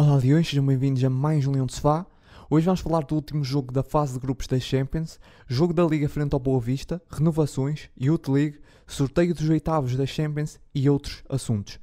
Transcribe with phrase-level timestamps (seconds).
[0.00, 2.06] Olá Leões, sejam bem-vindos a mais um Leão de Sofá.
[2.48, 5.18] Hoje vamos falar do último jogo da fase de grupos da Champions,
[5.48, 10.60] jogo da Liga frente ao Boa Vista, renovações, Youth League, sorteio dos oitavos da Champions
[10.72, 11.80] e outros assuntos.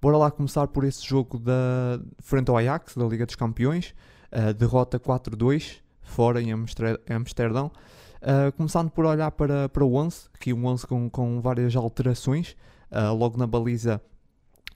[0.00, 3.96] Bora lá começar por esse jogo da frente ao Ajax, da Liga dos Campeões,
[4.30, 7.72] uh, derrota 4-2, fora em Amsterdão.
[8.22, 12.54] Uh, começando por olhar para, para o 11, aqui um 11 com, com várias alterações,
[12.92, 14.00] uh, logo na baliza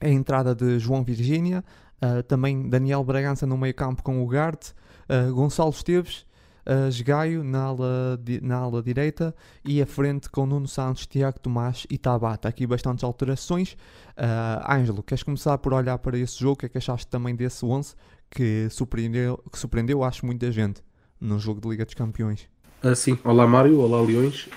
[0.01, 1.63] a entrada de João Virgínia,
[2.01, 4.73] Uh, também Daniel Bragança no meio campo com o Garte,
[5.07, 6.25] uh, Gonçalo Esteves,
[6.65, 11.97] uh, na ala, na ala direita e a frente com Nuno Santos, Tiago Tomás e
[11.97, 12.47] Tabata.
[12.47, 13.73] Aqui bastantes alterações.
[14.17, 16.53] Uh, Ângelo, queres começar por olhar para esse jogo?
[16.53, 17.93] O que é que achaste também desse 11
[18.29, 20.81] que surpreendeu, que surpreendeu acho, muita gente
[21.19, 22.49] no jogo de Liga dos Campeões?
[22.95, 24.49] Sim, olá Mário, olá Leões.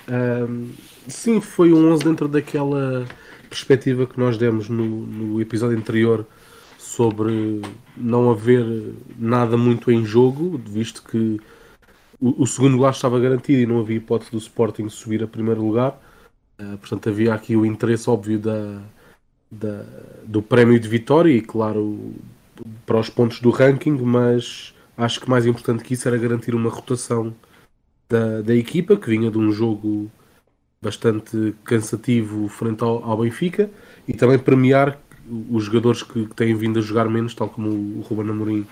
[1.07, 3.05] Sim, foi um 11 dentro daquela
[3.47, 6.25] perspectiva que nós demos no, no episódio anterior
[6.85, 7.61] sobre
[7.97, 11.41] não haver nada muito em jogo, visto que
[12.19, 15.65] o, o segundo lugar estava garantido e não havia hipótese do Sporting subir a primeiro
[15.65, 15.99] lugar.
[16.59, 18.81] Uh, portanto, havia aqui o interesse óbvio da,
[19.51, 19.83] da,
[20.23, 22.13] do prémio de vitória e, claro,
[22.85, 26.69] para os pontos do ranking, mas acho que mais importante que isso era garantir uma
[26.69, 27.33] rotação
[28.07, 30.09] da, da equipa, que vinha de um jogo
[30.81, 33.69] bastante cansativo frente ao, ao Benfica,
[34.07, 34.97] e também premiar
[35.49, 38.65] os jogadores que, que, têm vindo a jogar menos, tal como o, Ruben Amorim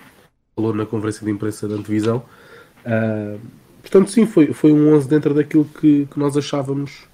[0.54, 2.24] falou na conferência de imprensa da antevisão.
[2.84, 3.40] Uh,
[3.80, 7.06] portanto, sim, foi, foi um 11 dentro daquilo que, que nós achávamos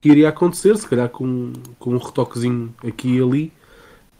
[0.00, 3.52] que iria acontecer, se calhar com, com um retoquezinho aqui e ali.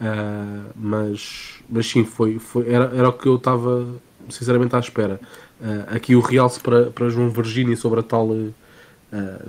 [0.00, 3.86] Uh, mas, mas sim, foi, foi, era, era o que eu estava
[4.28, 5.20] sinceramente à espera.
[5.60, 8.52] Uh, aqui o realce para, para João Virgínia sobre a tal, uh,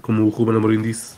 [0.02, 1.16] como o Ruben Amorim disse,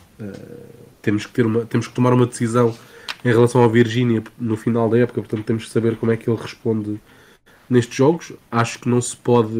[1.01, 2.75] temos, que ter uma, temos que tomar uma decisão
[3.23, 6.29] em relação ao Virgínia no final da época, portanto temos que saber como é que
[6.29, 6.99] ele responde
[7.69, 8.33] nestes jogos.
[8.51, 9.57] Acho que não se pode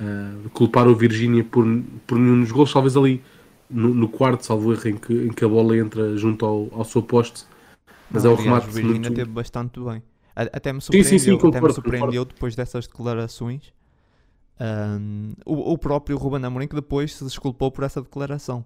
[0.00, 1.64] uh, culpar o Virgínia por,
[2.06, 3.22] por nenhum dos gols, talvez ali
[3.68, 6.84] no, no quarto, salvo erro, em que, em que a bola entra junto ao, ao
[6.84, 7.44] seu poste.
[8.10, 8.68] Mas não, é o remate.
[8.68, 9.14] O Virgínia muito...
[9.14, 10.02] teve bastante bem.
[10.34, 13.72] Até me surpreendeu, sim, sim, sim, concordo, até me surpreendeu depois dessas declarações.
[14.60, 18.64] Um, o, o, próprio Ruben Amorim que depois se desculpou por essa declaração.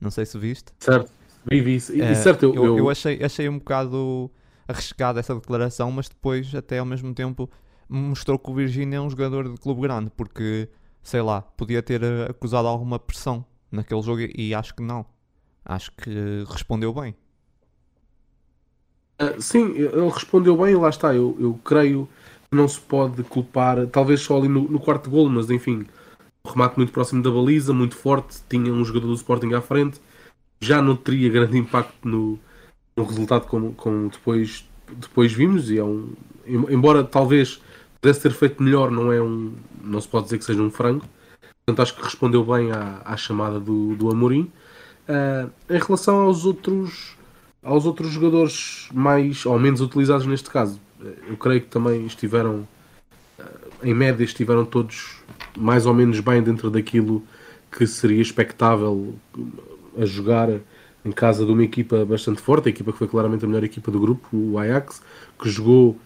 [0.00, 0.72] Não sei se viste.
[0.78, 1.10] Certo.
[1.48, 1.94] Vivi isso.
[1.94, 4.30] E, uh, certo, eu, eu, eu, achei, achei um bocado
[4.66, 7.48] arriscada essa declaração, mas depois, até ao mesmo tempo,
[7.88, 10.68] mostrou que o Virgínia é um jogador de clube grande, porque,
[11.02, 15.06] sei lá, podia ter eh, acusado alguma pressão naquele jogo e acho que não.
[15.64, 17.14] Acho que respondeu bem.
[19.20, 21.14] Uh, sim, ele respondeu bem e lá está.
[21.14, 22.08] Eu, eu creio
[22.50, 25.86] que não se pode culpar, talvez só ali no, no quarto gol, mas enfim,
[26.44, 30.00] um remate muito próximo da baliza, muito forte, tinha um jogador do Sporting à frente
[30.60, 32.38] já não teria grande impacto no,
[32.96, 36.12] no resultado como, como depois, depois vimos e é um
[36.46, 37.60] embora talvez
[38.00, 39.52] pudesse ter feito melhor não é um
[39.82, 41.04] não se pode dizer que seja um frango.
[41.64, 44.50] Portanto acho que respondeu bem à, à chamada do, do Amorim.
[45.08, 47.16] Uh, em relação aos outros
[47.62, 50.80] aos outros jogadores mais ou menos utilizados neste caso
[51.28, 52.66] eu creio que também estiveram
[53.82, 55.16] em média estiveram todos
[55.56, 57.22] mais ou menos bem dentro daquilo
[57.70, 59.14] que seria expectável
[59.98, 60.48] a jogar
[61.04, 63.90] em casa de uma equipa bastante forte, a equipa que foi claramente a melhor equipa
[63.90, 65.00] do grupo, o Ajax,
[65.40, 65.96] que jogou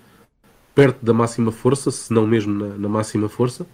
[0.74, 3.66] perto da máxima força, se não mesmo na, na máxima força.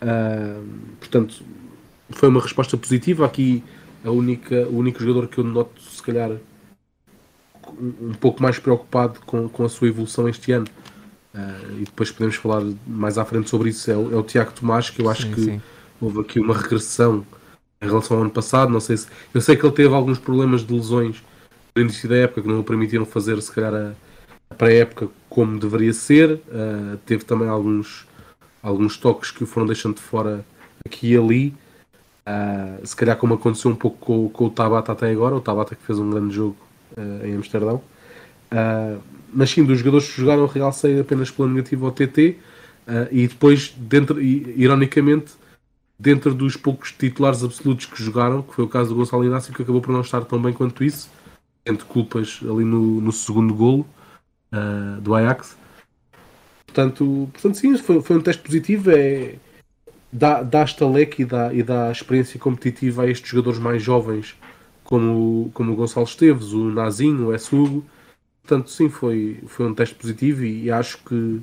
[0.00, 0.62] Uh,
[1.00, 1.42] portanto,
[2.10, 3.24] foi uma resposta positiva.
[3.24, 3.64] Aqui
[4.04, 6.32] a única, o único jogador que eu noto, se calhar,
[7.80, 10.66] um, pouco mais preocupado com, com a sua evolução este ano,
[11.34, 14.52] uh, e depois podemos falar mais à frente sobre isso, é o, é o Tiago
[14.52, 15.62] Tomás, que eu acho sim, que sim.
[16.00, 17.26] houve aqui uma regressão
[17.80, 18.72] em relação ao ano passado.
[18.72, 19.06] Não sei se.
[19.32, 21.22] Eu sei que ele teve alguns problemas de lesões
[21.74, 23.92] no início da época que não o permitiram fazer, se calhar, a,
[24.50, 26.40] a pré-época como deveria ser.
[26.48, 28.06] Uh, teve também alguns,
[28.62, 30.44] alguns toques que o foram deixando de fora
[30.84, 31.54] aqui e ali.
[32.26, 35.76] Uh, se calhar, como aconteceu um pouco com, com, o Tabata até agora, o Tabata
[35.76, 36.56] que fez um grande jogo
[36.96, 37.82] uh, em Amsterdão.
[39.32, 42.38] mas sim, dos jogadores que jogaram, realcei apenas pela negativa ao TT.
[43.12, 45.32] e depois, dentro, ironicamente,
[45.98, 49.62] dentro dos poucos titulares absolutos que jogaram, que foi o caso do Gonçalo Inácio, que
[49.62, 51.10] acabou por não estar tão bem quanto isso,
[51.64, 53.86] entre culpas ali no, no segundo golo
[54.52, 55.56] uh, do Ajax.
[56.66, 58.90] Portanto, portanto sim, foi, foi um teste positivo.
[58.90, 59.36] É,
[60.12, 64.36] dá, dá estaleque e dá, e dá experiência competitiva a estes jogadores mais jovens,
[64.84, 67.84] como, como o Gonçalo Esteves, o Nazinho, o Essugo.
[68.42, 71.40] Portanto, sim, foi, foi um teste positivo e, e acho que que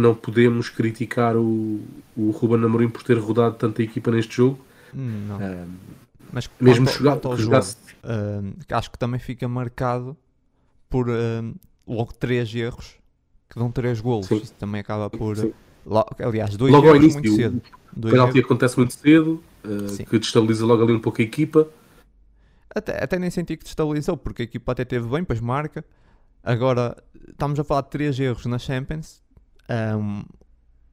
[0.00, 1.80] não podemos criticar o,
[2.16, 4.58] o Ruben Amorim por ter rodado tanta equipa neste jogo.
[4.94, 5.36] Hum, não.
[5.36, 5.68] Uh,
[6.32, 7.76] Mas mesmo quanto, jogar, quanto jogasse...
[8.04, 10.16] uh, acho que também fica marcado
[10.88, 11.54] por uh,
[11.86, 12.98] logo três erros
[13.48, 14.26] que dão 3 golos.
[14.26, 14.36] Sim.
[14.36, 15.36] Isso também acaba por.
[15.36, 15.52] Sim.
[16.22, 17.62] aliás, dois Logo erros início, muito cedo.
[17.96, 18.44] o Dois penalti erros.
[18.44, 21.66] acontece muito cedo, uh, que destabiliza logo ali um pouco a equipa.
[22.74, 25.84] Até, até nem senti que destabilizou, porque a equipa até teve bem, depois marca.
[26.44, 26.96] Agora,
[27.28, 29.22] estamos a falar de 3 erros na Champions.
[29.70, 30.24] Um,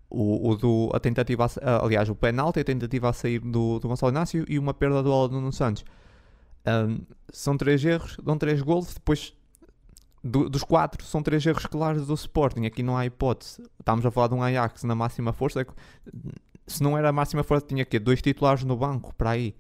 [0.10, 3.80] o, o do, a tentativa, a, ah, aliás, o penalti, a tentativa a sair do,
[3.80, 5.83] do Gonçalo Inácio e uma perda do bola do Nuno Santos.
[6.66, 7.01] Um,
[7.31, 9.33] são 3 erros, dão 3 golos, depois
[10.24, 12.66] do- dos 4 são 3 erros claros do Sporting.
[12.66, 13.62] Aqui não há hipótese.
[13.80, 15.62] Estamos a falar de um Ajax na máxima força.
[15.62, 15.66] é
[16.66, 19.56] Se não era a máxima força, tinha que dois titulares no banco para aí.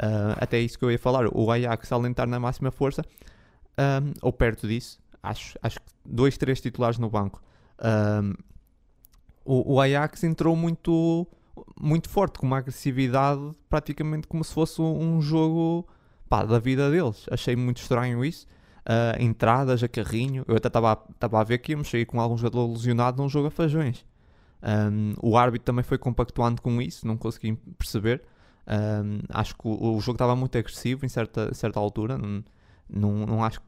[0.00, 3.02] Uh, até isso que eu ia falar, o Ajax além de na máxima força,
[3.78, 7.42] um, ou perto disso, acho, acho que dois, três titulares no banco.
[7.82, 8.34] Um,
[9.44, 11.26] o, o Ajax entrou muito,
[11.80, 15.86] muito forte, com uma agressividade, praticamente como se fosse um jogo
[16.28, 17.26] pá, da vida deles.
[17.30, 18.46] Achei muito estranho isso.
[18.88, 22.70] Uh, entradas a carrinho, eu até estava a ver que íamos sair com algum jogador
[22.70, 24.04] lesionado num jogo a fajões.
[24.62, 28.22] Um, o árbitro também foi compactuando com isso, não consegui perceber.
[28.66, 32.16] Um, acho que o, o jogo estava muito agressivo em certa, certa altura.
[32.16, 32.44] Não,
[32.88, 33.66] não, não acho que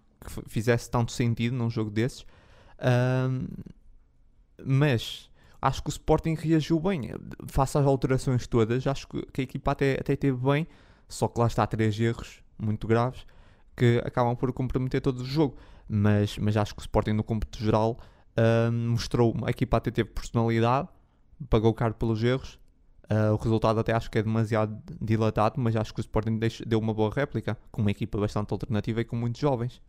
[0.48, 2.24] fizesse tanto sentido num jogo desses.
[2.80, 3.46] Um,
[4.64, 7.10] mas acho que o Sporting reagiu bem.
[7.46, 10.66] Face às alterações todas, acho que, a equipa até, até teve bem.
[11.08, 13.26] Só que lá está três erros muito graves
[13.74, 15.56] que acabam por comprometer todo o jogo.
[15.88, 17.98] Mas, mas acho que o Sporting, no cômputo geral,
[18.70, 19.34] um, mostrou.
[19.44, 20.88] A equipa até teve personalidade,
[21.48, 22.58] pagou caro pelos erros.
[23.10, 26.78] Uh, o resultado até acho que é demasiado dilatado, mas acho que o Sporting deu
[26.78, 29.80] uma boa réplica, com uma equipa bastante alternativa e com muitos jovens.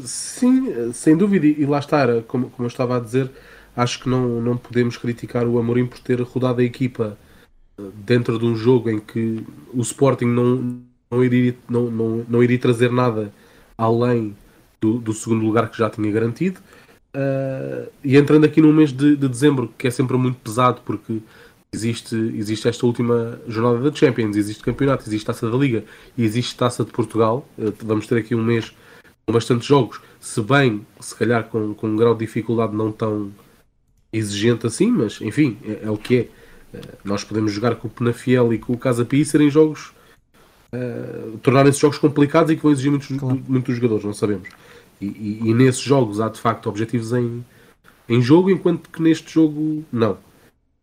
[0.00, 3.30] Sim, sem dúvida, e lá está, como, como eu estava a dizer,
[3.76, 7.18] acho que não, não podemos criticar o Amorim por ter rodado a equipa
[7.78, 9.44] eh, dentro de um jogo em que
[9.74, 13.30] o Sporting não, não, iria, não, não, não iria trazer nada
[13.76, 14.34] além
[14.80, 16.60] do, do segundo lugar que já tinha garantido.
[17.12, 21.20] Eh, e entrando aqui no mês de, de dezembro, que é sempre muito pesado, porque
[21.74, 25.84] existe, existe esta última jornada da Champions, existe campeonato, existe taça da Liga
[26.16, 27.46] e existe taça de Portugal.
[27.58, 28.74] Eh, vamos ter aqui um mês
[29.32, 33.32] bastantes jogos, se bem, se calhar com, com um grau de dificuldade não tão
[34.12, 36.28] exigente assim, mas enfim, é, é o que é.
[36.76, 39.92] Eh, nós podemos jogar com o Penafiel e com o Casa Pia e serem jogos
[40.72, 43.42] eh, tornarem-se jogos complicados e que vão exigir muitos, Claro.
[43.48, 44.48] muitos jogadores, não sabemos.
[45.00, 47.44] E, e- e nesses jogos há de facto objetivos em,
[48.08, 50.16] em jogo, enquanto que neste jogo não.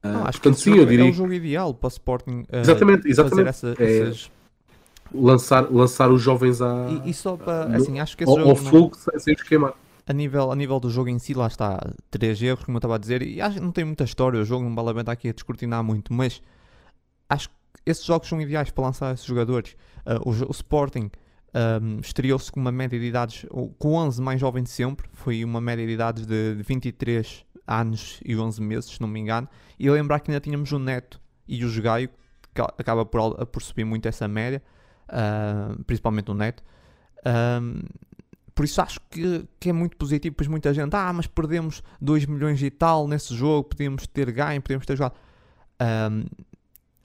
[0.03, 2.39] Ah, Não, acho portanto, que sim, eu diria é o jogo ideal para o Sporting
[2.51, 3.45] uh, Exatamente, exatamente.
[3.53, 4.31] fazer essa- É- essas.
[5.13, 7.75] Lançar, lançar os jovens à, E, e só para.
[7.75, 8.49] Assim, acho que esse ao, jogo.
[8.51, 9.73] ao não- fogo sem, sem os queimar.
[10.07, 11.79] a nível, a nível do jogo em si, lá está,
[12.09, 14.45] três erros, como eu estava a dizer, e acho que não tem muita história, o
[14.45, 16.41] jogo não vale a pena aqui a descortinar muito, mas
[17.29, 17.55] acho que
[17.85, 19.75] esses jogos são ideais para lançar esses jogadores.
[20.05, 21.09] Ah, o, o Sporting
[21.53, 23.45] ahm, estreou-se com uma média de idades,
[23.79, 27.45] com o 11 mais jovem de sempre, foi uma média de idades de, de 23
[27.67, 29.47] anos e 11 meses, se não me engano,
[29.79, 32.09] e lembrar que ainda tínhamos o Neto e o Jogaio,
[32.53, 34.61] que a- acaba por, por subir muito essa média,
[35.85, 36.63] principalmente o Neto.
[37.25, 37.81] Ahm,
[38.53, 42.25] por isso acho que, que é muito positivo, pois muita gente, ah, mas perdemos 2
[42.25, 45.15] milhões e tal nesse jogo, podíamos ter ganho, podíamos ter jogado.
[45.79, 46.25] Ahm,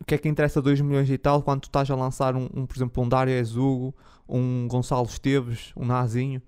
[0.00, 2.48] o que é que interessa 2 milhões e tal quando tu estás a lançar um,
[2.54, 3.94] um, por exemplo, um Dário Ezugo,
[4.28, 6.42] um Gonçalo Esteves, um Nazinho?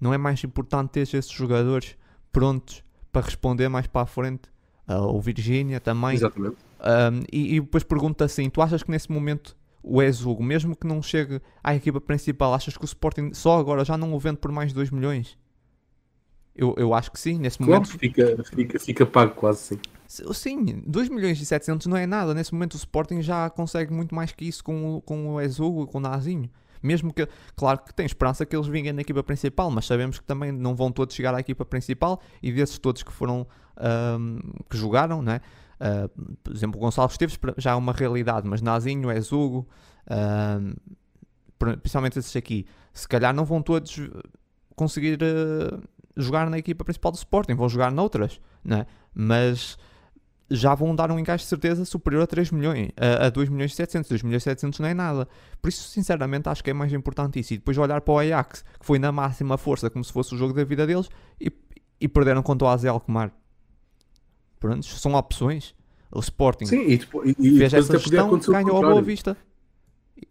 [0.00, 1.96] Não é mais importante ter esses jogadores
[2.32, 4.42] prontos para responder mais para a frente?
[4.86, 6.14] Ah, o Virgínia também.
[6.14, 6.56] Exatamente.
[6.80, 9.56] Um, e, e depois pergunto assim: tu achas que nesse momento
[9.88, 13.84] o Ezugo, mesmo que não chegue à equipa principal, achas que o Sporting só agora
[13.84, 15.36] já não o vende por mais de 2 milhões?
[16.54, 17.98] Eu, eu acho que sim, nesse Claro, momento.
[17.98, 19.78] fica, fica, fica pago quase sim.
[20.08, 22.34] Sim, 2 milhões e 700 não é nada.
[22.34, 25.84] Nesse momento o Sporting já consegue muito mais que isso com, o- com o Ezugo
[25.84, 26.50] e com o Nazinho.
[26.82, 30.24] Mesmo que, claro que tem esperança que eles vinguem na equipa principal, mas sabemos que
[30.24, 34.38] também não vão todos chegar à equipa principal e desses todos que foram, ahm,
[34.70, 35.40] que jogaram, né?
[35.80, 36.08] Ah,
[36.42, 39.66] por exemplo, o Gonçalo Esteves já é uma realidade, mas Nazinho, Ezugo,
[40.08, 40.74] ahm,
[41.58, 44.00] pr- principalmente esses aqui, se calhar não vão todos
[44.74, 45.78] conseguir ah,
[46.16, 48.86] jogar na equipa principal do Sporting, vão jogar noutras, né?
[49.14, 49.76] Mas
[50.50, 53.72] já vão dar um encaixe de certeza superior a 3 milhões, a, a 2 milhões
[53.72, 54.08] e 700.
[54.08, 55.28] 2 milhões e 700 não é nada.
[55.60, 57.52] Por isso, sinceramente, acho que é mais importante isso.
[57.52, 60.38] E depois olhar para o Ajax, que foi na máxima força, como se fosse o
[60.38, 61.08] jogo da vida deles,
[61.38, 61.52] e,
[62.00, 63.30] e perderam contra o AZ Alkmaar.
[64.58, 65.74] Pronto, são opções.
[66.10, 69.02] O Sporting Sim, e depois, e, fez essa gestão, ganhou a Boa.
[69.02, 69.36] Vista.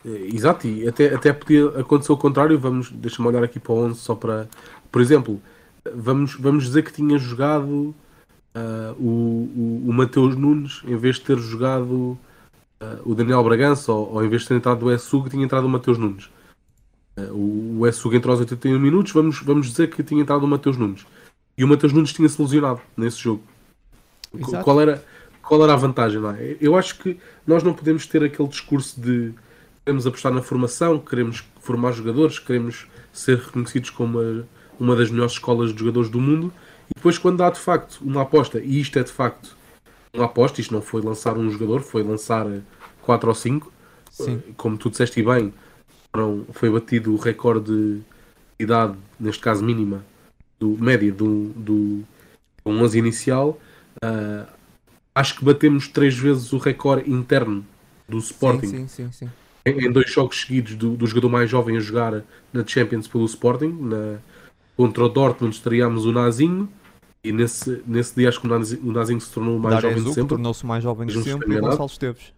[0.04, 2.58] Eh, Exato, e até, até podia acontecer o contrário.
[2.58, 4.48] Vamos, deixa-me olhar aqui para o 11 só para.
[4.92, 5.40] Por exemplo,
[5.94, 7.94] vamos, vamos dizer que tinha jogado
[8.56, 12.18] ah, o, o, o Mateus Nunes em vez de ter jogado
[12.80, 15.66] ah, o Daniel Bragança, ou, ou em vez de ter entrado o Essug, tinha entrado
[15.66, 16.30] o Mateus Nunes.
[17.18, 20.48] Uh, o, o Essug entrou aos 81 minutos, vamos, vamos dizer que tinha entrado o
[20.48, 21.06] Mateus Nunes.
[21.58, 23.44] E o Mateus Nunes tinha-se lesionado nesse jogo.
[24.40, 24.64] Exato.
[24.64, 25.04] Qual era,
[25.42, 26.36] qual era a vantagem lá?
[26.60, 29.34] Eu acho que nós não podemos ter aquele discurso de
[29.86, 34.48] queremos apostar na formação, queremos formar jogadores, queremos ser reconhecidos como uma,
[34.80, 36.52] uma das melhores escolas de jogadores do mundo.
[36.90, 39.56] E depois, quando há de facto uma aposta, e isto é de facto
[40.14, 42.46] uma aposta, isto não foi lançar um jogador, foi lançar
[43.02, 43.72] 4 ou 5,
[44.12, 44.42] Sim.
[44.58, 45.54] como tu disseste bem,
[46.12, 48.02] foram, foi batido o recorde de
[48.60, 50.04] idade, neste caso mínima,
[50.60, 52.04] do, média do, do,
[52.66, 53.60] do 11 inicial.
[54.04, 54.48] Uh,
[55.14, 57.66] acho que batemos três vezes o recorde interno
[58.08, 59.30] do Sporting Sim, sim, sim,
[59.66, 62.24] em, em dois jogos seguidos do, do jogador mais jovem a jogar
[62.54, 63.76] na Champions pelo Sporting.
[63.82, 64.20] Na,
[64.76, 66.70] contra o Dortmund estreámos o Nazinho
[67.24, 70.04] e nesse, nesse dia acho que o Nazinho, o Nazinho se tornou o mais jovem
[70.04, 70.30] de sempre.
[70.30, 71.62] tornou-se mais jovem de sempre, se e o.
[71.62, 72.34] Gonçalo Esteves.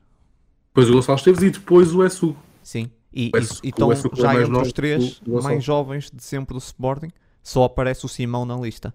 [0.70, 2.36] Depois o Gonçalo Esteves e depois o Essu.
[2.64, 2.90] Sim.
[3.14, 3.32] E,
[3.64, 7.10] estão que é já entre os três mais jovens de sempre do Sporting,
[7.42, 8.94] só aparece o Simão na lista.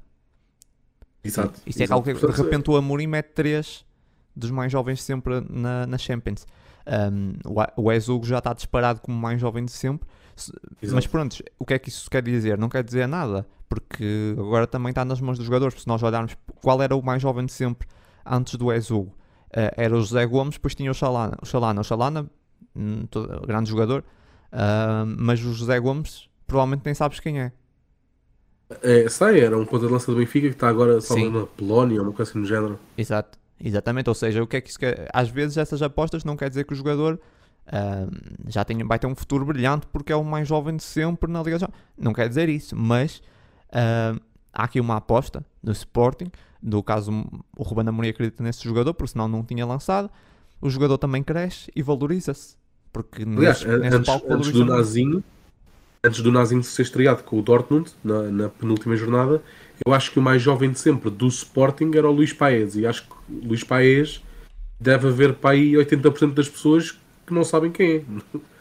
[1.25, 1.61] Exato.
[1.67, 1.95] Isto é exato.
[1.95, 3.85] algo que de repente o Amorim mete três
[4.37, 6.47] dos mais jovens de sempre na, na Champions.
[6.87, 7.33] Um,
[7.77, 10.07] o Ezugo já está disparado como o mais jovem de sempre.
[10.37, 10.53] Se-
[10.83, 10.95] Exato.
[10.97, 12.59] Mas pronto, o que é que isso quer dizer?
[12.59, 15.81] Não quer dizer nada, porque agora também está nas mãos dos jogadores.
[15.81, 17.89] Se nós olharmos qual era o mais jovem de sempre
[18.27, 19.15] antes do Ezugo,
[19.51, 21.39] eh, era o José Gomes, depois tinha o Chalana.
[21.41, 22.29] O Chalana, o Chalana
[22.77, 24.05] hum, todo- grande jogador,
[24.53, 27.53] ah, mas o José Gomes provavelmente nem sabes quem é.
[28.83, 32.01] É, sei, era um ponta de lança do Benfica que está agora só na Polónia
[32.01, 32.79] ou uma coisa assim do género.
[32.97, 34.09] Exato, exatamente.
[34.09, 35.09] Ou seja, o que é que isso quer?
[35.13, 37.19] Às vezes essas apostas não quer dizer que o jogador
[37.67, 38.07] ah,
[38.49, 41.43] já tem, vai ter um futuro brilhante porque é o mais jovem de sempre na
[41.43, 41.59] Liga.
[41.59, 43.23] Jo- Não quer dizer isso, mas
[43.73, 44.15] ah,
[44.53, 46.31] há aqui uma aposta no Sporting.
[46.63, 47.11] No caso,
[47.59, 50.11] o Ruben Amorim acredita nesse jogador, porque senão não tinha lançado.
[50.63, 52.57] O jogador também cresce e valoriza-se.
[52.91, 54.65] Porque Aliás, nesse, nesse antes, palco antes do.
[54.65, 55.23] Nazinho,
[56.05, 59.43] antes do Nazinho ser estreado com o Dortmund, na, na penúltima jornada,
[59.85, 62.77] eu acho que o mais jovem de sempre do Sporting era o Luís Paes.
[62.77, 64.23] E acho que o Luís Paes
[64.79, 66.93] deve haver para aí 80% das pessoas
[67.27, 68.03] que não sabem quem é.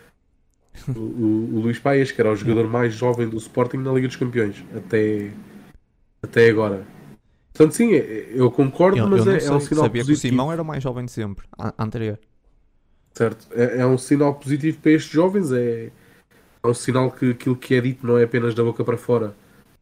[0.87, 4.07] O, o, o Luís Paes, que era o jogador mais jovem do Sporting na Liga
[4.07, 5.31] dos Campeões, até,
[6.21, 6.85] até agora.
[7.53, 10.09] Portanto, sim, eu concordo, Eu, mas eu é, sei, é um sinal sabia que o
[10.09, 10.31] positivo.
[10.33, 11.45] Simão era o mais jovem de sempre,
[11.77, 12.19] anterior.
[13.13, 15.91] Certo, é, é um sinal positivo para estes jovens, é,
[16.63, 19.35] é um sinal que aquilo que é dito não é apenas da boca para fora,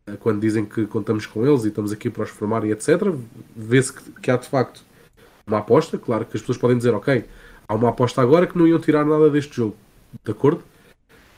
[0.08, 3.02] eh, quando dizem que contamos com eles e estamos aqui para os formar e etc.
[3.56, 4.84] Vê-se que, que há de facto
[5.46, 7.26] uma aposta, claro que as pessoas podem dizer, ok,
[7.68, 9.76] há uma aposta agora que não iam tirar nada deste jogo,
[10.24, 10.64] de acordo?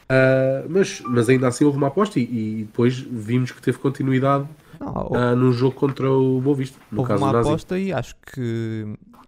[0.10, 4.48] Ah, mas, mas ainda assim houve uma aposta e, e depois vimos que teve continuidade
[4.80, 8.16] Não, ah, no jogo contra o Boa Vista, no Houve caso uma aposta e acho
[8.18, 8.86] que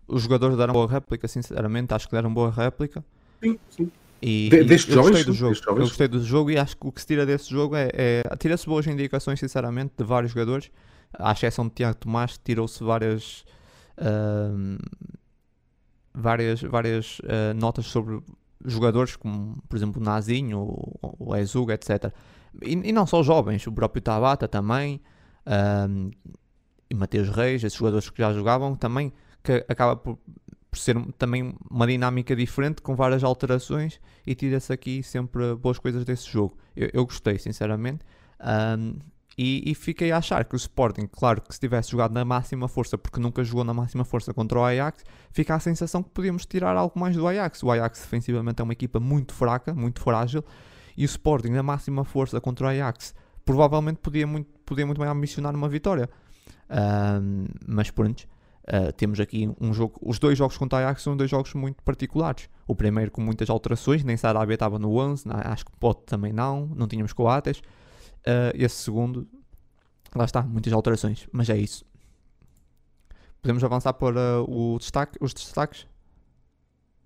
[0.07, 3.03] os jogadores deram boa réplica, sinceramente, acho que deram boa réplica.
[3.43, 3.91] Sim, sim.
[4.27, 5.79] E, De- destes eu gostei jovens, do sim, jogo.
[5.79, 8.24] Eu gostei do jogo e acho que o que se tira desse jogo é, é
[8.38, 10.72] tira-se boas indicações, sinceramente, de vários jogadores.
[11.13, 13.46] À exceção de Tiago Tomás, tirou-se várias
[16.12, 18.20] várias, várias ah, notas sobre
[18.65, 22.12] jogadores como, por exemplo, o Nazinho, o, o Ezuga, etc.
[22.63, 25.01] E, e não só jovens, o próprio Tabata também,
[25.46, 26.10] ahm,
[26.89, 29.13] e Mateus Reis, esses jogadores que já jogavam, também
[29.44, 30.17] que acaba por,
[30.75, 35.79] por ser um- também uma dinâmica diferente com várias alterações e tira-se aqui sempre boas
[35.79, 36.58] coisas desse jogo.
[36.75, 38.03] Eu, eu gostei, sinceramente.
[38.39, 38.96] Ahm,
[39.38, 42.67] e, e fiquei a achar que o Sporting, claro que se tivesse jogado na máxima
[42.67, 46.46] força, porque nunca jogou na máxima força contra o Ajax, fica a sensação que podíamos
[46.46, 47.63] tirar algo mais do Ajax.
[47.63, 50.44] O Ajax defensivamente é uma equipa muito fraca, muito frágil,
[50.98, 53.13] e o Sporting na máxima força contra o Ajax
[53.46, 56.10] provavelmente podia muito, podia muito bem ambicionar uma vitória.
[56.70, 58.25] Ahm, mas pronto,
[58.67, 60.00] ah, temos aqui um jogo.
[60.01, 62.50] Os dois jogos contra o Ajax são dois jogos muito particulares.
[62.67, 66.34] O primeiro com muitas alterações, nem Sarabia estava no 11, na- acho que Pote também
[66.34, 67.62] não, não tínhamos Coates.
[68.25, 69.27] Ah, esse segundo,
[70.15, 71.86] lá está, muitas alterações, mas é isso.
[73.41, 75.86] Podemos avançar para o destaque, os destaques?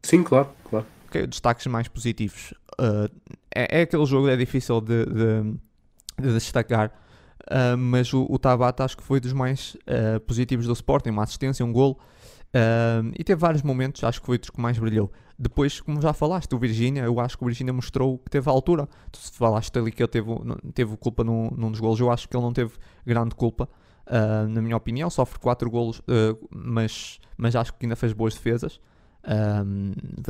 [0.04, 0.86] Sim, claro, claro.
[1.08, 2.54] Ok, destaques mais positivos.
[2.80, 3.10] Uh,
[3.54, 5.60] é, é aquele jogo que é difícil de, de-
[6.22, 6.94] de destacar,
[7.52, 11.24] uh, mas o, o Tabata acho que foi dos mais uh, positivos do Sporting, uma
[11.24, 12.00] assistência, um gol,
[12.54, 15.12] uh, e teve vários momentos, acho que foi dos que mais brilhou.
[15.38, 18.52] Depois, como já falaste, o Virgínia, eu acho que o Virgínia mostrou que teve a
[18.52, 18.90] altura.
[19.10, 20.28] Tu falaste ali que ele teve,
[20.74, 22.74] teve culpa num, num dos golos, eu acho que ele não teve
[23.06, 23.70] grande culpa.
[24.08, 28.34] uh, na minha opinião, sofre 4 golos, uh, mas, mas acho que ainda fez boas
[28.34, 28.82] defesas.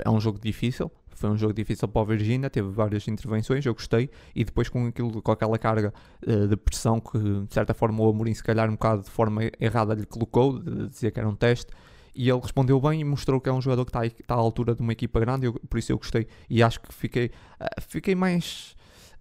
[0.03, 3.73] É um jogo difícil, foi um jogo difícil para o Virgínia, teve várias intervenções, eu
[3.73, 5.93] gostei, e depois com, aquilo, com aquela carga
[6.25, 9.41] uh, de pressão que de certa forma o Amorim se calhar um bocado de forma
[9.59, 11.71] errada lhe colocou, de dizer que era um teste,
[12.15, 14.73] e ele respondeu bem e mostrou que é um jogador que está, está à altura
[14.75, 17.27] de uma equipa grande, eu- por isso eu gostei, e acho que fiquei,
[17.59, 18.75] uh, fiquei mais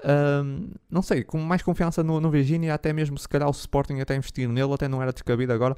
[0.05, 3.99] Um, não sei, com mais confiança no, no Virginia, até mesmo se calhar o Sporting
[3.99, 5.77] até investir nele, até não era descabido agora.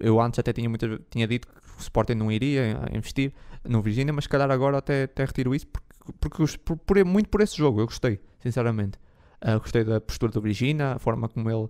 [0.00, 3.32] Eu antes até tinha, muita, tinha dito que o Sporting não iria investir
[3.64, 7.28] no Virginia, mas se calhar agora até, até retiro isso porque, porque por, por, muito
[7.28, 8.98] por esse jogo, eu gostei, sinceramente.
[9.42, 11.68] Uh, gostei da postura do Virginia, a forma como ele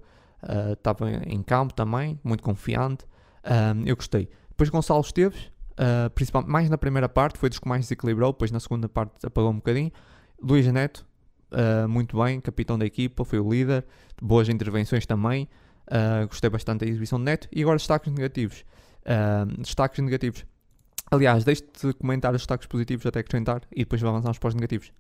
[0.72, 3.04] estava uh, em campo também, muito confiante.
[3.44, 4.28] Uh, eu gostei.
[4.48, 5.50] Depois Gonçalo Esteves,
[6.14, 9.50] principalmente mais na primeira parte, foi dos que mais desequilibrou, depois na segunda parte apagou
[9.50, 9.90] um bocadinho.
[10.42, 11.06] Luís Neto,
[11.88, 13.86] muito bem, capitão da equipa, foi o líder,
[14.20, 15.48] boas intervenções também.
[16.28, 17.48] gostei bastante da exibição de Neto.
[17.50, 18.66] E agora destaques negativos.
[19.58, 20.44] Destaques negativos.
[21.10, 24.92] Aliás, deixe-te comentar os destaques positivos até acrescentar e depois avançamos para os negativos.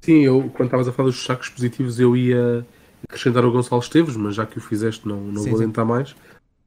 [0.00, 2.64] Sim, eu quando estavas a falar dos destaques positivos eu ia
[3.08, 6.12] acrescentar o Gonçalo Esteves, mas já que o fizeste não, não sim, vou tentar mais.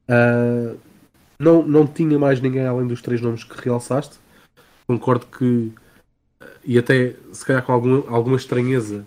[0.08, 0.76] Uh,
[1.38, 4.16] não, não tinha mais ninguém além dos três nomes que realçaste.
[4.86, 5.72] Concordo que,
[6.64, 9.06] e até se calhar com alguma, alguma estranheza,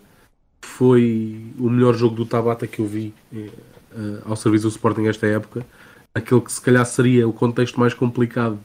[0.62, 5.28] foi o melhor jogo do Tabata que eu vi uh, ao serviço do Sporting esta
[5.28, 5.66] época.
[6.13, 8.60] Aquele que se calhar seria o contexto mais complicado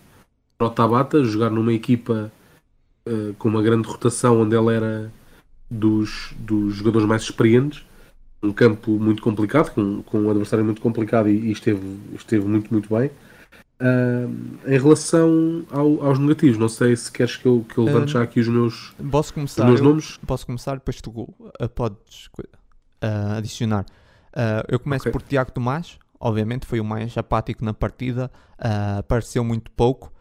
[0.58, 2.32] para o Tabata, jogar numa equipa
[3.06, 5.12] uh, com uma grande rotação onde ele era
[5.70, 7.84] dos, dos jogadores mais experientes.
[8.42, 11.80] Um campo muito complicado, com, com um adversário muito complicado e, e esteve,
[12.14, 13.10] esteve muito, muito bem.
[13.78, 14.32] Uh,
[14.66, 18.12] em relação ao, aos negativos, não sei se queres que eu, que eu levante uh,
[18.12, 20.16] já aqui os meus, posso começar, os meus nomes.
[20.26, 22.30] Posso começar, depois tu uh, podes
[23.36, 23.84] adicionar.
[24.68, 25.12] eu começo okay.
[25.12, 28.30] por Tiago Tomás, obviamente foi o mais apático na partida,
[28.98, 30.12] apareceu muito pouco.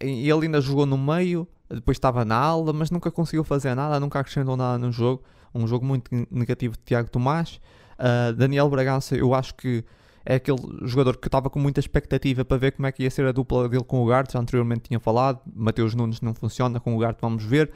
[0.00, 4.20] ele ainda jogou no meio, depois estava na aula, mas nunca conseguiu fazer nada, nunca
[4.20, 5.22] acrescentou nada no jogo.
[5.54, 7.60] Um jogo muito negativo de Tiago Tomás.
[7.98, 9.84] Uh, Daniel Bragança, eu acho que
[10.24, 13.26] é aquele jogador que estava com muita expectativa para ver como é que ia ser
[13.26, 14.32] a dupla dele com o Garte.
[14.32, 15.40] Já anteriormente tinha falado.
[15.54, 17.70] Mateus Nunes não funciona, com o Garte vamos ver.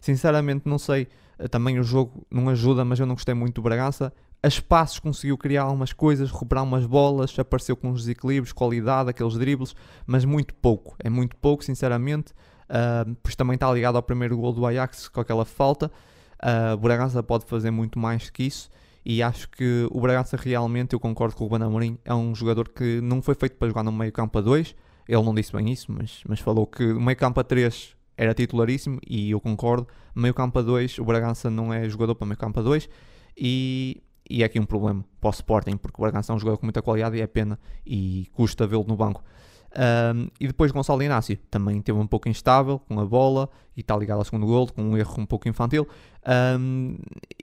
[0.00, 1.08] Sinceramente, não sei.
[1.50, 4.12] Também o jogo não ajuda, mas eu não gostei muito do Bragança.
[4.44, 9.38] A espaços conseguiu criar algumas coisas, recuperar umas bolas, apareceu com uns desequilíbrios, qualidade, aqueles
[9.38, 9.74] dribles,
[10.06, 10.94] mas muito pouco.
[11.02, 12.34] É muito pouco, sinceramente.
[12.64, 15.90] Uh, pois também está ligado ao primeiro gol do Ajax com aquela falta.
[16.42, 18.68] Uh, o Bragança pode fazer muito mais que isso.
[19.02, 22.68] E acho que o Bragança realmente, eu concordo com o Ruben Amorim, é um jogador
[22.68, 24.76] que não foi feito para jogar no meio campo a 2.
[25.08, 28.34] Ele não disse bem isso, mas, mas falou que o meio campo a 3 era
[28.34, 29.88] titularíssimo e eu concordo.
[30.14, 32.90] Meio campo a 2, o Bragança não é jogador para meio campo a 2.
[33.34, 36.58] E, e é aqui um problema para o Sporting, porque o Bragança é um jogador
[36.58, 39.22] com muita qualidade e é pena e custa vê-lo no banco.
[39.76, 43.96] Um, e depois Gonçalo Inácio também teve um pouco instável com a bola e está
[43.96, 45.86] ligado ao segundo gol com um erro um pouco infantil.
[46.58, 46.96] Um,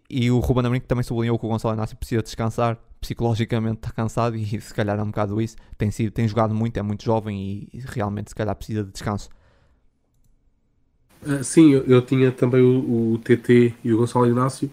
[0.09, 4.35] e o Ruben Amorim também sublinhou que o Gonçalo Inácio precisa descansar, psicologicamente está cansado
[4.37, 5.57] e se calhar é um bocado isso.
[5.77, 9.29] Tem, sido, tem jogado muito, é muito jovem e realmente se calhar precisa de descanso.
[11.21, 14.71] Uh, sim, eu, eu, tinha também o, o, TT e o Gonçalo Inácio.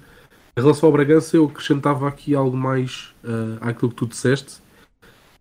[0.58, 4.54] Em relação ao Bragança, eu acrescentava aqui algo mais uh, àquilo que tu disseste.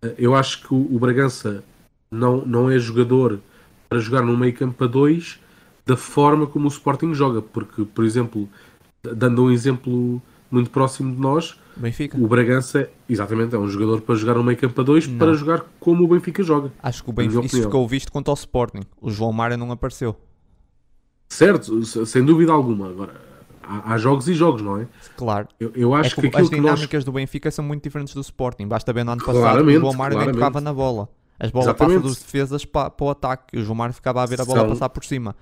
[0.00, 1.64] Uh, eu acho que o, o Bragança
[2.08, 3.40] não, não é jogador
[3.88, 5.40] para jogar no meio campo a 2
[5.84, 8.48] da forma como o Sporting joga, porque, por exemplo,
[9.02, 12.16] dando um exemplo muito próximo de nós, Benfica.
[12.16, 15.64] o Bragança, exatamente, é um jogador para jogar no meio campo a 2 para jogar
[15.80, 16.70] como o Benfica joga.
[16.80, 18.82] Acho que o Benfica, isso ficou visto contra o Sporting.
[19.00, 20.14] O João Mário não apareceu.
[21.28, 22.88] Certo, sem dúvida alguma.
[22.88, 23.28] Agora,
[23.68, 24.86] há, há jogos e jogos, não é?
[25.16, 25.48] Claro.
[25.60, 27.04] Eu, eu acho é que, que as dinâmicas que nós...
[27.04, 28.66] do Benfica são muito diferentes do Sporting.
[28.66, 31.08] Basta ver no ano passado claramente, o João Mário nem tocava na bola.
[31.38, 33.58] As bolas passam dos defesas para, para o ataque.
[33.58, 35.36] O João Mário ficava a ver a bola são, passar por cima.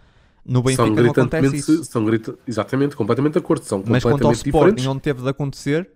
[0.44, 1.84] No Benfica não acontece isso.
[1.84, 3.64] São grita, exatamente, completamente de acordo.
[3.64, 5.88] São Mas quanto ao Sporting, onde teve de acontecer,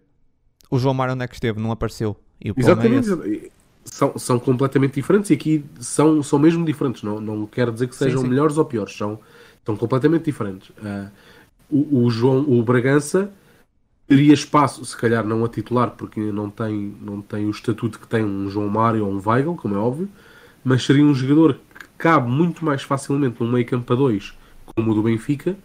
[0.71, 1.61] o João Mário onde é que esteve?
[1.61, 2.17] Não apareceu.
[2.43, 3.11] É exatamente.
[3.11, 3.51] É
[3.85, 7.03] são, são completamente diferentes e aqui são, são mesmo diferentes.
[7.03, 8.31] Não, não quero dizer que sejam sim, sim.
[8.31, 8.97] melhores ou piores.
[8.97, 9.19] São,
[9.65, 10.71] são completamente diferentes.
[10.71, 11.11] Uh,
[11.71, 13.33] o, o, João, o Bragança
[14.07, 18.09] teria espaço, se calhar não a titular, porque não tem, não tem o estatuto que
[18.09, 20.09] tem um João Mário ou um Weigl, como é óbvio,
[20.65, 24.91] mas seria um jogador que cabe muito mais facilmente num meio campo a 2 como
[24.91, 25.57] o do Benfica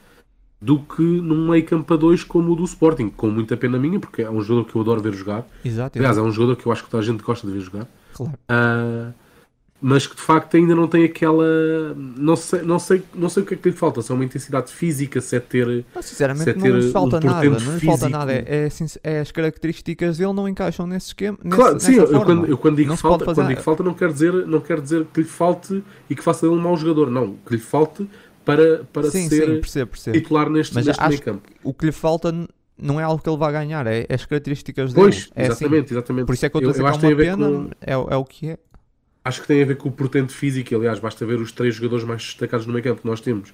[0.62, 4.00] do que num meio campo a 2 como o do Sporting, com muita pena minha,
[4.00, 5.46] porque é um jogador que eu adoro ver jogar.
[5.64, 7.60] Exato, Aliás, é um jogador que eu acho que toda a gente gosta de ver
[7.60, 7.88] jogar.
[8.14, 8.34] Claro.
[8.50, 9.14] Uh,
[9.88, 11.46] mas que de facto ainda não tem aquela.
[11.96, 14.26] Não sei, não sei, não sei o que é que lhe falta, se é uma
[14.26, 15.86] intensidade física, se é ter.
[15.94, 18.34] Não, sinceramente, é ter não lhe falta um nada, não lhe falta nada.
[18.34, 18.70] É, é,
[19.04, 21.38] é, as características dele não encaixam nesse esquema.
[21.44, 24.12] Nesse, claro, sim, eu quando, eu quando, digo não falta, quando digo falta, não quer,
[24.12, 27.36] dizer, não quer dizer que lhe falte e que faça dele um mau jogador, não,
[27.46, 28.10] que lhe falte
[28.44, 30.18] para, para sim, ser sim, percebo, percebo.
[30.18, 31.48] titular neste, Mas neste meio campo.
[31.64, 32.34] O que lhe falta
[32.76, 35.12] não é algo que ele vai ganhar, é, é as características dele.
[35.12, 35.94] Pois, é exatamente, assim.
[35.94, 36.26] exatamente.
[36.26, 37.70] Por isso é que eu estou a dizer que é uma pena, com...
[37.82, 38.58] é, é o que é
[39.26, 40.76] acho que tem a ver com o portento físico.
[40.76, 43.52] Aliás, basta ver os três jogadores mais destacados no meio campo que nós temos.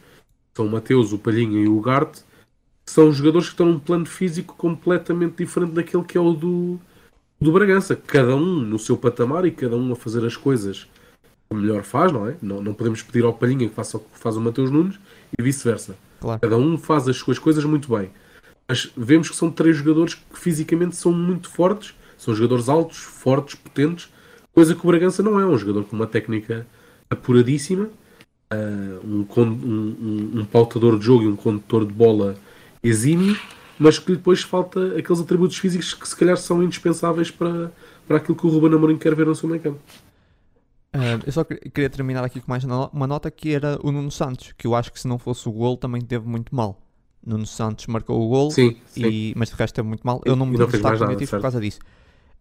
[0.56, 2.24] são o Mateus, o Palhinha e o Ugarte,
[2.86, 6.78] são jogadores que estão num plano físico completamente diferente daquele que é o do,
[7.40, 7.96] do Bragança.
[7.96, 10.90] Cada um no seu patamar e cada um a fazer as coisas
[11.50, 12.36] que melhor faz, não é?
[12.42, 15.00] Não, não podemos pedir ao Palhinha que faça o que faz o Mateus Nunes
[15.38, 15.96] e vice-versa.
[16.20, 16.42] Claro.
[16.42, 18.12] Cada um faz as suas coisas muito bem.
[18.68, 23.56] Mas vemos que são três jogadores que fisicamente são muito fortes, são jogadores altos, fortes,
[23.56, 24.10] potentes,
[24.54, 25.46] coisa que o Bragança não é.
[25.46, 26.66] Um jogador com uma técnica
[27.10, 27.90] apuradíssima,
[28.54, 32.36] uh, um, um, um, um pautador de jogo e um condutor de bola
[32.84, 33.38] exímio,
[33.78, 37.72] mas que depois falta aqueles atributos físicos que se calhar são indispensáveis para,
[38.08, 39.80] para aquilo que o Ruben Amorim quer ver no seu meio campo.
[40.94, 44.54] Uh, eu só queria terminar aqui com mais uma nota que era o Nuno Santos,
[44.58, 46.82] que eu acho que se não fosse o gol também teve muito mal.
[47.26, 49.34] Nuno Santos marcou o gol, sim, sim.
[49.36, 50.22] mas de resto teve muito mal.
[50.26, 51.80] Eu não me devo estar positivo por causa disso.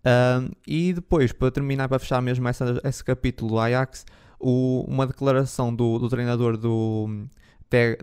[0.01, 4.07] Uh, e depois, para terminar, para fechar mesmo essa, esse capítulo do Ajax,
[4.39, 7.27] o, uma declaração do, do treinador do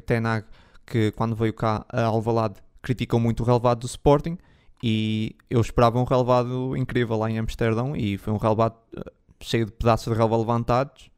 [0.05, 0.45] Tenag,
[0.85, 4.37] que quando veio cá a Alvalade criticou muito o relevado do Sporting
[4.81, 9.03] e eu esperava um relevado incrível lá em Amsterdão e foi um relevado uh,
[9.41, 11.09] cheio de pedaços de relva levantados.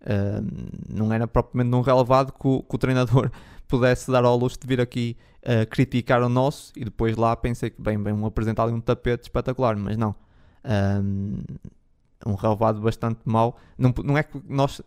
[0.00, 0.46] Uh,
[0.88, 3.30] não era propriamente um relevado que o, que o, treinador
[3.66, 7.70] pudesse dar ao luxo de vir aqui uh, criticar o nosso e depois lá pensei
[7.70, 10.14] que bem, bem um apresentado um tapete espetacular, mas não.
[10.64, 11.38] Um,
[12.26, 13.56] um relevado bastante mau.
[13.76, 14.82] Não, não é que nós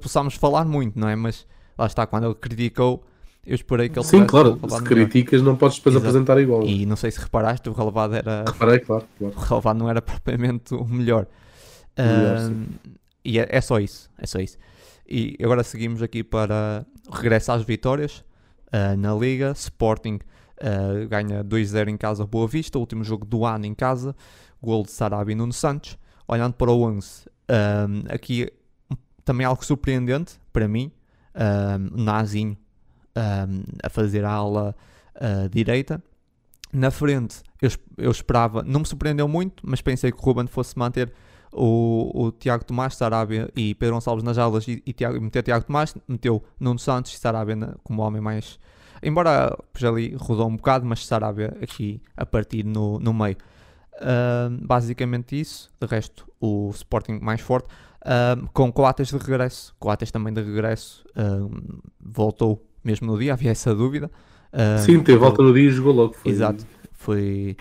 [0.00, 1.16] possamos falar muito, não é?
[1.16, 1.46] Mas
[1.78, 3.04] lá está, quando ele criticou,
[3.46, 6.08] eu esperei que ele Sim, claro, se criticas não podes depois Exato.
[6.08, 6.64] apresentar igual.
[6.64, 8.44] E não sei se reparaste, o relevado era.
[8.48, 9.34] Reparei, claro, claro.
[9.36, 11.26] O relevado não era propriamente o melhor.
[11.96, 12.52] melhor
[13.24, 14.58] e é, é, só isso, é só isso.
[15.08, 18.24] E agora seguimos aqui para regresso às vitórias
[18.68, 19.52] uh, na Liga.
[19.52, 20.18] Sporting
[20.60, 24.14] uh, ganha 2-0 em casa Boa Vista, último jogo do ano em casa.
[24.62, 25.98] Gol de Sarabia e Nuno Santos.
[26.26, 27.26] Olhando para o 11,
[28.08, 28.50] aqui
[29.24, 30.90] também algo surpreendente para mim
[31.34, 32.56] um, Nazinho
[33.16, 34.74] um, a fazer a ala
[35.16, 36.02] uh, direita.
[36.72, 40.76] Na frente, eu, eu, esperava, não me surpreendeu muito, mas pensei que o Ruben fosse
[40.76, 41.12] manter
[41.52, 45.64] o, o Tiago Tomás, Sarabia e Pedro Gonçalves nas alas e, e, Tiago, meter Tiago
[45.64, 48.58] Tomás, meteu Nuno Santos e Sarabia como homem mais.
[49.04, 53.36] Embora já ali rodou um bocado, mas Sarabia aqui a partir no, no meio.
[53.94, 55.70] Uh, basicamente isso.
[55.80, 57.68] De resto, o Sporting mais forte
[58.52, 59.74] com Coates de regresso.
[59.78, 61.04] Coates também de regresso.
[61.98, 64.10] voltou mesmo no dia, havia essa dúvida.
[64.84, 66.14] Sim, teve volta no dia e jogou logo.
[66.14, 66.30] Foi...
[66.30, 66.66] Exato.
[66.92, 67.56] Foi,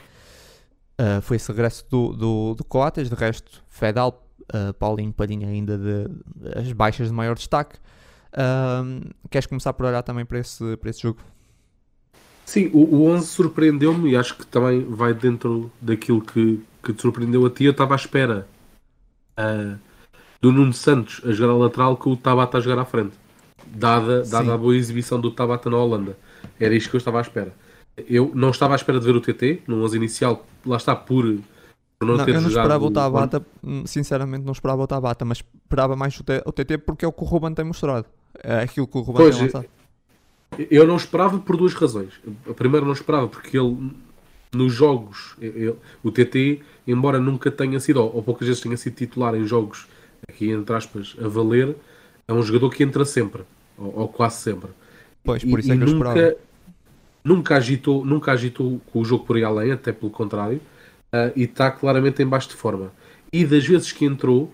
[1.00, 3.10] uh, foi esse regresso do, do, do Coates.
[3.10, 7.78] De resto, Fedal, uh, Paulinho Padinha ainda de, de, as baixas de maior destaque.
[8.34, 11.20] Uh, queres começar por olhar também para esse, para esse jogo?
[12.46, 17.02] Sim, o, o 11 surpreendeu-me e acho que também vai dentro daquilo que, que te
[17.02, 17.64] surpreendeu a ti.
[17.66, 18.48] Eu estava à espera
[19.40, 19.78] uh,
[20.42, 23.14] do Nuno Santos a jogar a lateral com o Tabata a jogar à frente.
[23.66, 26.18] Dada, dada a boa exibição do Tabata na Holanda.
[26.60, 27.54] Era isto que eu estava à espera.
[28.10, 31.24] Eu não estava à espera de ver o TT no 11 inicial, lá está, por,
[31.98, 33.46] por não, não, ter eu não esperava o Tabata,
[33.86, 37.26] sinceramente não esperava o Tabata, mas esperava mais o, TT porque é o que o
[37.26, 38.06] Ruben tem mostrado.
[38.44, 39.68] É aquilo que o Ruben pois, tem lançado.
[40.70, 42.14] Eu não esperava por duas razões.
[42.50, 43.92] A primeira não esperava porque ele
[44.54, 49.34] nos jogos, ele, o TT, embora nunca tenha sido, ou poucas vezes tenha sido titular
[49.34, 49.88] em jogos
[50.28, 51.76] aqui entre aspas, a valer,
[52.28, 53.44] é um jogador que entra sempre,
[53.78, 54.70] ou, ou quase sempre.
[55.24, 56.38] Pois, por isso é que eu nunca, esperava.
[57.24, 60.58] Nunca agitou, nunca agitou com o jogo por aí além, até pelo contrário,
[61.14, 62.92] uh, e está claramente em baixo de forma.
[63.32, 64.54] E das vezes que entrou,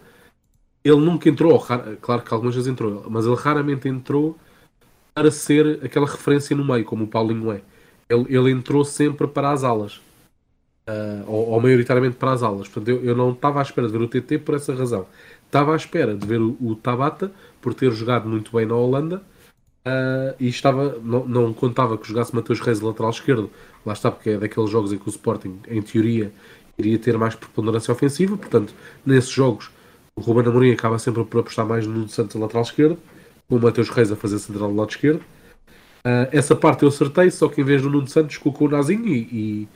[0.83, 1.59] ele nunca entrou,
[2.01, 4.37] claro que algumas vezes entrou, mas ele raramente entrou
[5.19, 7.61] para ser aquela referência no meio, como o Paulinho é.
[8.09, 9.97] Ele, ele entrou sempre para as alas.
[10.89, 12.67] Uh, ou, ou, maioritariamente para as alas.
[12.67, 15.05] Portanto, eu, eu não estava à espera de ver o TT por essa razão
[15.49, 19.21] estava à espera de ver o, o Tabata por ter jogado muito bem na Holanda
[19.85, 23.49] uh, e estava, não, não, contava que jogasse Mateus Reis lateral esquerdo,
[23.85, 26.31] lá está, porque é daqueles jogos em que o Sporting, em teoria,
[26.77, 28.73] iria ter mais preponderância ofensiva, portanto,
[29.05, 29.71] nesses jogos
[30.15, 32.97] o Ruben Amorim acaba sempre por apostar mais no Santos lateral esquerdo,
[33.49, 35.21] com o Mateus Reis a fazer central do lado esquerdo.
[35.99, 39.07] Uh, essa parte eu acertei, só que em vez do Nuno Santos colocou o Nazinho
[39.07, 39.67] e,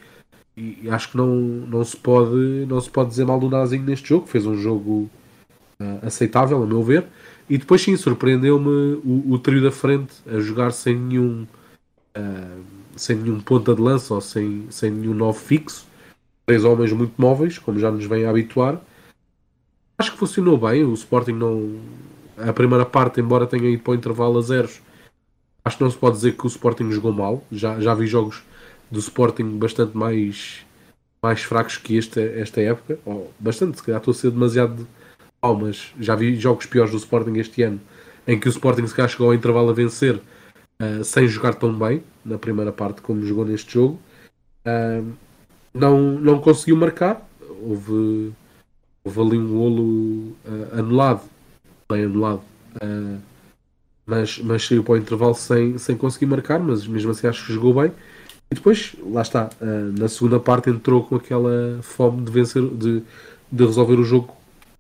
[0.55, 3.83] e, e, acho que não, não, se pode, não se pode dizer mal do Nazinho
[3.83, 5.09] neste jogo, fez um jogo
[5.81, 7.05] uh, aceitável, a meu ver.
[7.49, 11.45] E depois sim, surpreendeu-me o, o, trio da frente a jogar sem nenhum
[12.17, 12.63] uh,
[12.95, 15.86] sem nenhum ponta de lança ou sem, sem nenhum novo fixo.
[16.45, 18.81] Três homens muito móveis, como já nos vem a habituar.
[19.97, 20.83] Acho que funcionou bem.
[20.83, 21.79] O Sporting não.
[22.38, 24.82] A primeira parte, embora tenha ido para o intervalo a zeros,
[25.63, 27.43] acho que não se pode dizer que o Sporting jogou mal.
[27.52, 28.43] Já, já vi jogos
[28.89, 30.65] do Sporting bastante mais,
[31.22, 33.00] mais fracos que esta, esta época.
[33.06, 34.88] Ou bastante, se calhar estou a ser demasiado
[35.52, 37.82] mas já vi jogos piores do Sporting este ano
[38.26, 41.78] em que o Sporting se calhar chegou ao intervalo a vencer uh, sem jogar tão
[41.78, 44.00] bem na primeira parte como jogou neste jogo.
[44.65, 45.12] Uh,
[45.74, 47.28] não, não conseguiu marcar,
[47.62, 48.32] houve,
[49.04, 51.24] houve ali um golo uh, anulado,
[51.89, 52.41] bem anulado,
[54.06, 57.54] mas, mas saiu para o intervalo sem, sem conseguir marcar, mas mesmo assim acho que
[57.54, 57.91] jogou bem.
[58.52, 59.50] E depois, lá está,
[59.98, 63.02] na segunda parte entrou com aquela fome de vencer, de,
[63.52, 64.36] de resolver o jogo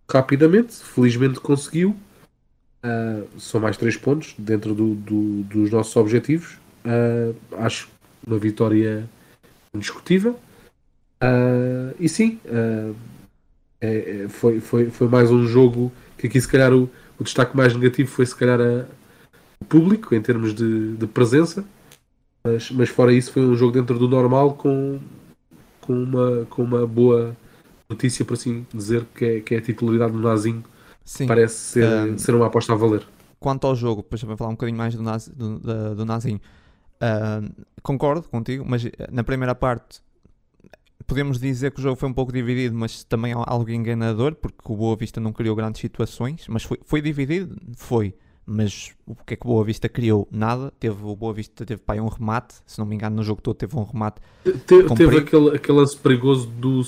[0.09, 1.95] rapidamente, felizmente conseguiu.
[2.83, 6.57] Uh, são mais 3 pontos dentro do, do, dos nossos objetivos.
[6.85, 7.89] Uh, acho
[8.25, 9.09] uma vitória
[9.73, 10.39] indiscutível.
[11.23, 12.39] Uh, e sim,
[13.79, 15.91] é, é, foi, foi, foi mais um jogo
[16.23, 18.85] que aqui se calhar o, o destaque mais negativo foi se calhar a,
[19.59, 21.65] o público em termos de, de presença.
[22.41, 25.01] Mas, mas fora isso foi um jogo dentro do normal com,
[25.81, 27.35] com, uma, com uma boa
[27.89, 30.63] notícia, por assim dizer, que é, que é a titularidade do Nazinho
[31.03, 31.27] Sim.
[31.27, 33.05] Parece ser, um, ser uma aposta a valer.
[33.37, 36.39] Quanto ao jogo, depois também falar um bocadinho mais do, Naz, do, do, do Nazinho.
[37.01, 40.01] Uh, concordo contigo, mas na primeira parte
[41.05, 44.75] podemos dizer que o jogo foi um pouco dividido, mas também algo enganador, porque o
[44.75, 47.55] Boa Vista não criou grandes situações, mas foi, foi dividido?
[47.77, 48.15] Foi.
[48.45, 50.27] Mas o que é que o Boa Vista criou?
[50.29, 50.71] Nada.
[50.79, 53.55] Teve, o Boa Vista teve pai, um remate, se não me engano, no jogo todo
[53.55, 54.19] teve um remate.
[54.43, 56.83] Te, teve aquele, aquele lance perigoso do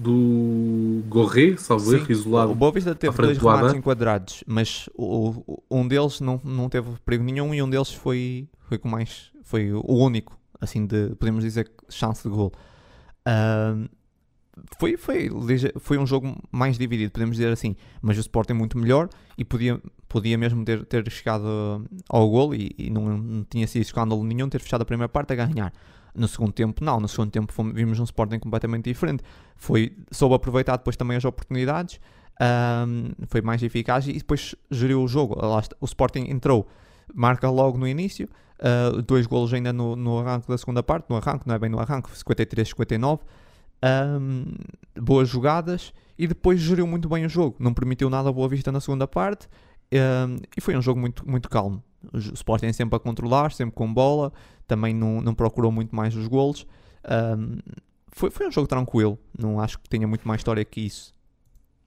[0.00, 2.52] do Gorré, salvo erro, isolado.
[2.52, 6.88] O Boa Vista teve dois remates enquadrados, mas o, o, um deles não, não teve
[7.04, 9.30] perigo nenhum e um deles foi, foi com mais.
[9.42, 12.50] Foi o único, assim, de podemos dizer, chance de gol.
[13.26, 13.88] Uh,
[14.78, 15.30] foi, foi,
[15.78, 19.44] foi um jogo mais dividido, podemos dizer assim, mas o Sporting é muito melhor e
[19.44, 24.22] podia, podia mesmo ter, ter chegado ao gol e, e não, não tinha sido escândalo
[24.24, 25.72] nenhum ter fechado a primeira parte a ganhar.
[26.14, 26.98] No segundo tempo, não.
[26.98, 29.22] No segundo tempo fomos, vimos um Sporting completamente diferente.
[29.56, 32.00] Foi, soube aproveitar depois também as oportunidades,
[32.40, 35.36] um, foi mais eficaz e depois geriu o jogo.
[35.80, 36.68] O Sporting entrou,
[37.14, 38.28] marca logo no início,
[38.60, 41.70] uh, dois golos ainda no, no arranque da segunda parte, no arranque, não é bem
[41.70, 43.20] no arranque, 53-59.
[43.82, 44.44] Um,
[45.00, 47.56] boas jogadas e depois geriu muito bem o jogo.
[47.58, 49.48] Não permitiu nada a boa vista na segunda parte
[49.92, 51.82] um, e foi um jogo muito, muito calmo.
[52.12, 54.32] O Sporting sempre a controlar, sempre com bola,
[54.66, 56.66] também não, não procurou muito mais os golos.
[57.38, 57.58] Um,
[58.08, 61.14] foi, foi um jogo tranquilo, não acho que tenha muito mais história que isso.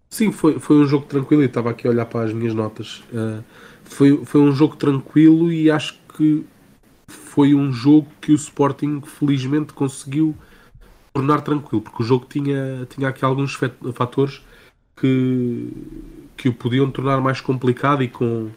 [0.09, 3.03] Sim, foi, foi um jogo tranquilo e estava aqui a olhar para as minhas notas.
[3.11, 3.43] Uh,
[3.83, 6.45] foi, foi um jogo tranquilo e acho que
[7.33, 10.35] foi um jogo que o Sporting felizmente conseguiu
[11.11, 13.57] tornar tranquilo, porque o jogo tinha, tinha aqui alguns
[13.95, 14.43] fatores
[14.95, 15.67] que,
[16.37, 18.49] que o podiam tornar mais complicado e com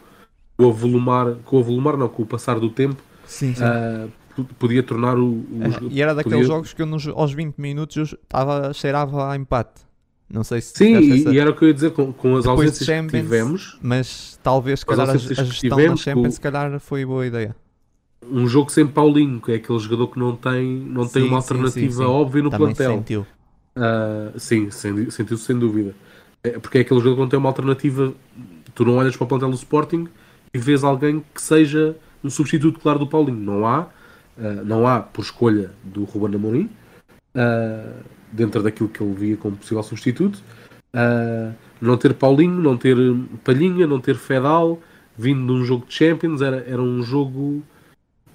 [0.59, 3.63] o avolumar, com o avolumar não, com o passar do tempo, sim, sim.
[3.65, 6.55] Uh, podia tornar o, o é, E era daqueles podia...
[6.55, 9.87] jogos que eu nos, aos 20 minutos estava, cheirava a empate.
[10.29, 11.31] Não sei se Sim, e, essa...
[11.31, 13.79] e, era o que eu ia dizer com, com as Depois ausências Champions, que tivemos.
[13.81, 17.57] Mas talvez se calhar, a, a gestão tivemos, da Champions se calhar foi boa ideia.
[18.25, 21.37] Um jogo sem Paulinho, que é aquele jogador que não tem, não sim, tem uma
[21.37, 22.99] alternativa sim, sim, óbvia no Também plantel.
[22.99, 23.27] Sentiu.
[23.77, 25.95] Uh, sim, sentiu-se sem dúvida.
[26.43, 28.13] É, porque é aquele jogador que não tem uma alternativa.
[28.75, 30.09] Tu não olhas para o plantel do Sporting
[30.53, 33.39] e vês alguém que seja um substituto claro do Paulinho.
[33.39, 36.71] Não há, uh, não há por escolha do Ruben Amorim,
[37.35, 38.03] uh,
[38.33, 40.43] dentro daquilo que ele via como possível substituto.
[41.79, 42.97] Não ter Paulinho, não ter
[43.45, 44.81] Palhinha, não ter Fedal,
[45.17, 47.63] vindo de um jogo de Champions, era, era um jogo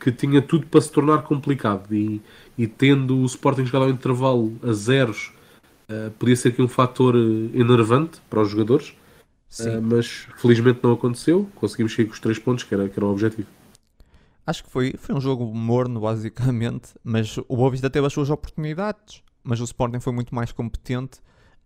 [0.01, 1.93] que tinha tudo para se tornar complicado.
[1.93, 2.19] E,
[2.57, 5.31] e tendo o Sporting chegado ao intervalo a zeros,
[5.87, 7.15] uh, podia ser aqui um fator
[7.53, 8.95] enervante para os jogadores.
[9.59, 11.47] Uh, mas felizmente não aconteceu.
[11.53, 13.47] Conseguimos chegar com os três pontos, que era, que era o objetivo.
[14.47, 16.89] Acho que foi, foi um jogo morno, basicamente.
[17.03, 19.21] Mas o Boa Vista teve as suas oportunidades.
[19.43, 21.19] Mas o Sporting foi muito mais competente.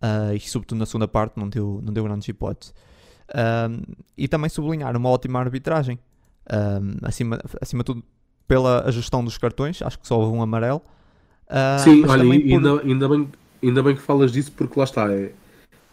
[0.04, 2.74] Uh, e, sobretudo, na segunda parte, não deu, não deu grandes hipóteses.
[4.18, 5.98] E também sublinhar uma ótima arbitragem.
[7.02, 8.04] acima, acima de tudo,
[8.48, 9.82] pela gestão dos cartões.
[9.82, 10.82] Acho que só houve um amarelo.
[11.84, 12.32] Sim, olha, por...
[12.32, 13.30] ainda, ainda, bem,
[13.62, 15.12] ainda bem que falas disso, porque lá está.
[15.12, 15.32] É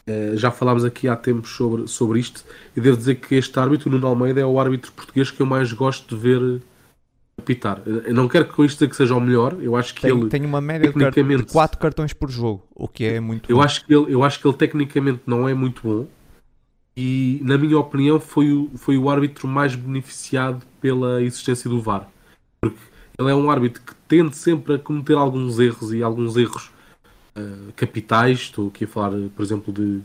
[0.03, 2.45] Uh, já falámos aqui há tempos sobre, sobre isto
[2.77, 5.47] e devo dizer que este árbitro, o Nuno Almeida, é o árbitro português que eu
[5.47, 6.61] mais gosto de ver
[7.39, 7.81] apitar.
[7.87, 10.29] Eu não quero com isto dizer que seja o melhor, eu acho que tem, ele
[10.29, 11.45] tem uma média tecnicamente...
[11.45, 13.63] de 4 cartões por jogo, o que é muito eu bom.
[13.63, 16.07] Acho que ele, eu acho que ele tecnicamente não é muito bom
[16.97, 22.09] e, na minha opinião, foi o, foi o árbitro mais beneficiado pela existência do VAR.
[22.63, 22.79] Porque
[23.19, 26.71] ele é um árbitro que tende sempre a cometer alguns erros e alguns erros
[27.37, 28.39] uh, capitais.
[28.39, 30.01] Estou aqui a falar, por exemplo, de,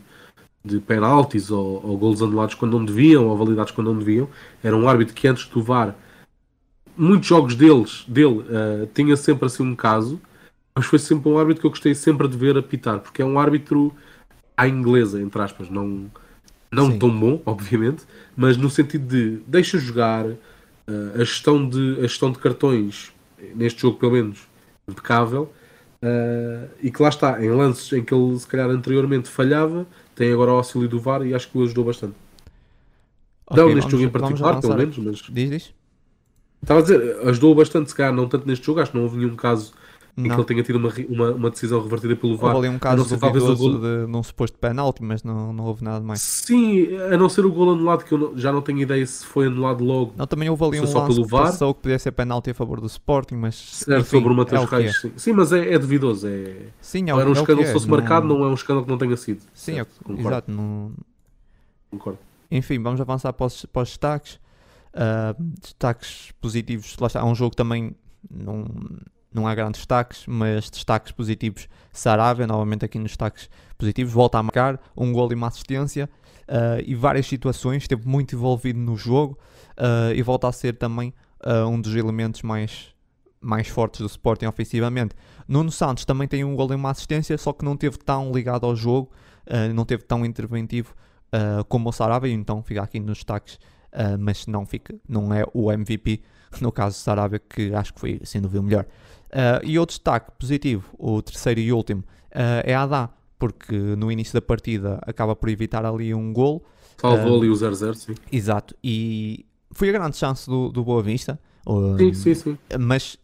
[0.64, 4.28] de penaltis ou, ou golos anulados quando não deviam, ou validados quando não deviam.
[4.62, 5.94] Era um árbitro que antes do VAR,
[6.96, 10.20] muitos jogos deles, dele uh, tinha sempre assim um caso,
[10.74, 13.38] mas foi sempre um árbitro que eu gostei sempre de ver apitar, porque é um
[13.38, 13.94] árbitro
[14.56, 16.10] à inglesa, entre aspas, não,
[16.70, 16.98] Não Sim.
[16.98, 18.04] tão bom, obviamente,
[18.36, 20.26] mas no sentido de deixa jogar
[20.88, 23.12] uh, a, gestão de, a gestão de cartões,
[23.54, 24.40] neste jogo pelo menos,
[24.88, 25.52] impecável.
[26.00, 30.32] Uh, e que lá está, em lances em que ele se calhar anteriormente falhava, tem
[30.32, 32.14] agora o auxílio do VAR e acho que o ajudou bastante.
[33.46, 35.74] Ok, não neste vamos- jogo em particular, pelo menos, mas Diz, diz.
[36.62, 39.16] estava a dizer, ajudou bastante, se calhar não tanto neste jogo, acho que não houve
[39.16, 39.72] nenhum caso
[40.22, 40.36] que Não.
[40.36, 42.54] ele tenha tido uma, uma, uma decisão revertida pelo VAR.
[42.54, 45.52] Houve ali um caso talvez o duvidoso gol- de, de um suposto penalti, mas não,
[45.52, 46.20] não houve nada mais.
[46.20, 49.24] Sim, a não ser o gol anulado, que eu não- já não tenho ideia se
[49.24, 50.14] foi anulado logo.
[50.16, 51.56] Não, também houve ali um só lance pelo que VAR?
[51.56, 54.54] que podia ser penalti a favor do Sporting, mas Certo, enfim, sobre o é que
[54.74, 54.78] é.
[54.78, 55.00] Reis.
[55.00, 55.12] Sim.
[55.16, 56.26] Sim, mas é, é duvidoso.
[56.26, 56.56] É...
[56.80, 58.54] Sim, é, Não era um é que escândalo é, se fosse marcado, não é um
[58.54, 59.40] escândalo que não tenha sido.
[59.54, 60.50] Sim, é, Certo, o- concordo, exato.
[60.50, 60.92] Não...
[61.90, 62.18] concordo.
[62.50, 64.40] Enfim, vamos avançar para os, para os destaques.
[64.94, 67.94] Ah, destaques positivos, lá está, é um jogo também
[68.28, 68.64] não,
[69.32, 71.68] não há grandes destaques, mas destaques positivos.
[71.92, 76.08] Sarabia, novamente aqui nos destaques positivos, volta a marcar um gol e uma assistência
[76.48, 79.38] ah, e várias situações, esteve muito envolvido no jogo
[79.76, 82.94] ah, e volta a ser também ah, um dos elementos mais,
[83.40, 85.14] mais fortes do Sporting ofensivamente.
[85.46, 88.66] Nuno Santos também tem um gol e uma assistência, só que não teve tão ligado
[88.66, 89.10] ao jogo,
[89.74, 90.94] não teve tão interventivo
[91.32, 95.44] uh, como o Sarabia, então fica aqui nos destaques, uh, mas não fica, não é
[95.54, 96.22] o MVP,
[96.60, 98.86] no caso do Sarabia, que acho que foi dúvida o melhor.
[99.28, 104.10] Uh, e outro destaque positivo, o terceiro e último, uh, é a Adá, porque no
[104.10, 106.64] início da partida acaba por evitar ali um gol,
[107.00, 108.14] Salvou Ah, ali o 0-0, sim.
[108.32, 112.58] exato, e foi a grande chance do, do Boa Vista, um, Sim, sim, sim.
[112.80, 113.16] mas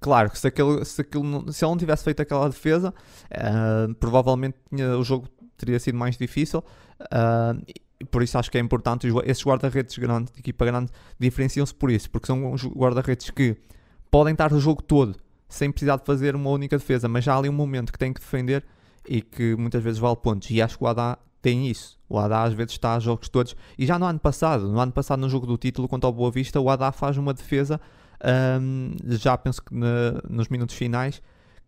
[0.00, 2.92] claro que se, aquele, se, não- se ele não tivesse feito aquela defesa,
[3.30, 6.64] ah, provavelmente tinha- o jogo teria sido mais difícil.
[8.00, 9.06] e por isso acho que é importante.
[9.24, 10.04] Esses guarda-redes de
[10.38, 13.56] equipa grande, diferenciam-se por isso, porque são guarda-redes que
[14.10, 15.14] podem estar o jogo todo
[15.52, 18.12] sem precisar de fazer uma única defesa, mas já há ali um momento que tem
[18.12, 18.64] que defender
[19.08, 20.50] e que muitas vezes vale pontos.
[20.50, 21.98] E acho que o Adá tem isso.
[22.08, 23.54] O Adá às vezes está a jogos todos.
[23.76, 26.30] E já no ano passado, no ano passado no jogo do título contra o Boa
[26.30, 27.80] Vista, o Adá faz uma defesa,
[28.60, 31.20] hum, já penso que na- nos minutos finais,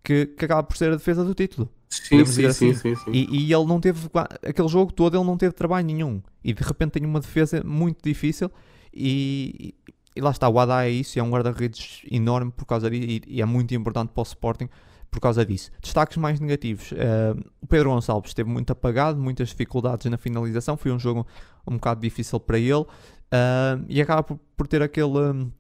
[0.03, 1.69] que, que acaba por ser a defesa do título.
[1.89, 2.95] Sim, sim, dizer sim, assim.
[2.95, 3.11] sim, sim.
[3.13, 4.09] E, e ele não teve,
[4.47, 6.23] aquele jogo todo, ele não teve trabalho nenhum.
[6.43, 8.51] E de repente tem uma defesa muito difícil.
[8.93, 9.75] E,
[10.17, 13.05] e lá está, o Adá é isso, é um guarda-redes enorme por causa disso.
[13.09, 14.69] E, e é muito importante para o Sporting
[15.11, 15.71] por causa disso.
[15.83, 20.77] Destaques mais negativos: eh, o Pedro Gonçalves esteve muito apagado, muitas dificuldades na finalização.
[20.77, 21.27] Foi um jogo
[21.67, 22.85] um bocado difícil para ele.
[23.33, 25.51] eh, e acaba por, por ter aquele, hum,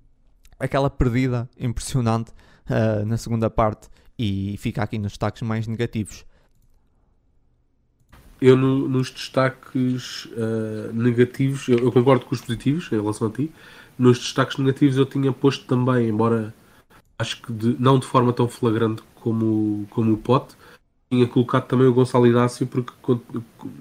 [0.58, 2.32] aquela perdida impressionante
[2.68, 3.88] eh, na segunda parte.
[4.18, 6.24] E fica aqui nos destaques mais negativos.
[8.40, 10.28] Eu no- nos destaques
[10.92, 13.50] negativos, eu, eu concordo com os positivos em relação a ti.
[13.98, 16.52] Nos destaques negativos eu tinha posto também, embora
[17.18, 20.54] acho que de- não de forma tão flagrante como, como o Pote,
[21.10, 22.92] tinha colocado também o Gonçalo Inácio porque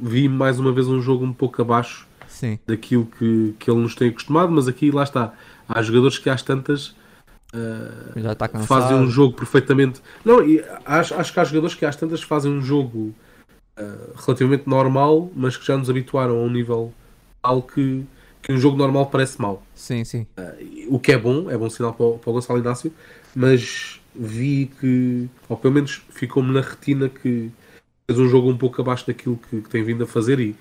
[0.01, 2.59] vi mais uma vez um jogo um pouco abaixo Sim.
[2.67, 5.33] daquilo que, que ele nos tem acostumado, mas aqui lá está.
[5.67, 6.95] Há jogadores que às tantas
[8.47, 8.67] cansado.
[8.67, 10.01] fazem um jogo perfeitamente.
[10.23, 13.13] Não, e acho, acho que há jogadores que às tantas fazem um jogo
[13.77, 13.95] ah,
[14.25, 16.93] relativamente normal, mas que já nos habituaram a um nível
[17.41, 18.05] tal que,
[18.43, 19.63] que um jogo normal parece mau.
[19.75, 20.27] Sim, sim.
[20.89, 22.93] O que é bom, é bom sinal para o, para o Gonçalo Inácio,
[23.35, 27.51] mas vi que, ou pelo menos ficou-me na retina que
[28.07, 30.55] fez um jogo um pouco abaixo daquilo que, que tem vindo a fazer e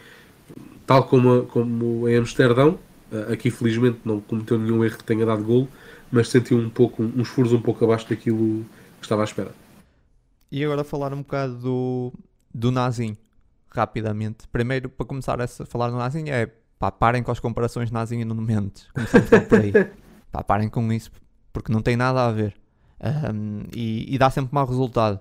[0.86, 2.78] tal como, a- como em Amsterdão,
[3.12, 5.68] ah, aqui felizmente não cometeu nenhum erro que tenha dado golo,
[6.10, 8.64] mas sentiu um pouco, uns furos um pouco abaixo daquilo
[9.00, 9.52] que estava à espera.
[10.50, 12.12] E agora falar um bocado do,
[12.52, 13.16] do Nazinho,
[13.70, 14.46] rapidamente.
[14.48, 16.50] Primeiro, para começar a falar do Nazinho, é
[16.82, 18.88] pá, parem com as comparações Nazinho e Mendes.
[18.92, 19.72] Começamos por aí.
[20.32, 21.12] Pá, parem com isso,
[21.52, 22.56] porque não tem nada a ver.
[22.98, 25.20] Ahm, e, e dá sempre mau resultado.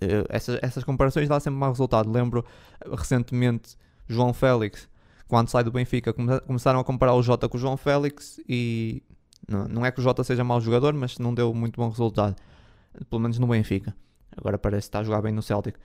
[0.00, 2.10] Eu- Essas, essas comparações dão sempre mau resultado.
[2.10, 2.44] Lembro
[2.80, 3.76] eh, recentemente
[4.08, 4.88] João Félix,
[5.28, 9.02] quando sai do Benfica, come- começaram a comparar o Jota com o João Félix e
[9.46, 12.36] não, não é que o Jota seja mau jogador, mas não deu muito bom resultado.
[13.10, 13.94] Pelo menos no Benfica.
[14.36, 15.76] Agora parece que está a jogar bem no Celtic.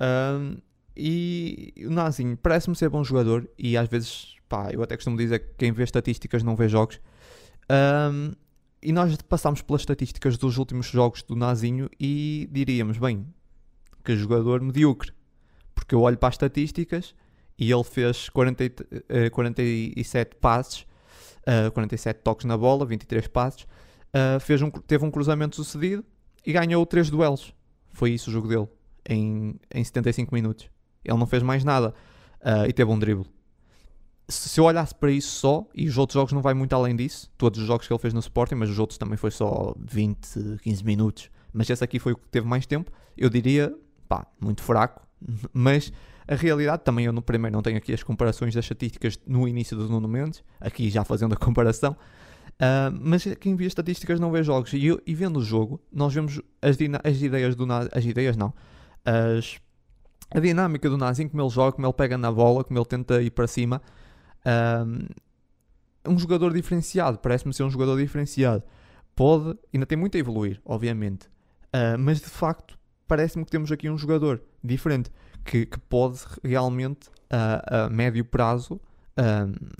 [0.00, 0.56] Ahm,
[0.98, 5.38] e o Nazinho parece-me ser bom jogador e às vezes, pá, eu até costumo dizer
[5.38, 7.00] que quem vê estatísticas não vê jogos.
[7.68, 8.32] Ahm,
[8.82, 13.26] e nós passámos pelas estatísticas dos últimos jogos do Nazinho e diríamos, bem,
[14.04, 15.12] que jogador medíocre.
[15.74, 17.14] Porque eu olho para as estatísticas
[17.58, 18.72] e ele fez 40, e-
[19.08, 20.86] eh, 47 passes,
[21.46, 23.66] eh, 47 toques na bola, 23 passes,
[24.12, 26.04] eh, fez um, teve um cruzamento sucedido
[26.46, 27.52] e ganhou 3 duelos.
[27.92, 28.68] Foi isso o jogo dele,
[29.08, 30.70] em, em 75 minutos.
[31.08, 31.94] Ele não fez mais nada
[32.40, 33.26] eh, e teve um drible.
[34.28, 36.94] Se, se eu olhasse para isso só, e os outros jogos não vai muito além
[36.94, 39.74] disso, todos os jogos que ele fez no Sporting, mas os outros também foi só
[39.78, 43.74] 20, 15 minutos, mas esse aqui foi o que teve mais tempo, eu diria,
[44.08, 45.06] pá, muito fraco,
[45.52, 45.92] mas
[46.28, 49.74] A realidade, também eu no primeiro não tenho aqui as comparações das estatísticas no início
[49.74, 54.42] do Nuno Mendes, aqui já fazendo a comparação, uh, mas quem vê estatísticas não vê
[54.42, 54.74] jogos.
[54.74, 58.52] E, e vendo o jogo, nós vemos as, as ideias do as ideias não,
[59.06, 59.58] as,
[60.30, 63.22] a dinâmica do Nazim, como ele joga, como ele pega na bola, como ele tenta
[63.22, 63.80] ir para cima.
[64.44, 65.08] Uh,
[66.06, 68.62] um jogador diferenciado, parece-me ser um jogador diferenciado.
[69.14, 73.88] Pode, ainda tem muito a evoluir, obviamente, uh, mas de facto parece-me que temos aqui
[73.88, 75.10] um jogador diferente
[75.44, 78.80] que, que pode realmente, uh, a médio prazo,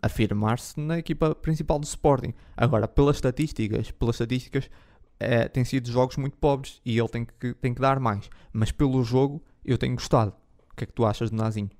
[0.02, 2.34] afirmar-se na equipa principal do Sporting.
[2.56, 7.54] Agora, pelas estatísticas, pelas estatísticas, uh, tem sido jogos muito pobres e ele tem que,
[7.54, 8.28] tem que dar mais.
[8.52, 10.34] Mas pelo jogo, eu tenho gostado.
[10.78, 11.70] O que é que tu achas do Nazinho?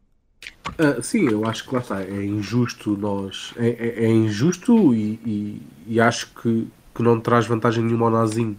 [0.71, 3.55] Uh, sim, eu acho que lá está, é injusto nós.
[3.57, 8.13] É, é, é injusto e, e, e, acho que, que não traz vantagem nenhuma ao
[8.13, 8.59] Nazinho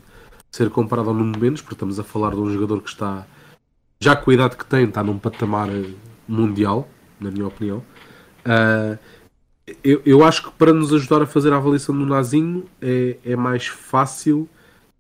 [0.50, 3.28] ser comparado ao Nuno Mendes, porque estamos a falar de um jogador que está,
[4.00, 5.68] já com a idade que tem, está num patamar
[6.26, 6.88] mundial,
[7.20, 7.84] na minha opinião.
[8.46, 8.98] Uh,
[9.84, 13.36] eu, eu acho que para nos ajudar a fazer a avaliação do Nazinho é, é
[13.36, 14.48] mais fácil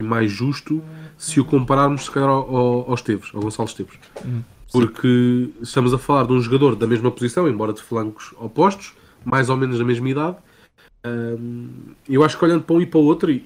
[0.01, 0.83] e mais justo
[1.17, 3.97] se o compararmos se calhar ao, ao, ao Esteves, ao Gonçalo Esteves.
[4.25, 8.93] Hum, porque estamos a falar de um jogador da mesma posição, embora de flancos opostos,
[9.25, 10.37] mais ou menos da mesma idade.
[11.05, 11.69] Um,
[12.07, 13.39] eu acho que olhando para um e para o outro,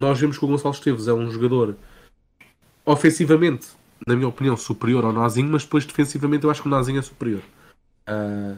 [0.00, 1.76] nós vemos que o Gonçalo Esteves é um jogador
[2.84, 3.68] ofensivamente,
[4.06, 7.02] na minha opinião, superior ao Nazinho, mas depois defensivamente eu acho que o Nazinho é
[7.02, 7.42] superior.
[8.08, 8.56] Uh,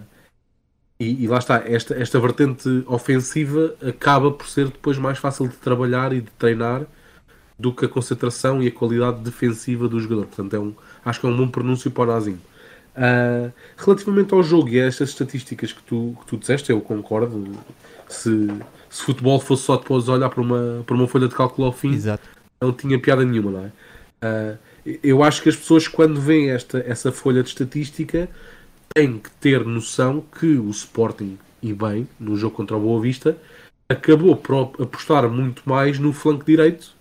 [1.01, 5.57] e, e, lá está, esta, esta vertente ofensiva acaba por ser depois mais fácil de
[5.57, 6.87] trabalhar e de treinar
[7.59, 10.27] do que a concentração e a qualidade defensiva do jogador.
[10.27, 10.75] Portanto, é um,
[11.05, 12.41] acho que é um bom pronúncio para o Nazinho.
[12.97, 17.53] Uh, relativamente ao jogo e a estas estatísticas que tu, que tu disseste, eu concordo.
[18.09, 18.49] Se,
[18.89, 21.93] se futebol fosse só depois olhar para uma, para uma folha de cálculo ao fim,
[21.93, 22.27] Exato.
[22.61, 23.73] não tinha piada nenhuma, não é?
[24.23, 24.59] Uh,
[25.03, 28.29] eu acho que as pessoas, quando veem esta, essa folha de estatística,
[28.95, 33.37] têm que ter noção que o Sporting, e bem, no jogo contra o Boa Vista,
[33.89, 36.93] acabou por apostar muito mais no flanco direito,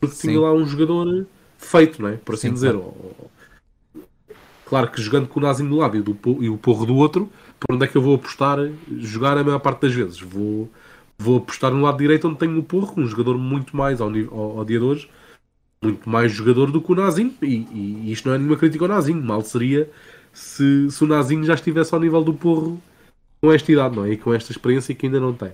[0.00, 0.28] porque Sim.
[0.28, 1.26] tinha lá um jogador
[1.58, 2.16] feito, não é?
[2.16, 2.72] Por assim Sim, dizer.
[2.72, 2.94] Claro.
[4.68, 7.30] Claro que jogando com o Nazim do lado e, do, e o Porro do outro,
[7.58, 8.58] por onde é que eu vou apostar
[8.98, 10.20] jogar a maior parte das vezes?
[10.20, 10.70] Vou
[11.18, 14.58] vou apostar no lado direito onde tenho o Porro, um jogador muito mais ao, ao,
[14.58, 15.10] ao dia de hoje,
[15.82, 18.88] muito mais jogador do que o Nazinho, e, e, isto não é nenhuma crítica ao
[18.88, 19.90] Nazinho, mal seria
[20.32, 22.80] se, se o Nazinho já estivesse ao nível do Porro
[23.40, 24.12] com esta idade, não é?
[24.12, 25.50] E com esta experiência que ainda não tem.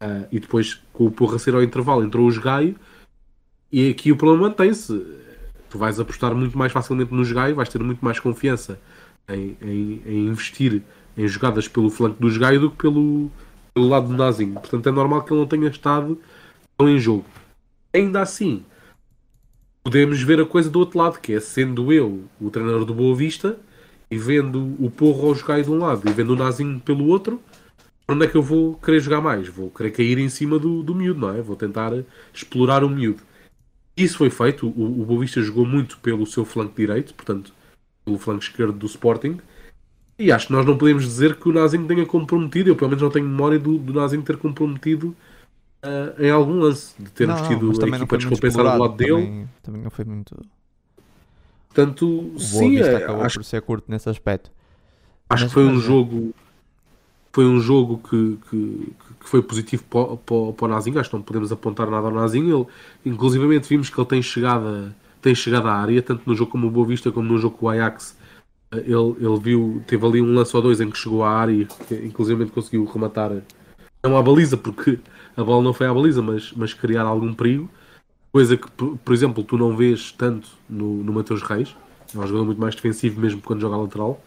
[0.00, 2.74] Uh, e depois, com o Porro a ser ao intervalo, entrou o Gaio,
[3.70, 4.92] e aqui o problema mantém-se.
[5.70, 8.80] Tu vais apostar muito mais facilmente no Gaio, vais ter muito mais confiança
[9.28, 10.82] em, em, em investir
[11.16, 13.30] em jogadas pelo flanco do Gaio do que pelo,
[13.74, 14.54] pelo lado do Nazinho.
[14.54, 16.18] Portanto, é normal que ele não tenha estado
[16.76, 17.24] tão em jogo.
[17.92, 18.64] Ainda assim,
[19.82, 23.16] podemos ver a coisa do outro lado, que é sendo eu o treinador do Boa
[23.16, 23.58] Vista
[24.10, 27.40] e vendo o Porro ao jogar de um lado e vendo o Nazinho pelo outro,
[28.08, 29.48] onde é que eu vou querer jogar mais?
[29.48, 31.42] Vou querer cair em cima do, do miúdo, não é?
[31.42, 31.92] Vou tentar
[32.32, 33.22] explorar o miúdo.
[33.98, 34.68] Isso foi feito.
[34.68, 37.52] O, o Boa Vista jogou muito pelo seu flanco direito, portanto,
[38.04, 39.38] pelo flanco esquerdo do Sporting.
[40.18, 43.02] E acho que nós não podemos dizer que o Nazinho tenha comprometido, eu pelo menos
[43.02, 45.16] não tenho memória do, do Nazinho ter comprometido
[45.84, 49.12] uh, em algum lance, de termos não, tido a equipa descompensada do lado dele.
[49.12, 50.36] Também, também, não foi muito.
[51.68, 54.50] Portanto, o sim, é, acabou acho, por ser curto nesse aspecto.
[55.28, 55.80] Acho mas, que foi um é.
[55.80, 56.34] jogo.
[57.32, 58.92] Foi um jogo que, que,
[59.28, 60.98] que foi positivo para, para, para, o Nazinho.
[60.98, 62.60] Acho que não podemos apontar nada ao Nazinho.
[63.04, 66.66] Ele, inclusivamente vimos que ele tem chegado, tem chegado à área, tanto no jogo como
[66.66, 68.16] o Boa Vista, como no jogo com o Ajax
[68.72, 71.66] ele, ele viu, teve ali um lance ou dois em que chegou à área e
[72.04, 73.42] inclusive conseguiu rematar
[74.02, 74.98] não à baliza, porque
[75.36, 77.68] a bola não foi à baliza, mas, mas criar algum perigo.
[78.30, 81.74] Coisa que, por, exemplo, tu não vês tanto no, no Mateus Reis,
[82.14, 84.22] é um jogador muito mais defensivo mesmo quando joga lateral.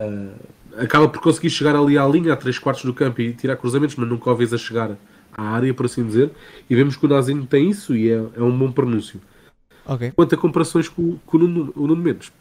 [0.00, 0.34] Uh,
[0.76, 3.96] acaba por conseguir chegar ali à linha, a 3 quartos do campo e tirar cruzamentos,
[3.96, 4.96] mas nunca o vês a chegar
[5.32, 6.30] à área, por assim dizer.
[6.68, 9.20] E vemos que o Nazinho tem isso e é, é um bom pronúncio.
[9.86, 10.10] Okay.
[10.12, 12.32] Quanto a comparações com, com o, Nuno, o Nuno Mendes,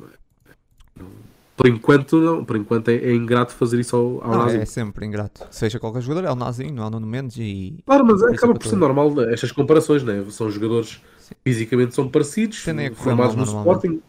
[1.56, 2.44] por enquanto, não.
[2.44, 5.46] Por enquanto é, é ingrato fazer isso ao, ao não, É sempre ingrato.
[5.52, 7.78] Seja qualquer jogador, é o Nazinho, não é o Nuno Mendes e...
[7.86, 10.26] Claro, mas é, acaba por ser normal estas comparações, né?
[10.30, 11.36] São jogadores sim.
[11.44, 12.58] fisicamente são parecidos,
[12.96, 14.02] formados no Sporting.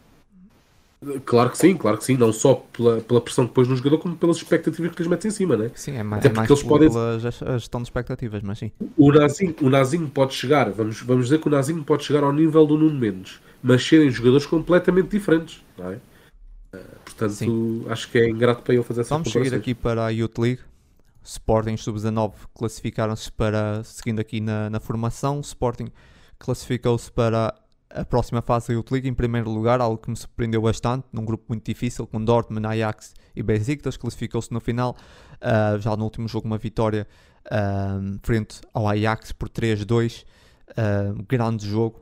[1.25, 2.17] Claro que sim, claro que sim.
[2.17, 5.25] Não só pela, pela pressão que pôs no jogador, como pelas expectativas que lhes metes
[5.25, 5.71] em cima, né?
[5.75, 6.89] Sim, é mais, é mais eles podem...
[6.89, 8.71] pela gestão de expectativas, mas sim.
[8.97, 12.33] O Nazinho, o Nazinho pode chegar, vamos, vamos dizer que o Nazinho pode chegar ao
[12.33, 15.99] nível do Nuno Mendes, mas serem jogadores completamente diferentes, não é?
[17.03, 17.85] Portanto, Sim.
[17.89, 20.61] acho que é ingrato para ele fazer essa Vamos seguir aqui para a Youth League.
[21.23, 25.87] Sporting Sub-19 classificaram-se para, seguindo aqui na, na formação, Sporting
[26.37, 27.55] classificou-se para
[27.95, 31.23] a próxima fase da Youth League em primeiro lugar, algo que me surpreendeu bastante, num
[31.23, 34.97] grupo muito difícil, com Dortmund, Ajax e Besiktas, classificou-se no final,
[35.35, 37.07] uh, já no último jogo uma vitória
[37.45, 40.25] uh, frente ao Ajax por 3-2,
[40.71, 42.01] uh, grande jogo.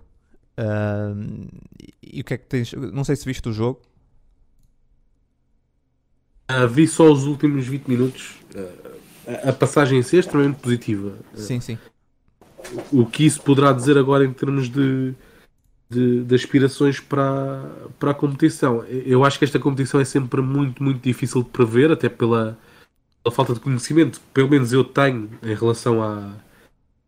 [2.02, 2.74] e o que é que tens?
[2.74, 3.82] Não sei se viste o jogo.
[6.72, 8.40] vi só os últimos 20 minutos.
[9.44, 11.14] a passagem em si é extremamente positiva.
[11.36, 11.78] Sim, sim.
[12.92, 15.14] O que isso poderá dizer agora em termos de
[15.94, 17.64] de, de, aspirações para,
[18.00, 18.84] para a competição.
[18.86, 22.58] Eu acho que esta competição é sempre muito, muito difícil de prever, até pela,
[23.24, 26.34] pela falta de conhecimento, pelo menos eu tenho em relação à,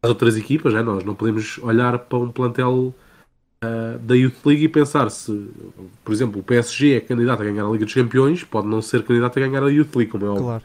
[0.02, 0.74] às outras equipas.
[0.74, 0.82] Né?
[0.82, 2.94] Nós não podemos olhar para um plantel
[3.64, 5.50] uh, da Youth League e pensar se,
[6.04, 9.04] por exemplo, o PSG é candidato a ganhar a Liga dos Campeões, pode não ser
[9.04, 10.46] candidato a ganhar a Youth League, como é óbvio.
[10.46, 10.64] Claro.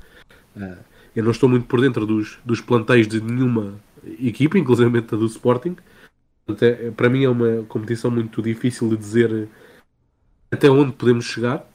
[0.56, 3.74] Uh, eu não estou muito por dentro dos, dos plantéis de nenhuma
[4.20, 5.76] equipa, inclusive a do Sporting.
[6.60, 9.48] É, para mim é uma competição muito difícil de dizer
[10.50, 11.66] até onde podemos chegar.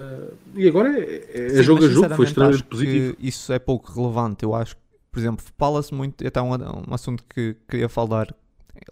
[0.00, 3.16] Uh, e agora é, é Sim, jogo a jogo, foi extremamente positivo.
[3.18, 4.44] isso é pouco relevante.
[4.44, 8.34] Eu acho que, por exemplo, fala-se muito, até um, um assunto que queria falar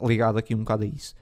[0.01, 1.15] ligado aqui um bocado a isso.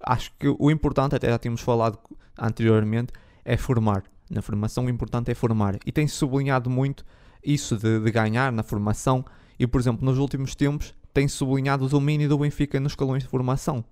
[0.00, 1.98] Acho que o importante, até já tínhamos falado
[2.38, 3.12] anteriormente,
[3.44, 4.04] é formar.
[4.30, 5.78] Na formação, o importante é formar.
[5.84, 7.04] E tem-se sublinhado muito
[7.42, 9.24] isso de, de ganhar na formação.
[9.58, 13.28] E, por exemplo, nos últimos tempos tem sublinhado o domínio do Benfica nos escalões de
[13.28, 13.84] formação.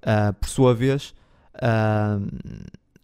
[0.00, 1.12] Uh, por sua vez,
[1.56, 2.24] uh,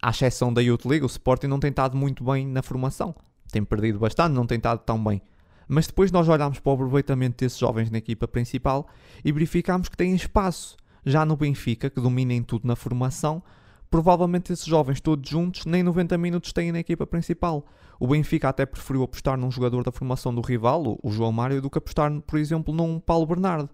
[0.01, 3.13] à exceção da Youth League, o Sporting não tem estado muito bem na formação.
[3.51, 5.21] Tem perdido bastante, não tem estado tão bem.
[5.67, 8.87] Mas depois nós olhamos para o aproveitamento desses jovens na equipa principal
[9.23, 10.77] e verificamos que têm espaço.
[11.05, 13.43] Já no Benfica, que dominem tudo na formação,
[13.89, 17.65] provavelmente esses jovens todos juntos nem 90 minutos têm na equipa principal.
[17.99, 21.69] O Benfica até preferiu apostar num jogador da formação do rival, o João Mário, do
[21.69, 23.69] que apostar, por exemplo, num Paulo Bernardo.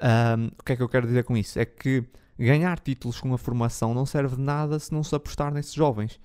[0.00, 1.58] Um, o que é que eu quero dizer com isso?
[1.58, 2.04] É que
[2.38, 6.20] ganhar títulos com a formação não serve de nada se não se apostar nesses jovens.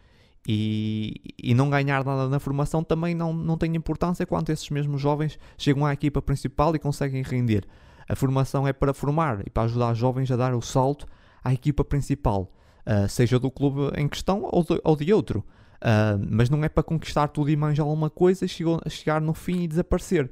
[0.48, 5.00] E, e não ganhar nada na formação também não, não tem importância quando esses mesmos
[5.00, 7.66] jovens chegam à equipa principal e conseguem render.
[8.10, 11.06] A formação é para formar e para ajudar os jovens a dar o salto
[11.44, 12.52] à equipa principal,
[12.86, 15.46] uh, seja do clube em questão ou de, ou de outro.
[15.82, 19.64] Uh, mas não é para conquistar tudo e mais alguma coisa e chegar no fim
[19.64, 20.30] e desaparecer,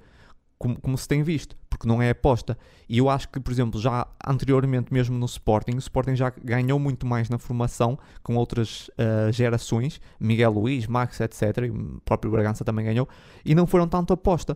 [0.59, 2.55] como, como, se tem visto, porque não é aposta.
[2.87, 6.77] E eu acho que, por exemplo, já anteriormente, mesmo no Sporting, o Sporting já ganhou
[6.77, 11.41] muito mais na formação com outras uh, gerações, Miguel Luiz, Max, etc.
[11.65, 13.09] E o próprio Bragança também ganhou,
[13.43, 14.55] e não foram tanto aposta.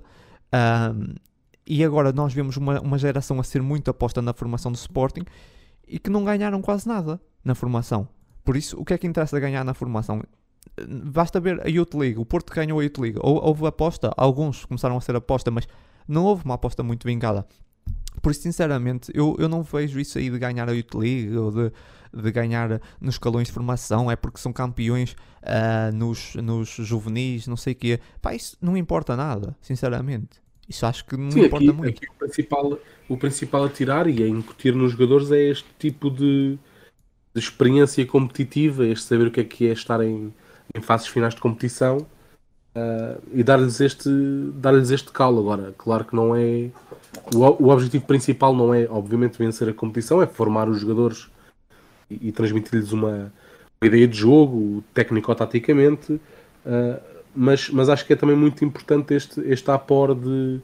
[0.53, 1.15] Uh,
[1.65, 5.23] e agora nós vemos uma, uma geração a ser muito aposta na formação do Sporting
[5.87, 8.07] e que não ganharam quase nada na formação.
[8.43, 10.21] Por isso, o que é que interessa ganhar na formação?
[10.88, 14.97] Basta ver a Youth League, o Porto ganhou a Youth League, houve aposta, alguns começaram
[14.97, 15.67] a ser aposta, mas
[16.07, 17.45] não houve uma aposta muito vingada.
[18.21, 21.51] Por isso, sinceramente, eu, eu não vejo isso aí de ganhar a Youth League ou
[21.51, 21.71] de,
[22.13, 27.57] de ganhar nos escalões de formação, é porque são campeões uh, nos, nos juvenis, não
[27.57, 27.99] sei o quê.
[28.21, 30.41] Pá, isso não importa nada, sinceramente.
[30.69, 31.97] Isso acho que não Sim, importa aqui, muito.
[31.97, 36.09] Aqui o, principal, o principal a tirar e a incutir nos jogadores é este tipo
[36.09, 36.57] de,
[37.34, 40.34] de experiência competitiva, este saber o que é que é estar em
[40.74, 41.97] em fases finais de competição
[42.76, 44.09] uh, e dar-lhes este,
[44.55, 45.39] dar este calo.
[45.39, 46.69] Agora, claro que não é.
[47.34, 51.30] O, o objetivo principal não é, obviamente, vencer a competição, é formar os jogadores
[52.09, 53.32] e, e transmitir-lhes uma,
[53.82, 56.99] uma, ideia de jogo, técnico-taticamente, uh,
[57.36, 60.59] mas, mas acho que é também muito importante este, este apor de,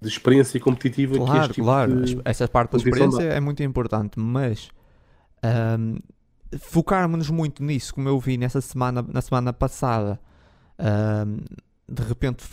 [0.00, 2.02] de experiência competitiva claro, que este tipo claro.
[2.24, 3.34] Essa parte da experiência dá.
[3.34, 4.70] é muito importante, mas
[5.78, 5.98] um,
[6.58, 10.20] focarmos-nos muito nisso, como eu vi nessa semana, na semana passada,
[11.88, 12.44] de repente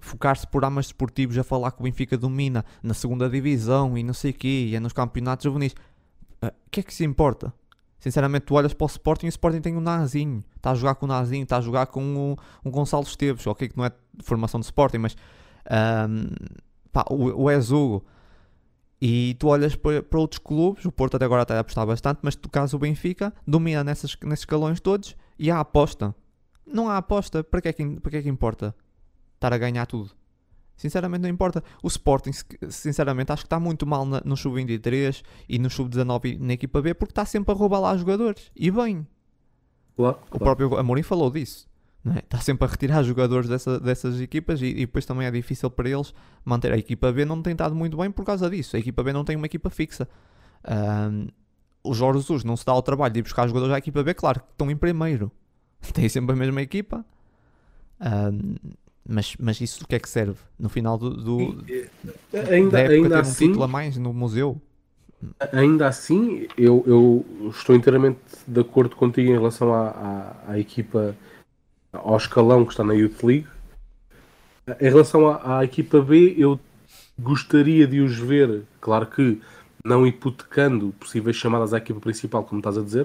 [0.00, 4.14] focar-se por amas desportivos a falar que o Benfica domina na segunda divisão e não
[4.14, 5.74] sei o quê, e é nos campeonatos juvenis.
[6.40, 7.52] Ah, o uh, que é que se importa?
[7.98, 10.94] Sinceramente, tu olhas para o Sporting e o Sporting tem um Nazinho, está a jogar
[10.94, 13.90] com o Nazinho, está a jogar com o, um Gonçalo Esteves, ok, que não é
[13.90, 15.16] de formação do Sporting, mas
[16.08, 16.28] um,
[16.92, 18.04] pá, o, o Ezugo
[19.00, 22.20] e tu olhas para, para, outros clubes, o Porto até agora está a apostar bastante,
[22.22, 26.14] mas tu caso o Benfica domina nessas, nesses escalões todos e há aposta.
[26.66, 28.74] Não há aposta, para que, é que, para que é que importa
[29.34, 30.10] estar a ganhar tudo?
[30.76, 31.62] Sinceramente não importa.
[31.82, 32.32] O Sporting,
[32.68, 36.92] sinceramente, acho que está muito mal na, no Sub-23 e no Sub-19 na equipa B
[36.92, 38.50] porque está sempre a roubar lá jogadores.
[38.54, 39.06] E bem.
[39.96, 41.66] Claro, o próprio Amorim falou disso.
[42.14, 42.18] É?
[42.18, 45.88] Está sempre a retirar jogadores dessa, dessas equipas e, e, depois também é difícil para
[45.88, 46.72] eles manter.
[46.72, 48.76] A equipa B não tem estado muito bem por causa disso.
[48.76, 50.08] A equipa B não tem uma equipa fixa.
[50.68, 51.28] Um,
[51.82, 54.12] o Jorge Jesus não se dá ao trabalho de ir buscar jogadores à equipa B,
[54.14, 55.30] claro que estão em primeiro.
[55.94, 57.04] Tem sempre a mesma equipa.
[58.00, 58.56] Um,
[59.08, 60.38] mas, mas isso o que é que serve?
[60.58, 61.64] No final do, do
[62.50, 64.60] ainda, ainda assim, um título a mais no museu?
[65.52, 71.16] Ainda assim, eu, eu estou inteiramente de acordo contigo em relação à, à, à equipa,
[72.04, 73.46] ao escalão que está na Youth League.
[74.80, 76.58] Em relação à, à, equipa B, eu
[77.18, 79.40] gostaria de os ver, claro que
[79.84, 83.04] não hipotecando possíveis chamadas à equipa principal, como estás a dizer,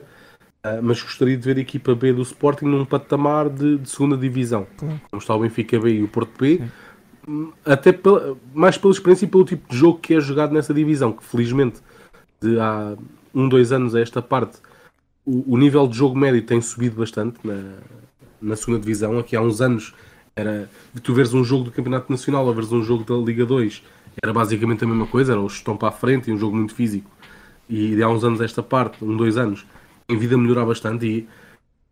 [0.65, 4.17] uh, mas gostaria de ver a equipa B do Sporting num patamar de, de segunda
[4.17, 6.57] divisão, como está o Benfica B e o Porto B.
[6.57, 6.69] Sim
[7.63, 11.13] até pela, mais pela experiência e pelo tipo de jogo que é jogado nessa divisão,
[11.13, 11.79] que felizmente
[12.41, 12.95] de há
[13.33, 14.57] um, dois anos a esta parte
[15.25, 17.77] o, o nível de jogo médio tem subido bastante na,
[18.41, 19.19] na segunda divisão.
[19.19, 19.93] Aqui há uns anos
[20.35, 20.69] era
[21.03, 23.83] tu veres um jogo do Campeonato Nacional ou veres um jogo da Liga 2
[24.21, 26.73] era basicamente a mesma coisa, era o estão para a frente e um jogo muito
[26.75, 27.09] físico.
[27.69, 29.65] E de há uns anos esta parte, um, dois anos,
[30.09, 31.27] em vida melhorar bastante e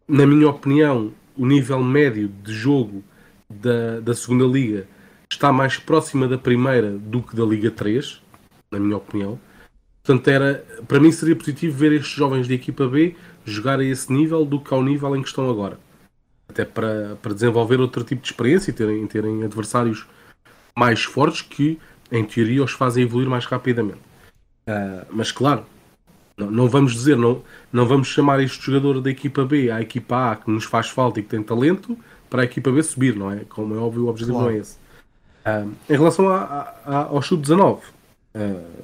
[0.07, 3.03] na minha opinião o nível médio de jogo
[3.49, 4.87] da, da segunda liga
[5.31, 8.21] está mais próxima da primeira do que da Liga 3,
[8.71, 9.39] na minha opinião.
[10.03, 14.11] Portanto, era, para mim seria positivo ver estes jovens da equipa B jogar a esse
[14.11, 15.79] nível do que ao nível em que estão agora.
[16.59, 20.05] Até para, para desenvolver outro tipo de experiência e terem, terem adversários
[20.77, 21.79] mais fortes que,
[22.11, 24.01] em teoria, os fazem evoluir mais rapidamente.
[24.67, 25.63] Uh, mas, claro,
[26.37, 27.41] não, não, vamos dizer, não,
[27.71, 31.21] não vamos chamar este jogador da equipa B à equipa A que nos faz falta
[31.21, 31.97] e que tem talento
[32.29, 33.45] para a equipa B subir, não é?
[33.47, 34.51] Como é óbvio, o objetivo claro.
[34.51, 34.77] não é esse.
[35.45, 37.79] Uh, em relação a, a, ao sub-19,
[38.35, 38.83] uh,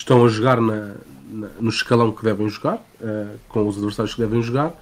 [0.00, 0.96] estão a jogar na,
[1.30, 2.82] na, no escalão que devem jogar,
[3.48, 4.74] com os adversários que devem jogar,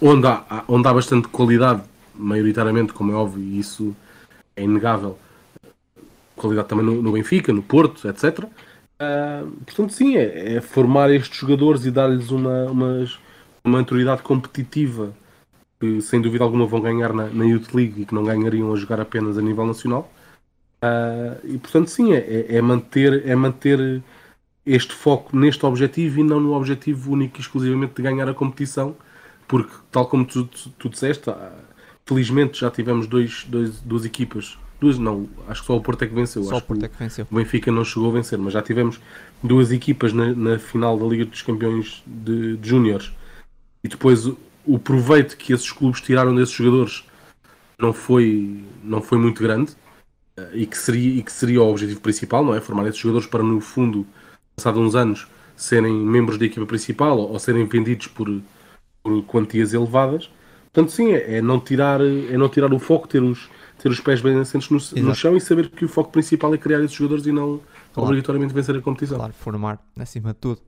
[0.00, 1.82] onde, há, onde há bastante qualidade,
[2.14, 3.94] maioritariamente, como é óbvio, e isso
[4.56, 5.18] é inegável,
[6.36, 8.44] qualidade também no, no Benfica, no Porto, etc.
[9.64, 13.06] portanto, sim, é, é, formar estes jogadores e dar-lhes uma, uma,
[13.64, 15.14] uma maturidade competitiva
[15.80, 18.76] que sem dúvida alguma vão ganhar na, na Youth League e que não ganhariam a
[18.76, 20.10] jogar apenas a nível nacional.
[20.82, 24.02] Uh, e portanto, sim, é, é, é, manter, é manter
[24.66, 28.96] este foco neste objetivo e não no objetivo único e exclusivamente de ganhar a competição,
[29.48, 31.52] porque, tal como tu, tu, tu disseste, ah,
[32.06, 36.06] felizmente já tivemos dois, dois, duas equipas, duas não, acho que só o Porto é
[36.06, 36.44] que venceu.
[36.44, 37.26] Só acho o Porto é que venceu.
[37.30, 39.00] O Benfica não chegou a vencer, mas já tivemos
[39.42, 43.10] duas equipas na, na final da Liga dos Campeões de, de Júniores
[43.82, 44.30] e depois
[44.66, 47.04] o proveito que esses clubes tiraram desses jogadores
[47.78, 49.72] não foi, não foi muito grande
[50.36, 52.60] eh, e que, seria, e que seria o objetivo principal, não é?
[52.60, 54.06] Formar esses jogadores para, no fundo,
[54.56, 55.26] passados uns anos,
[55.56, 58.28] serem membros da equipa principal ou, ou serem vendidos por,
[59.08, 60.30] por, quantias elevadas.
[60.72, 63.48] Portanto, sim, é, é, não tirar, é não tirar o foco, ter os,
[63.78, 66.58] ter os pés bem assentes no, no chão e saber que o foco principal é
[66.58, 67.60] criar esses jogadores e não
[67.92, 68.08] claro.
[68.08, 69.16] obrigatoriamente vencer a competição.
[69.16, 70.60] Claro, formar acima de tudo.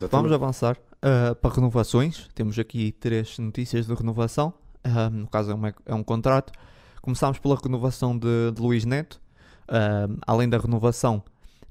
[0.00, 0.10] Exatamente.
[0.10, 2.28] Vamos avançar uh, para renovações.
[2.34, 4.52] Temos aqui três notícias de renovação.
[4.84, 6.52] Uh, no caso, é, uma, é, um contrato.
[7.00, 9.20] Começámos pela renovação de, de Luís Neto.
[9.68, 11.22] Uh, além da renovação,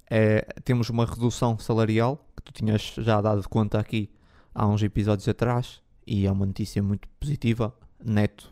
[0.10, 4.10] é, temos uma redução salarial que tu tinhas já dado conta aqui
[4.54, 5.82] há uns episódios atrás.
[6.06, 7.74] E é uma notícia muito positiva.
[8.04, 8.52] Neto,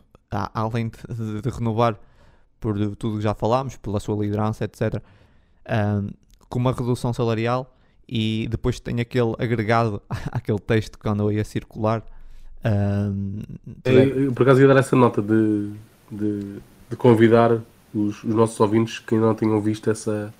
[0.54, 1.98] além de, de, renovar
[2.60, 5.02] por tudo que já falámos, pela sua liderança, etc.,
[6.48, 7.76] com uma redução salarial
[8.08, 12.02] e depois tem aquele agregado àquele texto que andou aí a circular.
[12.64, 13.40] Um,
[13.84, 15.70] eu, por acaso ia dar essa nota de,
[16.10, 16.58] de,
[16.90, 17.52] de convidar
[17.94, 20.34] os, os, nossos ouvintes que ainda não tenham visto essa,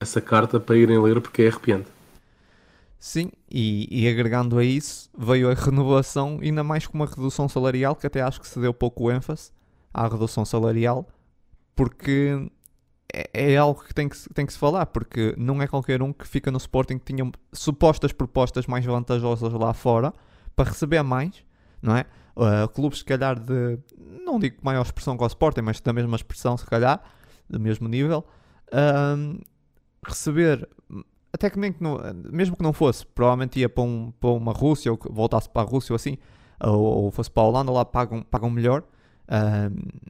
[0.00, 1.88] essa carta para irem ler porque é arrepiante.
[3.00, 7.96] Sim, e, e, agregando a isso, veio a renovação, ainda mais com uma redução salarial,
[7.96, 9.50] que até acho que se deu pouco ênfase
[9.92, 11.08] à redução salarial,
[11.74, 12.50] porque
[13.10, 16.12] é, é, algo que tem, que tem que se falar, porque não é qualquer um
[16.12, 20.12] que fica no Sporting que tinha supostas propostas mais vantajosas lá fora
[20.54, 21.42] para receber mais,
[21.80, 22.04] não é?
[22.36, 23.78] Uh, clubes, se calhar, de
[24.26, 27.02] não digo maior expressão que o Sporting, mas da mesma expressão, se calhar,
[27.48, 28.26] do mesmo nível,
[28.68, 29.40] uh,
[30.06, 30.68] receber,
[31.40, 31.98] até que nem que não,
[32.30, 35.64] mesmo que não fosse, provavelmente ia para, um, para uma Rússia ou voltasse para a
[35.64, 36.18] Rússia ou assim,
[36.62, 38.82] ou, ou fosse para a Holanda, lá pagam, pagam melhor,
[39.26, 40.00] uh,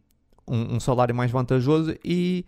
[0.48, 2.44] um, um salário mais vantajoso e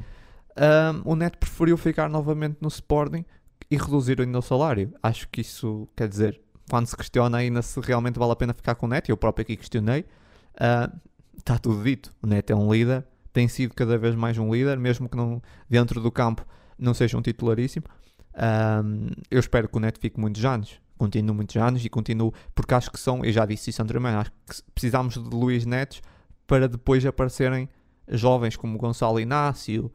[1.04, 3.24] um, o Neto preferiu ficar novamente no Sporting
[3.70, 4.92] e reduzir ainda o salário.
[5.00, 8.74] Acho que isso quer dizer, quando se questiona ainda se realmente vale a pena ficar
[8.74, 10.00] com o Neto, eu próprio aqui questionei,
[10.56, 10.92] uh,
[11.38, 12.12] está tudo dito.
[12.20, 15.40] O Neto é um líder, tem sido cada vez mais um líder, mesmo que não,
[15.70, 16.44] dentro do campo
[16.76, 17.86] não seja um titularíssimo.
[18.34, 22.74] Um, eu espero que o Neto fique muitos anos, continue muitos anos e continue, porque
[22.74, 26.00] acho que são, eu já disse isso anteriormente, acho que precisamos de Luís Netos
[26.46, 27.68] para depois aparecerem
[28.08, 29.90] jovens como Gonçalo Inácio,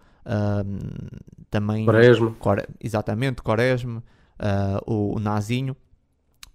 [1.50, 2.32] também Quaresma.
[2.40, 4.04] Core, exatamente, Quaresma,
[4.40, 5.76] uh, o, o, Nazinho.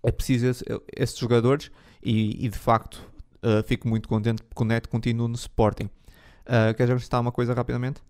[0.03, 0.65] É preciso esse,
[0.97, 1.71] esses jogadores
[2.03, 2.97] e, e de facto
[3.43, 5.89] uh, fico muito contente porque o Neto continua no Sporting.
[6.45, 8.03] Uh, queres acrescentar uma coisa rapidamente?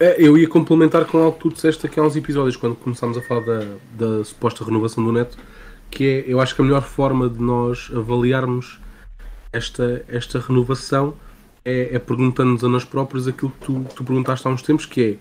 [0.00, 3.16] É, eu ia complementar com algo que tu disseste aqui há uns episódios, quando começámos
[3.16, 5.38] a falar da, da suposta renovação do Neto,
[5.90, 8.80] que é, eu acho que a melhor forma de nós avaliarmos
[9.52, 11.14] esta, esta renovação
[11.64, 15.02] é, é perguntando-nos a nós próprios aquilo que tu, tu perguntaste há uns tempos, que
[15.02, 15.16] é,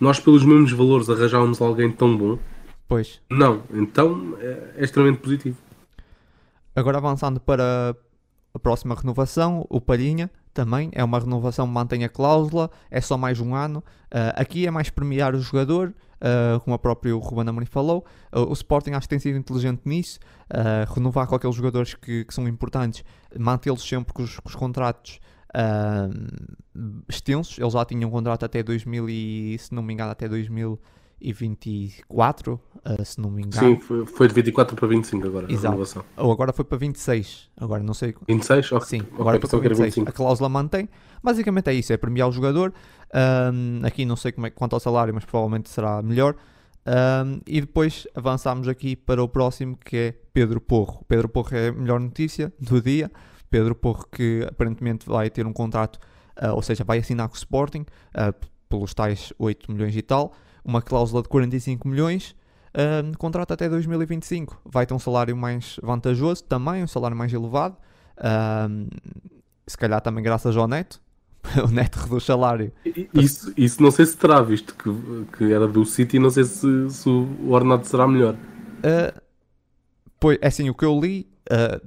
[0.00, 2.38] nós pelos mesmos valores arranjávamos alguém tão bom?
[2.88, 3.20] Pois.
[3.30, 5.56] Não, então é, é extremamente positivo.
[6.74, 7.96] Agora avançando para
[8.52, 13.38] a próxima renovação, o Palhinha também é uma renovação, mantém a cláusula, é só mais
[13.40, 13.80] um ano.
[14.06, 18.06] Uh, aqui é mais premiar o jogador, uh, como o próprio Ruben Amorim falou.
[18.34, 20.18] Uh, o Sporting acho que tem sido inteligente nisso,
[20.94, 23.04] renovar com aqueles jogadores que, que são importantes,
[23.38, 25.20] mantê-los sempre com os, com os contratos
[27.06, 27.58] extensos.
[27.58, 30.80] Eles já tinham um contrato até 2000 e, se não me engano, até 2000
[31.20, 33.76] e 24, uh, se não me engano.
[33.76, 35.66] Sim, foi, foi de 24 para 25 agora, Exato.
[35.66, 36.04] a renovação.
[36.16, 38.14] Ou agora foi para 26, agora não sei.
[38.28, 38.72] 26?
[38.72, 38.86] Okay.
[38.86, 39.94] Sim, agora okay, foi para 26.
[39.94, 40.08] 25.
[40.10, 40.88] A cláusula mantém.
[41.22, 42.72] Basicamente é isso, é premiar o jogador.
[43.14, 46.36] Um, aqui não sei como é, quanto ao salário, mas provavelmente será melhor.
[46.86, 51.04] Um, e depois avançamos aqui para o próximo que é Pedro Porro.
[51.08, 53.10] Pedro Porro é a melhor notícia do dia.
[53.50, 55.98] Pedro Porro que aparentemente vai ter um contrato,
[56.40, 60.34] uh, ou seja, vai assinar com o Sporting uh, pelos tais 8 milhões e tal
[60.66, 62.34] uma cláusula de 45 milhões,
[62.74, 64.60] uh, contrato até 2025.
[64.64, 67.76] Vai ter um salário mais vantajoso, também um salário mais elevado,
[68.18, 68.88] uh,
[69.66, 71.00] se calhar também graças ao Neto.
[71.64, 72.72] o Neto reduz o salário.
[73.14, 74.90] Isso, isso não sei se terá, visto que,
[75.36, 78.34] que era do City, não sei se, se o ordenado será melhor.
[78.34, 79.20] Uh,
[80.18, 81.80] pois, é assim, o que eu li, uh,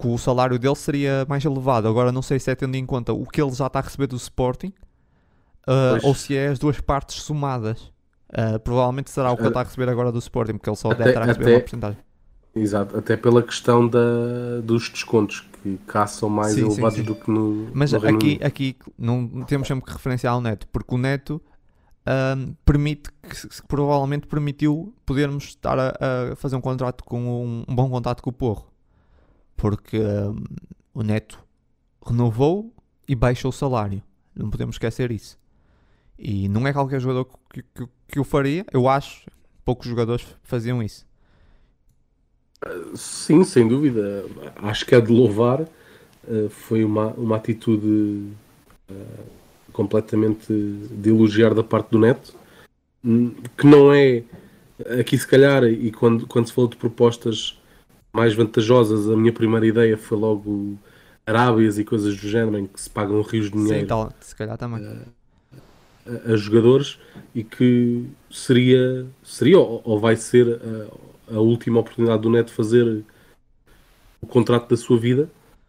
[0.00, 1.86] que o salário dele seria mais elevado.
[1.86, 4.08] Agora não sei se é tendo em conta o que ele já está a receber
[4.08, 4.72] do Sporting
[5.68, 7.92] uh, ou se é as duas partes somadas.
[8.30, 10.90] Uh, provavelmente será o que ele está a receber agora do Sporting, porque ele só
[10.90, 11.98] até, deve estar a receber até, uma porcentagem.
[12.54, 17.06] Exato, até pela questão da, dos descontos, que cá são mais sim, elevados sim, sim.
[17.06, 17.70] do que no.
[17.72, 21.40] Mas no aqui, aqui não temos sempre que referenciar o neto, porque o neto
[22.08, 25.88] um, permite que, provavelmente permitiu podermos estar a,
[26.32, 28.66] a, fazer um contrato com um, um bom contato com o Porro,
[29.56, 30.42] porque um,
[30.94, 31.38] o neto
[32.04, 32.72] renovou
[33.06, 34.02] e baixou o salário,
[34.34, 35.38] não podemos esquecer isso.
[36.18, 39.26] E não é qualquer jogador que, que, que o faria, eu acho.
[39.64, 41.06] Poucos jogadores faziam isso.
[42.94, 44.24] Sim, sem dúvida.
[44.56, 45.66] Acho que é de louvar.
[46.28, 48.32] Eh, foi uma, uma atitude
[48.90, 48.94] eh,
[49.72, 52.34] completamente de elogiar da parte do Neto,
[53.04, 54.24] hum, que não é
[54.98, 57.58] aqui se calhar, e quando, quando se falou de propostas
[58.12, 60.76] mais vantajosas, a minha primeira ideia foi logo
[61.26, 63.78] Arábias e coisas do género, em que se pagam rios de dinheiro.
[63.78, 64.82] Sim, então, se calhar também.
[64.82, 65.17] Uh,
[66.26, 66.98] a, jogadores
[67.34, 70.60] e que seria, seria ou, vai ser
[71.30, 73.04] a, a, última oportunidade do Neto fazer
[74.20, 75.28] o contrato da sua vida.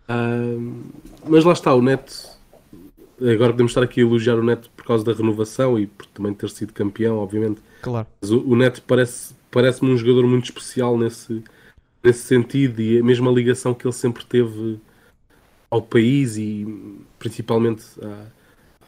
[0.10, 0.84] Uh,
[1.28, 2.38] mas lá está, o Neto.
[3.22, 6.34] Agora podemos estar aqui a elogiar o Neto por causa da renovação e por também
[6.34, 7.62] ter sido campeão, obviamente.
[7.82, 8.08] Claro.
[8.22, 11.44] Mas o, o Neto parece, parece-me um jogador muito especial nesse,
[12.04, 14.80] nesse sentido e a mesma ligação que ele sempre teve
[15.70, 16.66] ao país e
[17.20, 18.39] principalmente a,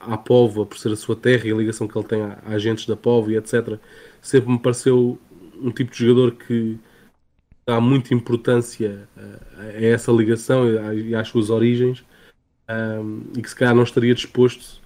[0.02, 2.52] à Póvoa, por ser a sua terra e a ligação que ele tem a, a
[2.52, 3.80] agentes da Póvoa e etc.,
[4.22, 5.18] sempre me pareceu
[5.62, 6.78] um tipo de jogador que
[7.66, 12.04] dá muita importância a, a essa ligação e às suas origens
[12.70, 14.82] um, e que se calhar não estaria disposto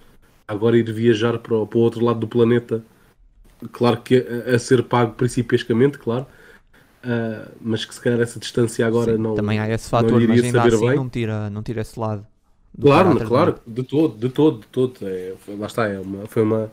[0.46, 2.84] agora a ir viajar para o, para o outro lado do planeta,
[3.72, 6.26] claro que a, ser pago principescamente, claro,
[7.06, 9.36] Uh, mas que se calhar essa distância agora Sim, não.
[9.36, 10.96] Também há esse fator, mas ainda assim bem.
[10.96, 12.26] não tira, não tira esse lado.
[12.80, 14.98] Claro, claro, de todo, de todo, de todo.
[15.02, 16.70] É, foi, lá está, é uma, foi uma,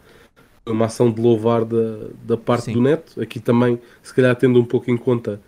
[0.65, 2.73] uma ação de louvar da, da parte Sim.
[2.73, 3.21] do Neto.
[3.21, 5.39] Aqui também, se calhar tendo um pouco em conta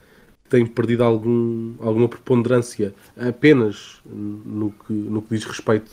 [0.43, 5.91] que tem perdido algum, alguma preponderância apenas no que, no que diz respeito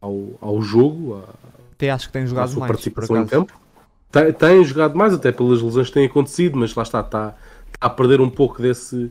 [0.00, 1.16] ao, ao jogo.
[1.16, 1.34] A,
[1.72, 2.70] até acho que tem jogado mais.
[2.70, 3.52] participação em campo.
[4.10, 7.34] Tem, tem, jogado mais, até pelas lesões que têm acontecido, mas lá está, está,
[7.66, 9.10] está a perder um pouco desse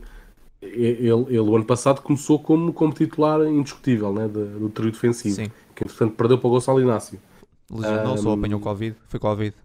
[0.74, 5.36] ele, ele, o ano passado começou como, como titular indiscutível né, do, do trio defensivo,
[5.36, 5.52] Sim.
[5.76, 7.20] que entretanto perdeu para o Gonçalo Inácio.
[7.72, 8.96] Lesionou-se um, ou apanhou Covid?
[9.08, 9.56] Foi Covid.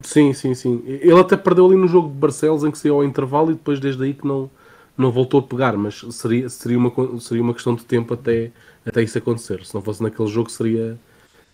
[0.00, 0.82] Sim, sim, sim.
[0.86, 3.78] Ele até perdeu ali no jogo de Barcelos em que saiu ao intervalo e depois
[3.80, 4.50] desde aí que não,
[4.96, 8.50] não voltou a pegar, mas seria, seria, uma, seria uma questão de tempo até,
[8.84, 9.64] até isso acontecer.
[9.64, 10.98] Se não fosse naquele jogo seria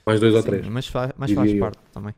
[0.07, 0.67] mais dois sim, ou três.
[0.67, 2.15] Mas, faz, mas faz parte também.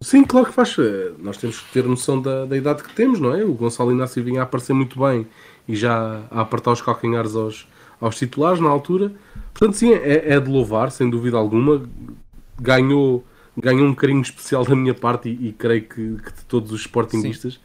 [0.00, 0.76] Sim, claro que faz.
[0.78, 3.44] Eh, nós temos que ter noção da, da idade que temos, não é?
[3.44, 5.26] O Gonçalo Inácio vinha a aparecer muito bem
[5.66, 7.66] e já a apertar os calcanhares aos,
[8.00, 9.12] aos titulares na altura.
[9.54, 11.82] Portanto, sim, é, é de louvar, sem dúvida alguma.
[12.60, 13.24] Ganhou,
[13.56, 16.82] ganhou um carinho especial da minha parte e, e creio que, que, de todos os
[16.82, 17.58] sportingistas.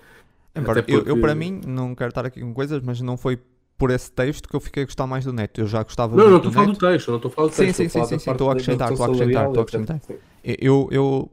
[0.56, 0.96] Embora, porque...
[0.96, 3.40] eu, eu, para mim, não quero estar aqui com coisas, mas não foi
[3.78, 5.60] por esse texto que eu fiquei a gostar mais do Neto.
[5.60, 6.60] Eu já gostava não, muito não, do Neto.
[6.60, 7.78] Não, não estou a falar do texto, não estou a falar do texto.
[7.78, 10.02] Sim, sim, sim, sim, estou a acrescentar, estou a acrescentar, estou a acrescentar.
[10.44, 11.32] Eu, eu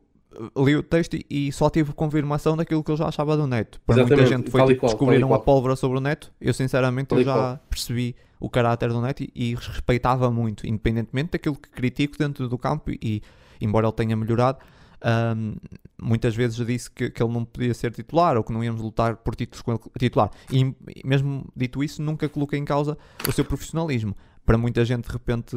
[0.57, 3.81] li o texto e, só tive confirmação daquilo que eu já achava do Neto.
[3.87, 6.33] Para muita gente foi tipo, qual, descobriram a pólvora sobre o Neto.
[6.41, 7.61] Eu sinceramente eu já qual.
[7.69, 12.57] percebi o caráter do Neto e, e respeitava muito, independentemente daquilo que critico dentro do
[12.57, 13.23] campo e
[13.61, 14.59] embora ele tenha melhorado.
[15.03, 15.57] ahm,
[16.01, 19.17] muitas vezes disse que, que ele não podia ser titular ou que não íamos lutar
[19.17, 20.31] por títulos com ele titular.
[20.51, 20.75] E
[21.05, 24.17] mesmo dito isso, nunca coloquei em causa o seu profissionalismo.
[24.47, 25.57] Para muita gente, de repente,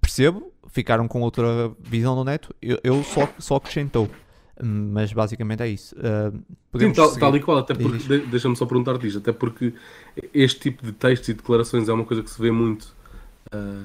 [0.00, 2.54] percebo, ficaram com outra visão do Neto.
[2.60, 4.08] Eu, eu só, só acrescentou.
[4.62, 5.96] Mas basicamente é isso.
[5.98, 6.30] Ah,
[6.78, 9.72] Sim, tal, tal e qual, até porque, de- deixa-me só perguntar-te isto, até porque
[10.34, 12.94] este tipo de textos e declarações é uma coisa que se vê muito
[13.50, 13.84] ah,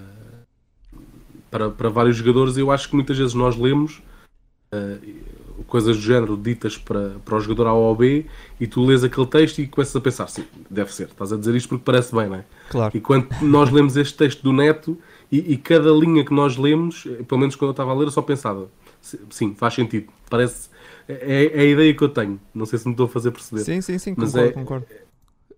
[1.49, 2.57] para, para vários jogadores.
[2.57, 4.01] Eu acho que muitas vezes nós lemos
[4.71, 4.97] ah,
[5.67, 8.25] coisas do género ditas para, para o jogador A ou B
[8.59, 11.55] e tu lês aquele texto e começas a pensar, sim, deve ser, estás a dizer
[11.55, 12.45] isto porque parece bem, não é?
[12.69, 12.95] Claro.
[12.95, 14.99] E quando nós lemos este texto do Neto
[15.31, 18.05] e, e cada linha que nós lemos, eh, pelo menos quando eu estava a ler,
[18.05, 18.69] eu só pensava,
[19.01, 20.69] "Si- sim, faz sentido, parece,
[21.07, 23.63] é, é a ideia que eu tenho, não sei se me estou a fazer perceber.
[23.63, 24.85] Sim, sim, sim, Mas concordo, é- concordo.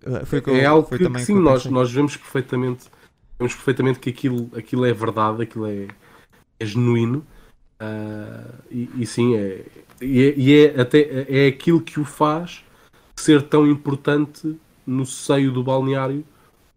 [0.05, 2.85] Ah, foi que eu- é algo que, que sim, nós, nós vemos perfeitamente,
[3.39, 5.87] vemos perfeitamente que aquilo, aquilo é verdade, aquilo é,
[6.59, 7.25] é genuíno.
[7.79, 9.63] Ah, e, e sim, é,
[10.01, 12.63] e é, e é até é aquilo que o faz
[13.15, 16.23] ser tão importante no seio do balneário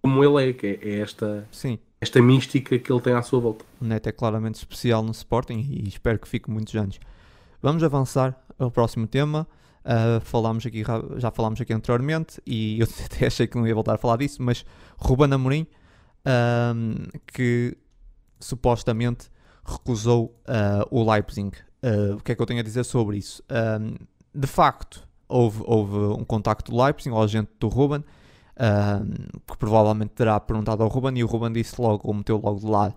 [0.03, 3.41] como ele é, que é, é esta, Sim, esta mística que ele tem à sua
[3.41, 3.65] volta.
[3.81, 6.99] o Neto é claramente especial no Sporting e espero que fique muitos anos.
[7.61, 9.47] Vamos avançar ao próximo tema.
[9.85, 10.83] Ah, falámos aqui,
[11.17, 14.43] já falámos aqui anteriormente e eu até achei que não ia voltar a falar disso,
[14.43, 14.65] mas
[14.99, 15.67] Ruben Amorim,
[16.25, 17.77] ahm, que
[18.39, 19.29] supostamente
[19.65, 21.57] recusou ah, o Leipzig.
[22.15, 23.43] O que é que eu tenho a dizer sobre isso?
[24.35, 28.05] De facto, houve, houve um contacto do Leipzig, ao agente do Ruben,
[28.57, 29.11] ahm,
[29.47, 32.67] que provavelmente terá perguntado ao Ruben e o Ruben disse logo, ou meteu logo de
[32.67, 32.95] lado.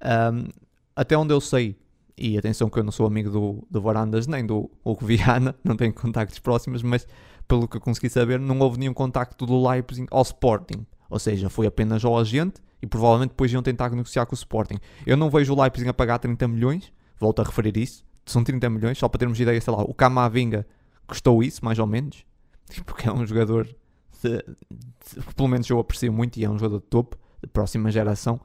[0.00, 0.48] Ahm,
[0.94, 1.76] até onde eu sei,
[2.16, 5.76] e atenção que eu não sou amigo do, do Varandas nem do Hugo Viana, não
[5.76, 7.06] tenho contactos próximos, mas
[7.46, 10.86] pelo que eu consegui saber, não houve nenhum contacto do Leipzig ao Sporting.
[11.08, 14.78] Ou seja, foi apenas ao agente e provavelmente depois iam tentar negociar com o Sporting.
[15.06, 18.68] Eu não vejo o Leipzig a pagar 30 milhões, volto a referir isso, são 30
[18.68, 20.66] milhões, só para termos ideia, sei lá, o Camavinga
[21.06, 22.24] custou isso, mais ou menos,
[22.84, 23.68] porque é um jogador
[24.22, 27.90] de- de- pelo menos eu aprecio muito e é um jogador de topo, de próxima
[27.90, 28.40] geração.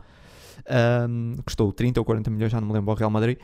[0.70, 3.38] Ahm, custou 30 ou 40 milhões, já não me lembro, ao Real Madrid.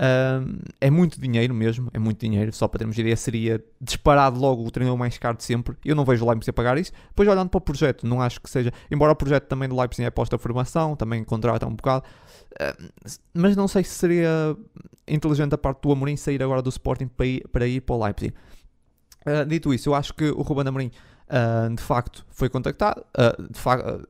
[0.00, 2.52] Ahm, é muito dinheiro mesmo, é muito dinheiro.
[2.52, 5.76] Só para termos ideia, seria disparado logo o treinador mais caro de sempre.
[5.84, 6.92] Eu não vejo o Leipzig a pagar isso.
[7.08, 8.72] Depois, olhando para o projeto, não acho que seja.
[8.90, 12.04] Embora o projeto também do Leipzig é aposta a formação, também contrata um bocado.
[12.60, 12.88] Ahm,
[13.34, 14.56] mas não sei se seria
[15.08, 18.04] inteligente a parte do Amorim sair agora do Sporting para ir para, ir para o
[18.04, 18.34] Leipzig.
[19.26, 20.90] Ah, dito isso, eu acho que o Ruben Amorim
[21.28, 23.04] ah, de facto foi contactado.
[23.50, 24.00] de fa-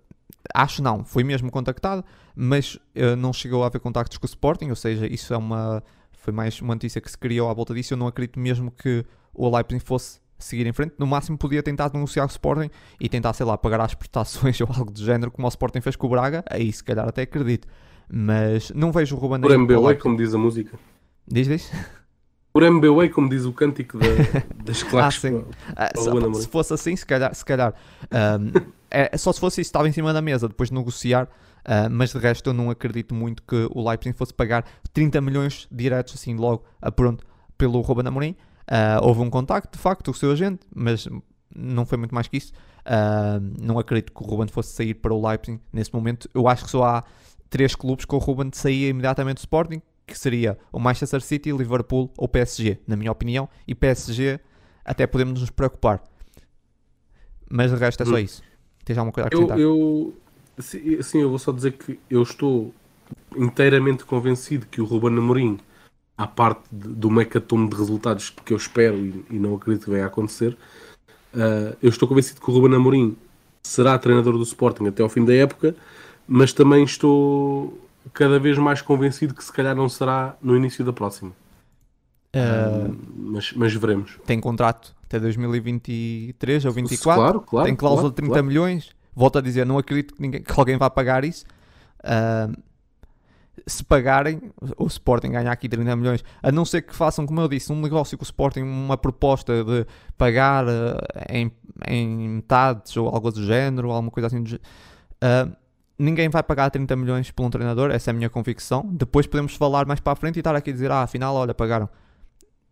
[0.54, 2.04] ah, acho não, foi mesmo contactado,
[2.34, 2.78] mas
[3.18, 6.60] não chegou a haver contactos com o Sporting, ou seja, isso é uma foi mais
[6.60, 7.94] uma notícia que se criou à volta disso.
[7.94, 10.94] Eu não acredito mesmo que o Leipzig fosse seguir em frente.
[10.98, 14.68] No máximo podia tentar com o Sporting e tentar, sei lá, pagar as prestações ou
[14.68, 16.44] algo do género, como o Sporting fez com o Braga.
[16.50, 17.66] Aí se calhar até acredito.
[18.10, 20.00] Mas não vejo o Ruben Por Leipzig.
[20.02, 20.78] como diz a música.
[21.26, 21.70] Diz, diz?
[22.52, 24.06] Por MBWay, como diz o cântico da,
[24.64, 25.20] das claques.
[25.20, 25.44] sim.
[25.76, 26.42] Ah, Ao se, Ruben Amorim.
[26.42, 27.74] se fosse assim, se calhar, se calhar
[28.10, 28.50] ahm,
[28.90, 31.28] é, só se fosse isso, estava em cima da mesa, depois de negociar,
[31.64, 35.68] ah, mas de resto eu não acredito muito que o Leipzig fosse pagar 30 milhões
[35.70, 37.24] diretos assim logo a pronto
[37.56, 38.34] pelo Ruben Amorim.
[38.66, 41.06] Ah, houve um contacto, de facto, com o seu agente, mas
[41.54, 42.52] não foi muito mais que isso.
[42.84, 46.28] Ah, não acredito que o Ruben fosse sair para o Leipzig nesse momento.
[46.34, 47.04] Eu acho que só há
[47.50, 52.10] três clubes que o Ruben saía imediatamente do Sporting, que seria o Manchester City, Liverpool
[52.16, 53.48] ou PSG, na minha opinião.
[53.66, 54.40] E PSG
[54.84, 56.02] até podemos nos preocupar.
[57.50, 58.18] Mas de resto é só Hum.
[58.18, 58.42] isso.
[58.84, 59.58] Tens alguma coisa a Eu, acrescentar?
[59.58, 60.14] eu,
[60.58, 62.74] sim, sim, eu vou só dizer que eu estou
[63.36, 65.58] inteiramente convencido que o Ruben Amorim,
[66.16, 69.90] à parte de- do mecatombe de resultados que eu espero e, e não acredito que
[69.90, 70.56] venha a acontecer,
[71.34, 73.16] ah, eu estou convencido que o Ruben Amorim
[73.62, 75.74] será treinador do Sporting até ao fim da época,
[76.26, 77.78] mas também estou
[78.12, 81.32] cada vez mais convencido que se calhar não será no início da próxima.
[82.34, 84.18] Ah, mas, mas veremos.
[84.26, 87.02] tem contrato até 2023 ou 24.
[87.02, 87.66] Claro, claro.
[87.66, 88.46] tem cláusula claro, de 30 claro.
[88.46, 88.90] milhões.
[89.14, 91.44] Volto a dizer, não acredito que, ninguém, que alguém vá pagar isso.
[92.04, 92.48] Ah,
[93.66, 94.40] se pagarem,
[94.76, 97.80] o Sporting ganha aqui 30 milhões, a não ser que façam, como eu disse, um
[97.80, 99.86] negócio com o Sporting, uma proposta de
[100.16, 100.98] pagar ah,
[101.28, 101.50] em,
[101.86, 104.60] em metades ou algo do género, alguma coisa assim do
[105.20, 105.48] Ah,
[105.98, 108.88] ninguém vai pagar 30 milhões por um treinador, essa é a minha convicção.
[108.92, 111.52] Depois podemos falar mais para a frente e estar aqui a dizer, ah, afinal, olha,
[111.52, 111.88] pagaram.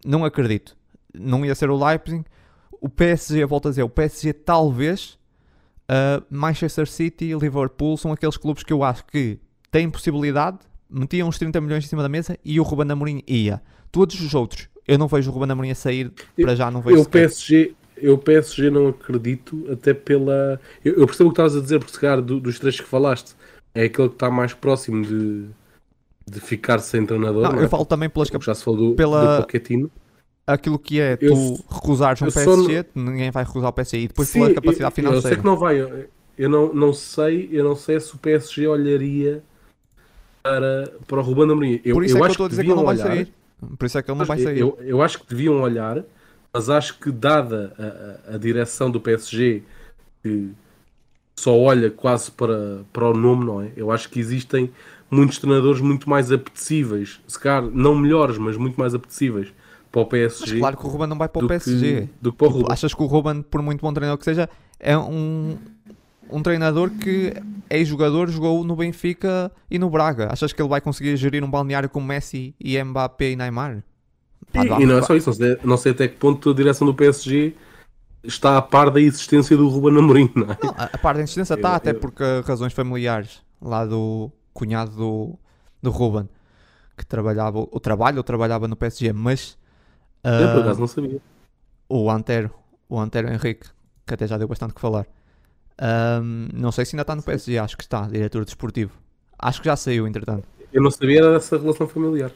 [0.04, 0.76] Não acredito.
[1.12, 2.24] Não ia ser o Leipzig.
[2.80, 5.18] O PSG, volto a dizer, o PSG talvez,
[5.90, 9.38] uh, Manchester City Liverpool são aqueles clubes que eu acho que
[9.70, 10.58] têm possibilidade,
[10.88, 13.60] metia uns 30 milhões em cima da mesa e o Ruben Amorim ia.
[13.90, 16.98] Todos os outros, eu não vejo o Ruben Amorim a sair, para já não vejo
[16.98, 17.28] Eu sequer.
[17.28, 20.60] PSG, eu PSG não acredito, até pela.
[20.84, 22.86] Eu, eu percebo o que estavas a dizer, porque se calhar do- dos três que
[22.86, 23.34] falaste
[23.74, 25.46] é aquele que está mais próximo de,
[26.28, 27.42] de ficar sem treinador.
[27.42, 27.64] Não, não é?
[27.64, 29.90] eu falo também pelas cap- Já se falou do, pela- do Pochettino.
[30.46, 34.08] aquilo que é Eu- tu recusares um só PSG, ninguém vai recusar o PSG e
[34.08, 35.36] depois Sim, pela capacidade eu, eu sei financeira.
[35.38, 36.06] que não vai.
[36.38, 39.42] Eu, não, não sei, eu não sei se o PSG olharia
[40.42, 41.80] para, para o Ruben Amorim.
[41.84, 43.06] Eu, Por isso eu é que eu estou a dizer que ele não vai olhar,
[43.06, 43.32] sair.
[43.78, 44.58] Por isso é que ele não vai sair.
[44.58, 46.04] Eu, eu acho que deviam olhar,
[46.56, 49.62] mas acho que dada a, a- a direção do PSG
[50.22, 50.52] que
[51.38, 53.72] só olha quase para, para o nome, não é?
[53.76, 54.72] Eu acho que existem
[55.10, 59.52] muitos treinadores muito mais apetecíveis, se calhar não melhores, mas muito mais apetecíveis
[59.92, 60.06] para o
[60.38, 62.06] Mas PSG claro que o Ruben não vai para o PSG.
[62.06, 64.48] que, que para o Tipo, achas que o Ruben, por muito bom treinador que seja,
[64.78, 65.58] é um,
[66.30, 67.34] um treinador que
[67.68, 70.28] é jogador, jogou no Benfica e no Braga.
[70.32, 73.82] Achas que ele vai conseguir gerir um balneário com Messi e Mbappé e Neymar?
[74.54, 76.86] E, e não é só isso, não sei, não sei até que ponto a direção
[76.86, 77.54] do PSG
[78.24, 80.58] está a par da existência do Ruben Amorim, não é?
[80.62, 84.90] Não, a, parte da insistência está, Eu- até eu- porque razões familiares lá do cunhado
[84.96, 85.38] do,
[85.82, 86.28] do Ruben,
[86.96, 89.58] que trabalhava, o trabalho, ou trabalhava no PSG, mas
[90.24, 91.20] Eu por ah, acaso não sabia.
[91.88, 92.50] o Antero,
[92.88, 93.68] o Antero Henrique,
[94.06, 95.06] que até já deu bastante que falar.
[95.78, 98.92] Ahm, não sei se ainda está no PSG, acho que está, diretor desportivo.
[99.38, 100.48] Acho que já saiu, entretanto.
[100.72, 102.32] Eu não sabia dessa relação familiar.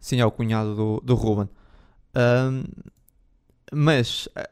[0.00, 1.48] Sim, é o cunhado do, do Ruben.
[2.14, 2.64] Ahm,
[3.72, 4.50] mas eh,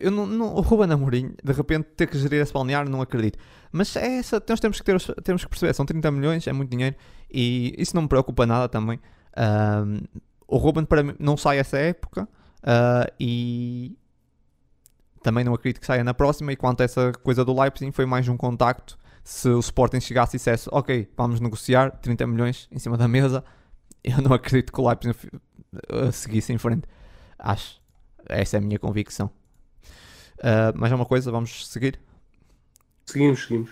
[0.00, 3.38] eu não, não- o Ruben Amorim, de repente, ter que gerir esse balneário, não acredito.
[3.72, 6.52] Mas é essa, nós temos que, ter, os- temos que perceber, são 30 milhões, é
[6.52, 6.96] muito dinheiro
[7.30, 8.98] e isso não me preocupa nada também.
[9.36, 10.00] Ahm,
[10.46, 12.26] o Ruben, para mim, não sai essa época
[12.62, 13.96] ah, e
[15.22, 16.52] também não acredito que saia na próxima.
[16.52, 18.98] E quanto a essa coisa do Leipzig, foi mais um contacto.
[19.22, 23.44] Se o Sporting chegasse e dissesse, ok, vamos negociar 30 milhões em cima da mesa,
[24.04, 25.16] eu não acredito que o Leipzig
[25.92, 26.86] uh, seguisse em frente.
[27.38, 27.80] Acho.
[28.28, 29.30] Essa é a minha convicção.
[30.38, 31.98] Uh, mais uma coisa, vamos seguir?
[33.06, 33.70] Seguimos, seguimos.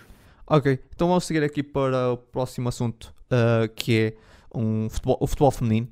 [0.49, 4.13] Ok, então vamos seguir aqui para o próximo assunto, uh, que é
[4.53, 5.87] um futebol, o futebol feminino.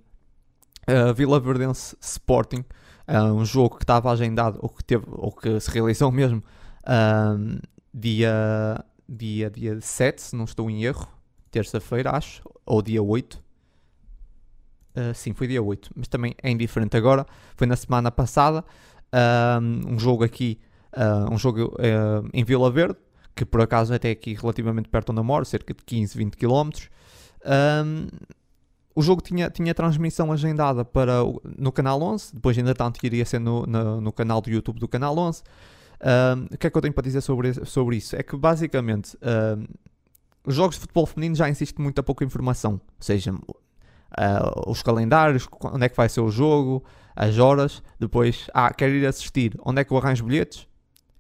[0.88, 2.64] Uh, Vila Verdense Sporting,
[3.08, 6.44] uh, um jogo que estava agendado, ou que, teve, ou que se realizou mesmo,
[6.88, 7.58] um,
[7.94, 11.08] dia, dia, dia 7, se não estou em erro,
[11.50, 13.44] terça-feira, acho, ou dia 8.
[14.96, 17.26] Uh, sim, foi dia 8, mas também é indiferente agora.
[17.56, 18.64] Foi na semana passada.
[19.62, 20.60] Um, um jogo aqui,
[20.96, 22.98] uh, um jogo uh, em Vila Verde,
[23.36, 26.38] que por acaso é até aqui relativamente perto onde eu moro, cerca de 15, 20
[26.38, 26.70] km.
[28.98, 33.26] O jogo tinha, tinha transmissão agendada para o- no canal 11, depois ainda tanto iria
[33.26, 35.44] ser no, no, no canal do YouTube do canal 11.
[36.02, 38.16] Um, o que é que eu tenho para dizer sobre, sobre isso?
[38.16, 39.18] É que basicamente
[40.46, 43.34] os jogos de futebol feminino já existe muita pouca informação, ou seja,
[44.18, 46.84] uh, os calendários, onde é que vai ser o jogo,
[47.16, 50.68] as horas, depois, ah, quero ir assistir, onde é que eu arranjo bilhetes?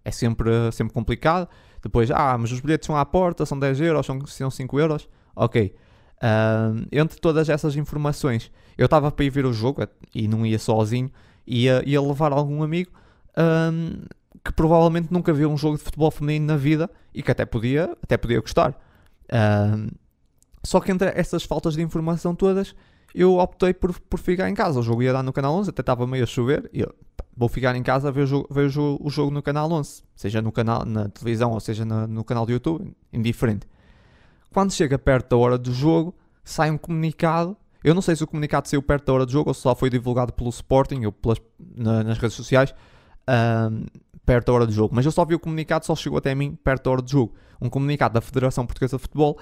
[0.03, 1.47] É sempre, sempre complicado.
[1.81, 5.09] Depois, ah, mas os bilhetes são à porta, são 10 euros, são, são 5 euros.
[5.35, 5.73] Ok.
[6.21, 10.59] Ahm, entre todas essas informações, eu estava para ir ver o jogo e não ia
[10.59, 11.11] sozinho,
[11.45, 12.91] ia, ia levar algum amigo
[13.37, 14.05] ahm,
[14.43, 17.95] que provavelmente nunca viu um jogo de futebol feminino na vida e que até podia,
[18.01, 18.79] até podia gostar.
[20.65, 22.75] Só que entre essas faltas de informação todas,
[23.13, 24.79] eu optei por, por ficar em casa.
[24.79, 26.69] O jogo ia dar no canal 11, até estava meio a chover.
[26.73, 26.93] E eu,
[27.35, 30.41] vou ficar em casa a ver o jogo, ver o jogo, no canal 11, seja
[30.41, 33.67] no canal, na televisão ou seja no canal do YouTube, indiferente.
[34.53, 37.55] Quando chega perto da hora do jogo, sai um comunicado.
[37.83, 39.75] Eu não sei se o comunicado saiu perto da hora do jogo ou se só
[39.75, 41.37] foi divulgado pelo Sporting ou pelas,
[41.75, 42.73] na- nas redes sociais
[43.27, 43.85] ahm,
[44.25, 44.95] perto da hora do jogo.
[44.95, 47.33] Mas eu só vi o comunicado, só chegou até mim perto da hora do jogo.
[47.61, 49.37] Um comunicado da Federação Portuguesa de Futebol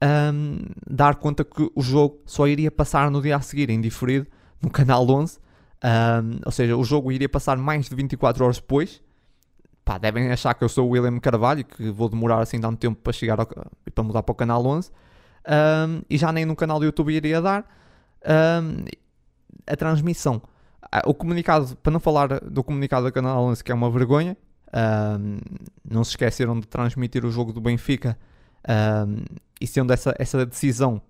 [0.00, 4.26] ahm, dar conta que o jogo só iria passar no dia a seguir, em diferido,
[4.62, 5.38] no canal 11.
[5.82, 9.02] Ahm, ou seja, o jogo iria passar mais de 24 horas depois.
[9.84, 13.00] Pá, devem achar que eu sou o William Carvalho que vou demorar assim tanto tempo
[13.02, 14.90] para chegar para mudar para o canal 11.
[15.46, 17.66] Ahm, e já nem no canal do YouTube iria dar
[19.66, 20.40] a transmissão.
[20.90, 24.36] Ah, O comunicado, para não falar do comunicado do canal 11, que é uma vergonha,
[24.72, 25.38] ahm,
[25.88, 28.18] não se esqueceram de transmitir o jogo do Benfica
[28.68, 29.24] ahm,
[29.60, 31.00] e sendo essa, essa decisão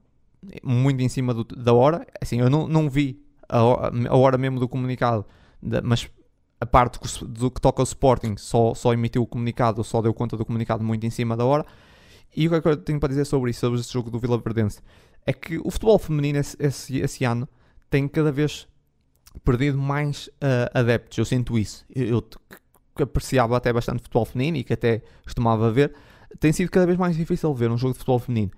[0.62, 4.36] muito em cima do- da hora, assim, eu não, não vi a, ho- a hora
[4.38, 5.24] mesmo do comunicado,
[5.82, 6.08] mas
[6.60, 10.36] a parte do que toca ao Sporting só, só emitiu o comunicado, só deu conta
[10.36, 11.64] do comunicado muito em cima da hora.
[12.36, 14.18] E o que é que eu tenho para dizer sobre isso, sobre esse jogo do
[14.18, 14.80] Vila Verdense?
[15.26, 17.48] É que o futebol feminino esse, esse, esse ano
[17.88, 18.66] tem cada vez
[19.44, 21.84] perdido mais ah, adeptos, eu sinto isso.
[21.94, 22.22] Eu, eu
[22.96, 25.94] que apreciava até bastante futebol feminino e que até costumava ver,
[26.38, 28.50] tem sido cada vez mais difícil ver um jogo de futebol feminino.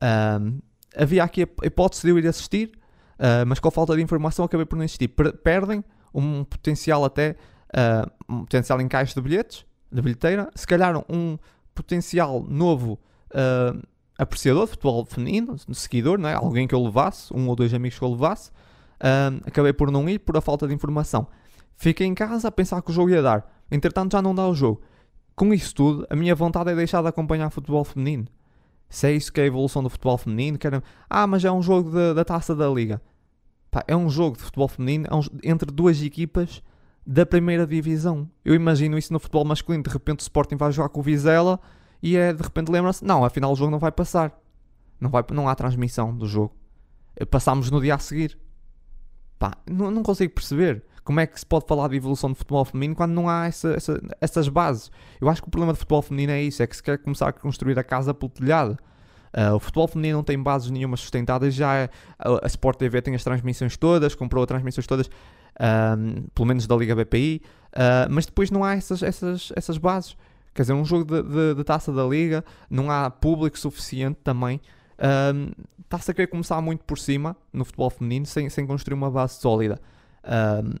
[0.00, 0.58] Ahm,
[0.96, 2.72] havia aqui a hipótese de eu ir assistir,
[3.18, 5.08] uh, mas com a falta de informação acabei por não assistir.
[5.08, 7.36] Per perdem um potencial até,
[7.74, 11.38] uh, um potencial encaixe de bilhetes, de bilheteira, se calhar um
[11.74, 12.98] potencial novo
[13.30, 13.80] uh,
[14.18, 16.34] apreciador de futebol feminino, seguidor, não é?
[16.34, 18.50] alguém que eu levasse, um ou dois amigos que eu levasse.
[19.46, 21.26] acabei por não ir por a falta de informação.
[21.76, 23.50] Fiquei em casa a pensar que o jogo ia dar.
[23.70, 24.82] Entretanto, já não dá o jogo.
[25.34, 28.26] Com isso tudo, a minha vontade é deixar de acompanhar futebol feminino.
[28.88, 30.82] Se é isso que é a evolução do futebol feminino, quero...
[31.08, 33.00] ah, mas é um jogo de, da taça da liga.
[33.70, 36.62] Pá, é um jogo de futebol feminino é um, entre duas equipas
[37.06, 38.28] da primeira divisão.
[38.44, 39.82] Eu imagino isso no futebol masculino.
[39.82, 41.58] De repente o Sporting vai jogar com o Vizela
[42.02, 44.38] e é, de repente lembra-se: não, afinal o jogo não vai passar.
[45.00, 46.54] Não, vai, não há transmissão do jogo.
[47.30, 48.38] Passámos no dia a seguir.
[49.38, 52.64] Pá, não, não consigo perceber como é que se pode falar de evolução do futebol
[52.64, 54.90] feminino quando não há essa, essa, essas bases.
[55.20, 57.28] Eu acho que o problema do futebol feminino é isso: é que se quer começar
[57.28, 58.78] a construir a casa pelo telhado.
[59.36, 63.14] Uh, o futebol feminino não tem bases nenhuma sustentadas, já é, a, Sport TV tem
[63.14, 68.08] as transmissões todas, comprou as transmissões todas, um, pelo menos da Liga BPI, uh, ah,
[68.10, 70.18] mas depois não há essas, essas, essas bases.
[70.52, 74.60] Quer dizer, um jogo de, de, de taça da Liga, não há público suficiente também.
[75.82, 79.40] Está-se a querer começar muito por cima no futebol feminino sem, sem construir uma base
[79.40, 79.80] sólida.
[80.24, 80.74] Um,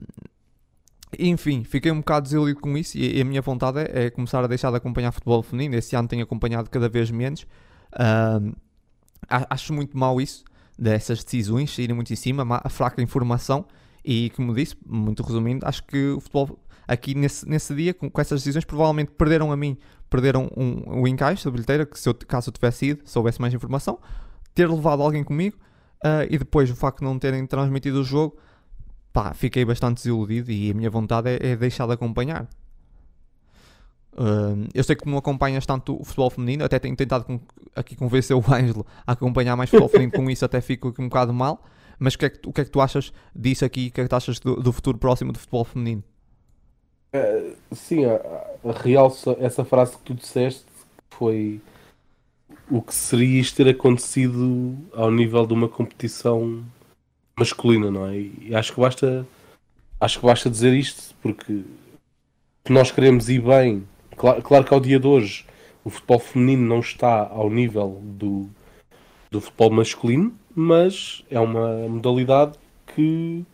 [1.18, 4.46] enfim, fiquei um bocado desiludido com isso e, a minha vontade é, é, começar a
[4.46, 5.76] deixar de acompanhar futebol feminino.
[5.76, 7.46] Este ano tenho acompanhado cada vez menos.
[7.98, 8.52] Um,
[9.28, 10.44] acho muito mal isso,
[10.78, 13.66] dessas decisões saírem muito em cima, a fraca informação.
[14.04, 18.20] E como disse, muito resumindo, acho que o futebol aqui nesse, nesse dia, com, com
[18.20, 19.76] essas decisões, provavelmente perderam a mim,
[20.10, 23.54] perderam um, um encaixe da bilheteira, que se eu, caso eu tivesse ido, soubesse mais
[23.54, 23.98] informação,
[24.54, 25.56] ter levado alguém comigo
[26.04, 28.36] uh, e depois o facto de não terem transmitido o jogo,
[29.12, 32.48] pá, fiquei bastante desiludido e a minha vontade é, é deixar de acompanhar.
[34.14, 37.40] Uh, eu sei que não acompanhas tanto o futebol feminino, até tenho tentado com,
[37.74, 41.08] aqui convencer o Ângelo a acompanhar mais futebol feminino, com isso até fico aqui um
[41.08, 41.62] bocado mal.
[41.98, 43.88] Mas o que, é que, o que é que tu achas disso aqui?
[43.88, 46.02] O que é que tu achas do, do futuro próximo do futebol feminino?
[47.14, 48.00] Uh, sim,
[48.82, 50.64] realça essa frase que tu disseste
[51.10, 51.60] foi
[52.70, 56.64] o que seria isto ter acontecido ao nível de uma competição
[57.36, 58.18] masculina, não é?
[58.18, 59.26] E acho que basta
[60.00, 61.62] acho que basta dizer isto porque
[62.68, 63.86] nós queremos ir bem.
[64.16, 65.46] Claro, claro que ao dia de hoje
[65.84, 68.48] o futebol feminino não está ao nível do,
[69.30, 72.58] do futebol masculino, mas é uma modalidade
[72.94, 73.44] que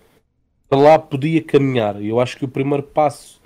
[0.69, 2.01] para lá podia caminhar.
[2.03, 3.41] E eu acho que o primeiro passo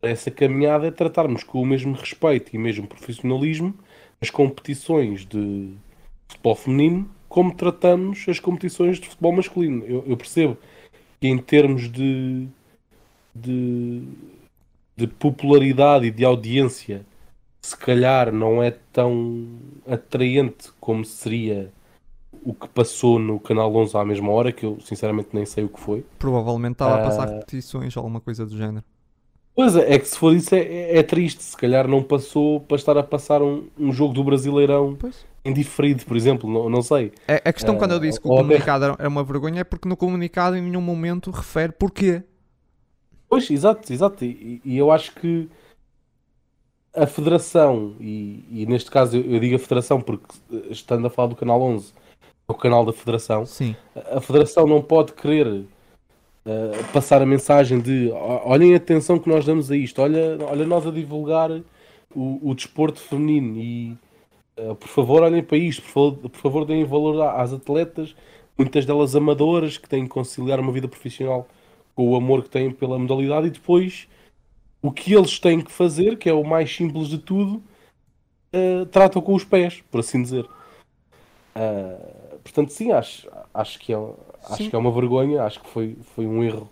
[0.00, 3.74] para essa caminhada é tratarmos com o mesmo respeito e mesmo profissionalismo
[4.20, 5.72] as competições de
[6.28, 9.84] futebol feminino como tratamos as competições de futebol masculino.
[9.84, 10.56] Eu, eu percebo
[11.20, 12.48] que em termos de,
[13.34, 14.02] de,
[14.96, 17.04] de popularidade e de audiência,
[17.60, 19.48] se calhar não é tão
[19.86, 21.70] atraente como seria
[22.42, 25.68] o que passou no Canal 11 à mesma hora, que eu sinceramente nem sei o
[25.68, 26.06] que foi.
[26.18, 27.32] Provavelmente estava a passar uh...
[27.32, 28.82] repetições ou alguma coisa do género.
[29.54, 31.42] Pois é, é que se for isso é, é, é, triste.
[31.42, 35.26] Se calhar não passou para estar a passar um, um jogo do Brasileirão pois.
[35.48, 37.12] Indiferido, por exemplo, não, não sei.
[37.28, 39.64] É, a questão uh, quando eu disse que o comunicado era, era uma vergonha é
[39.64, 42.22] porque no comunicado em nenhum momento refere porquê.
[43.28, 44.24] Pois, exato, exato.
[44.24, 45.48] E, e eu acho que
[46.94, 50.26] a Federação, e, e neste caso eu, eu, digo a Federação porque
[50.70, 51.92] estando a falar do Canal 11,
[52.48, 53.76] é o canal da Federação, Sim.
[53.94, 55.66] a Federação não pode querer uh,
[56.92, 60.86] passar a mensagem de olhem a atenção que nós damos a isto, olha, olha nós
[60.86, 61.50] a divulgar
[62.14, 63.98] o, o desporto feminino e
[64.58, 68.14] uh, por favor olhem para isto, por favor, por favor deem valor às atletas,
[68.56, 71.46] muitas delas amadoras que têm que conciliar uma vida profissional
[71.94, 74.08] com o amor que têm pela modalidade e depois
[74.82, 77.62] o que eles têm que fazer, que é o mais simples de tudo,
[78.54, 80.44] uh, tratam com os pés, por assim dizer.
[81.56, 83.96] Uh, portanto, sim, acho, acho que é,
[84.48, 84.70] Acho Sim.
[84.70, 86.70] que é uma vergonha, acho que foi, foi um erro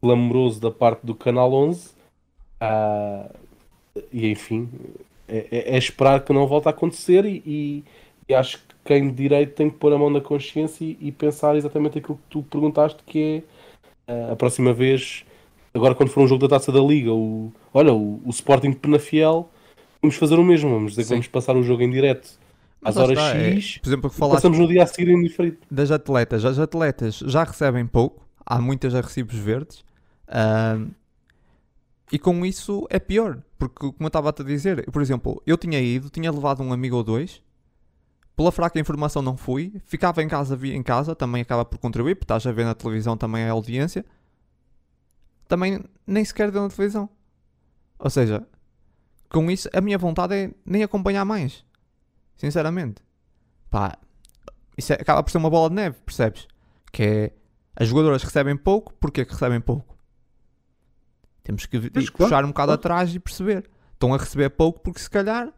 [0.00, 1.90] clamoroso da parte do Canal 11.
[2.60, 3.34] Uh,
[4.12, 4.68] e enfim,
[5.28, 7.24] é, é, é, esperar que não volte a acontecer.
[7.24, 7.84] E, e,
[8.28, 11.12] e, acho que quem de direito tem que pôr a mão na consciência e, e
[11.12, 13.42] pensar exatamente aquilo que tu perguntaste: que
[14.06, 15.24] é uh, a próxima vez,
[15.74, 19.48] agora quando for um jogo da taça da Liga, o, olha, o, o Sporting Penafiel,
[20.00, 21.08] vamos fazer o mesmo, vamos dizer Sim.
[21.08, 22.38] que vamos passar o jogo em direto
[22.86, 25.58] às horas está, X, é, por exemplo, falaste passamos no dia a seguir em diferente.
[25.70, 29.80] Das atletas, as atletas já recebem pouco, há muitas a recibos verdes,
[30.28, 30.88] uh,
[32.12, 35.56] e com isso é pior, porque como eu estava a te dizer, por exemplo, eu
[35.56, 37.42] tinha ido, tinha levado um amigo ou dois,
[38.36, 42.14] pela fraca informação não fui, ficava em casa, via em casa, também acaba por contribuir,
[42.16, 44.04] porque estás a ver na televisão também a audiência,
[45.48, 47.08] também nem sequer deu na televisão.
[47.98, 48.46] Ou seja,
[49.30, 51.64] com isso a minha vontade é nem acompanhar mais.
[52.36, 53.02] Sinceramente.
[53.70, 53.96] Pá,
[54.76, 56.46] isso é- acaba por ser uma bola de neve, percebes?
[56.92, 57.32] Que é
[57.74, 59.95] as jogadoras recebem pouco, porquê que recebem pouco?
[61.46, 62.80] Temos que Mas, puxar claro, um bocado claro.
[62.80, 63.70] atrás e perceber.
[63.92, 65.52] Estão a receber pouco porque se calhar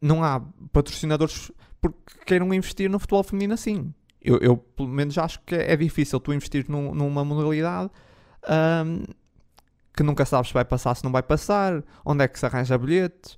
[0.00, 0.40] não há
[0.72, 1.50] patrocinadores
[1.80, 3.92] porque queiram investir no futebol feminino assim.
[4.22, 7.90] Eu, eu, pelo menos acho que é difícil tu investir num- numa modalidade
[8.46, 9.02] ahm,
[9.96, 12.78] que nunca sabes se vai passar, se não vai passar, onde é que se arranja
[12.78, 13.36] bilhetes.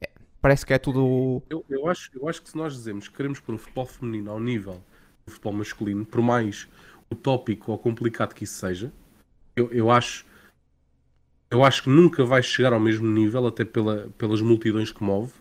[0.00, 0.08] É,
[0.40, 1.42] parece que é tudo.
[1.50, 4.30] Eu, eu, acho, eu acho que se nós dizemos que queremos pôr o futebol feminino
[4.30, 4.80] ao nível
[5.26, 6.68] do futebol masculino, por mais
[7.10, 8.92] utópico ou complicado que isso seja,
[9.56, 10.24] eu, eu acho
[11.50, 15.32] eu acho que nunca vai chegar ao mesmo nível, até pela, pelas multidões que move,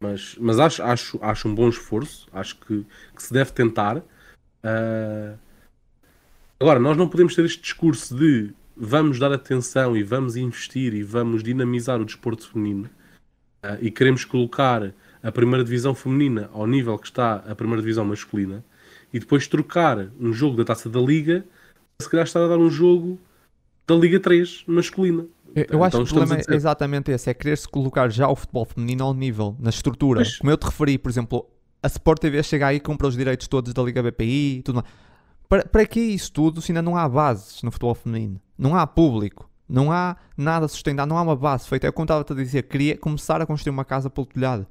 [0.00, 2.84] mas, mas acho, acho, acho um bom esforço, acho que,
[3.14, 4.02] que se deve tentar.
[4.62, 5.36] Ah,
[6.62, 11.02] Agora, nós não podemos ter este discurso de vamos dar atenção e vamos investir e
[11.02, 12.88] vamos dinamizar o desporto feminino
[13.64, 18.04] ah, e queremos colocar a primeira divisão feminina ao nível que está a primeira divisão
[18.04, 18.64] masculina
[19.12, 21.44] e depois trocar um jogo da taça da Liga
[22.00, 23.18] se calhar estar a dar um jogo
[23.84, 25.26] da Liga 3 masculina.
[25.54, 28.28] Eu, eu acho Então que o problema é dizer- exatamente esse: é querer-se colocar já
[28.28, 30.22] o futebol feminino ao nível, na estrutura.
[30.40, 31.46] Como eu te referi, por exemplo,
[31.82, 34.76] a Sport TV chega aí e compra os direitos todos da Liga BPI e tudo
[34.76, 34.86] mais.
[35.48, 38.40] Para, para que isso tudo se ainda não há bases no futebol feminino?
[38.56, 41.86] Não há público, não há nada sustentado, não há uma base feita.
[41.86, 44.66] É como estava a dizer, queria começar a construir uma casa pelo telhado.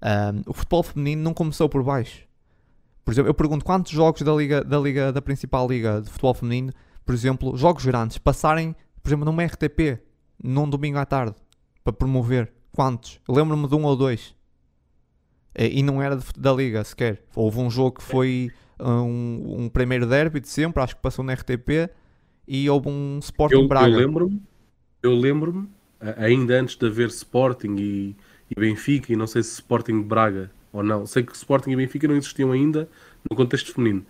[0.00, 2.22] Ahm, o futebol feminino não começou por baixo.
[3.04, 6.34] Por exemplo, eu pergunto quantos jogos da liga, da liga da principal liga de futebol
[6.34, 6.72] feminino,
[7.04, 8.74] por exemplo, jogos grandes, passarem,
[9.06, 10.00] por exemplo, numa RTP,
[10.42, 11.36] num domingo à tarde,
[11.84, 12.52] para promover.
[12.72, 13.20] Quantos?
[13.28, 14.34] Eu lembro-me de um ou dois.
[15.56, 17.22] E e não era de da liga sequer.
[17.32, 18.50] Houve um jogo que foi
[18.80, 21.88] um, um primeiro derby de sempre, acho que passou na RTP,
[22.48, 23.96] e houve um Sporting Eu, eu Braga.
[23.96, 24.42] lembro-me,
[25.00, 25.68] eu lembro-me,
[26.18, 28.16] ainda antes de haver Sporting e,
[28.50, 32.08] e Benfica, e não sei se Sporting Braga ou não, sei que Sporting e Benfica
[32.08, 32.88] não existiam ainda
[33.30, 34.04] no contexto feminino.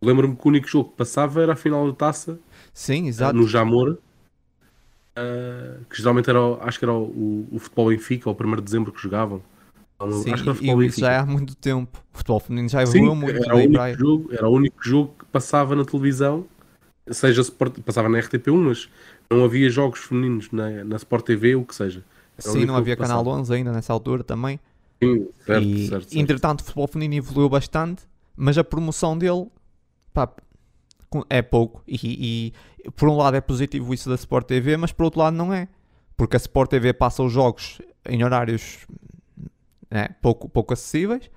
[0.00, 2.38] Eu Lembro-me que o único jogo que passava era a final da taça
[2.74, 3.34] Sim, exato.
[3.34, 3.96] no Jamor,
[5.16, 8.62] ah, que geralmente era, acho que era o, o futebol Benfica, ou o 1 de
[8.62, 9.42] dezembro que jogavam.
[10.00, 11.22] Não, Sim, acho que era o e futebol isso já é Benfica.
[11.22, 12.02] há muito tempo.
[12.12, 13.42] O futebol feminino já Sim, evoluiu muito.
[13.44, 16.46] era, o único jogo, era o único jogo que passava na televisão,
[17.10, 17.42] seja
[17.84, 18.88] passava na RTP1, mas
[19.30, 22.04] não havia jogos femininos na, na Sport TV, o que seja.
[22.38, 23.40] Era Sim, não havia Canal passava.
[23.40, 24.58] 11 ainda nessa altura também.
[25.02, 26.18] Sim, certo, e, certo, certo.
[26.18, 28.02] entretanto, o futebol feminino evoluiu bastante,
[28.36, 29.48] mas a promoção dele
[30.12, 30.28] pá,
[31.28, 31.82] é pouco.
[31.86, 32.52] E,
[32.84, 35.52] e, por um lado é positivo isso da Sport TV, mas por outro lado não
[35.52, 35.68] é.
[36.16, 38.86] Porque a Sport TV passa os jogos em horários
[39.90, 41.30] né, pouco, pouco acessíveis.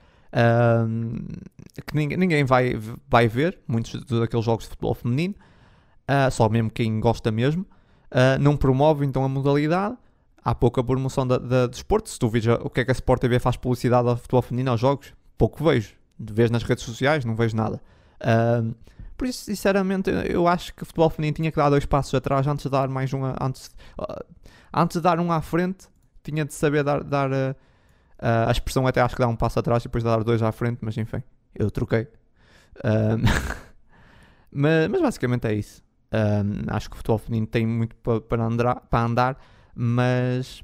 [1.85, 2.75] que ninguém, ninguém vai,
[3.07, 5.35] vai ver muitos daqueles jogos de futebol feminino,
[6.07, 7.65] ah, só mesmo quem gosta mesmo.
[8.11, 9.97] Ah, não promove então a modalidade,
[10.43, 12.09] há pouca promoção da, da, do desporto.
[12.09, 14.71] Se tu vês o que é que a Sport TV faz publicidade ao futebol feminino
[14.71, 15.95] aos jogos, pouco vejo.
[16.17, 17.81] Vês nas redes sociais, não vejo nada.
[18.21, 18.73] Ahm,
[19.17, 22.45] por isso, sinceramente, eu acho que o futebol feminino tinha que dar dois passos atrás
[22.47, 23.23] antes de dar mais um.
[23.41, 24.23] Antes, ah,
[24.73, 25.87] antes de dar um à frente,
[26.23, 27.03] tinha de saber dar.
[27.03, 27.31] dar
[28.19, 30.51] ah, a expressão até acho que dá um passo atrás e depois dar dois à
[30.51, 31.21] frente, mas enfim,
[31.55, 32.07] eu troquei.
[32.83, 33.23] Ahm,
[34.51, 35.83] mas, mas basicamente é isso.
[36.11, 39.37] Ahm, acho que o futebol feminino tem muito pa- para andar, para andar
[39.75, 40.63] mas,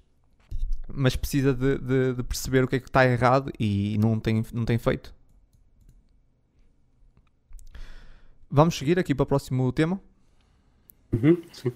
[0.93, 4.43] mas precisa de, de- de perceber o que é que está errado e não tem,
[4.53, 5.13] não tem feito.
[8.51, 9.99] Vamos seguir aqui para o próximo tema.
[11.13, 11.71] Uhum, sim.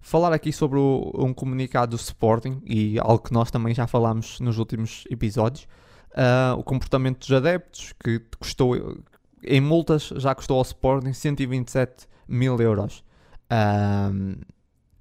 [0.00, 4.38] Falar aqui sobre o- um comunicado do Sporting e algo que nós também já falámos
[4.40, 5.66] nos últimos episódios.
[6.14, 8.98] Ah, o comportamento dos adeptos, que custou
[9.42, 13.02] em multas já custou ao Sporting 127 mil euros.
[13.50, 14.36] Ahm,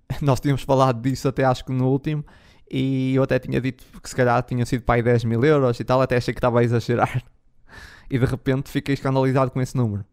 [0.22, 2.26] nós tínhamos falado disso até acho que no último
[2.72, 5.80] e eu até tinha dito que se calhar tinha sido para aí 10 mil euros
[5.80, 7.24] e tal, até achei que estava a exagerar
[8.10, 10.06] e de repente fiquei escandalizado com esse número.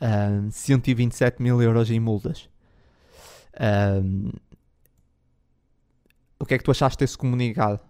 [0.00, 2.48] Ahm, 127 mil euros em multas.
[3.58, 4.32] Ahm,
[6.38, 7.80] o que é que tu achaste desse comunicado?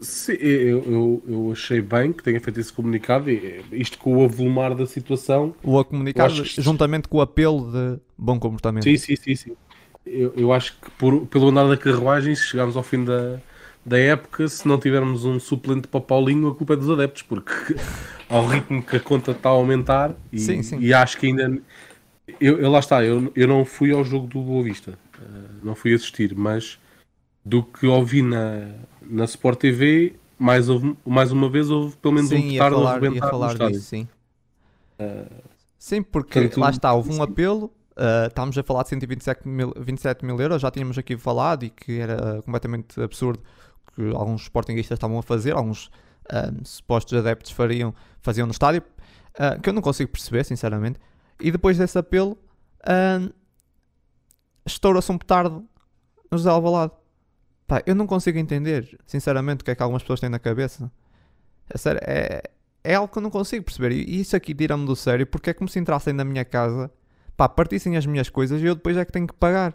[0.00, 4.16] Sim, eu, eu, eu achei bem que tenha feito esse comunicado e eh, isto com
[4.16, 5.54] o avolumar da situação.
[5.62, 8.84] O comunicado que- juntamente com o apelo de bom comportamento.
[8.84, 9.56] Sim, sim, sim, sim.
[10.04, 13.40] Eu, eu acho que por, pelo andar da carruagem, se chegarmos ao fim da,
[13.84, 17.52] da época, se não tivermos um suplente para Paulinho, a culpa é dos adeptos, porque
[18.30, 20.78] ao ritmo que a conta está a aumentar e, Sim, sim.
[20.80, 21.60] e acho que ainda.
[22.40, 25.24] Eu, eu- lá está, eu, eu não fui ao jogo do Boa Vista, eh,
[25.62, 26.78] não fui assistir, mas
[27.44, 28.68] do que ouvi na,
[29.02, 32.76] na Sport TV, mais, houve- mais uma vez houve pelo menos um Sim, ia petardo
[32.76, 34.08] a falar, ia rebentar falar disso, sim.
[35.78, 37.22] sim, porque portanto, lá está, houve um sim.
[37.22, 41.64] apelo, ah, estávamos a falar de 127 mil, 27 mil euros, já tínhamos aqui falado
[41.64, 43.42] e que era completamente absurdo
[43.94, 45.90] que alguns sportinguistas estavam a fazer, alguns
[46.32, 48.82] um, supostos adeptos fariam, faziam no estádio,
[49.34, 50.98] uh, que eu não consigo perceber, sinceramente.
[51.40, 52.38] E depois desse apelo,
[52.82, 53.32] uh,
[54.64, 55.64] estoura-se um petardo
[56.30, 56.92] no José Alvalade.
[57.66, 60.90] Pá, eu não consigo entender, sinceramente, o que é que algumas pessoas têm na cabeça.
[61.68, 62.42] É, sério, é,
[62.84, 63.92] é algo que eu não consigo perceber.
[63.92, 66.90] E isso aqui tira-me do sério, porque é como se entrassem na minha casa,
[67.36, 69.74] pá, partissem as minhas coisas e eu depois é que tenho que pagar.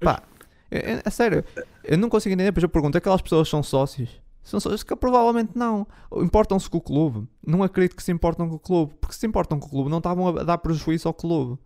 [0.00, 0.22] Pá,
[0.70, 1.44] é, é, é sério,
[1.84, 2.50] eu não consigo entender.
[2.50, 4.10] Depois eu pergunto: aquelas pessoas são sócios?
[4.42, 5.86] São sócios que provavelmente não.
[6.16, 7.28] Importam-se com o clube.
[7.46, 8.94] Não acredito que se importam com o clube.
[9.00, 11.58] Porque se importam com o clube, não estavam a dar prejuízo ao clube.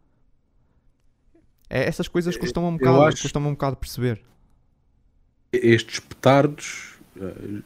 [1.70, 3.22] É, essas coisas custam um bocado, acho...
[3.22, 4.20] custam um bocado perceber.
[5.52, 7.62] Estes petardos, uh,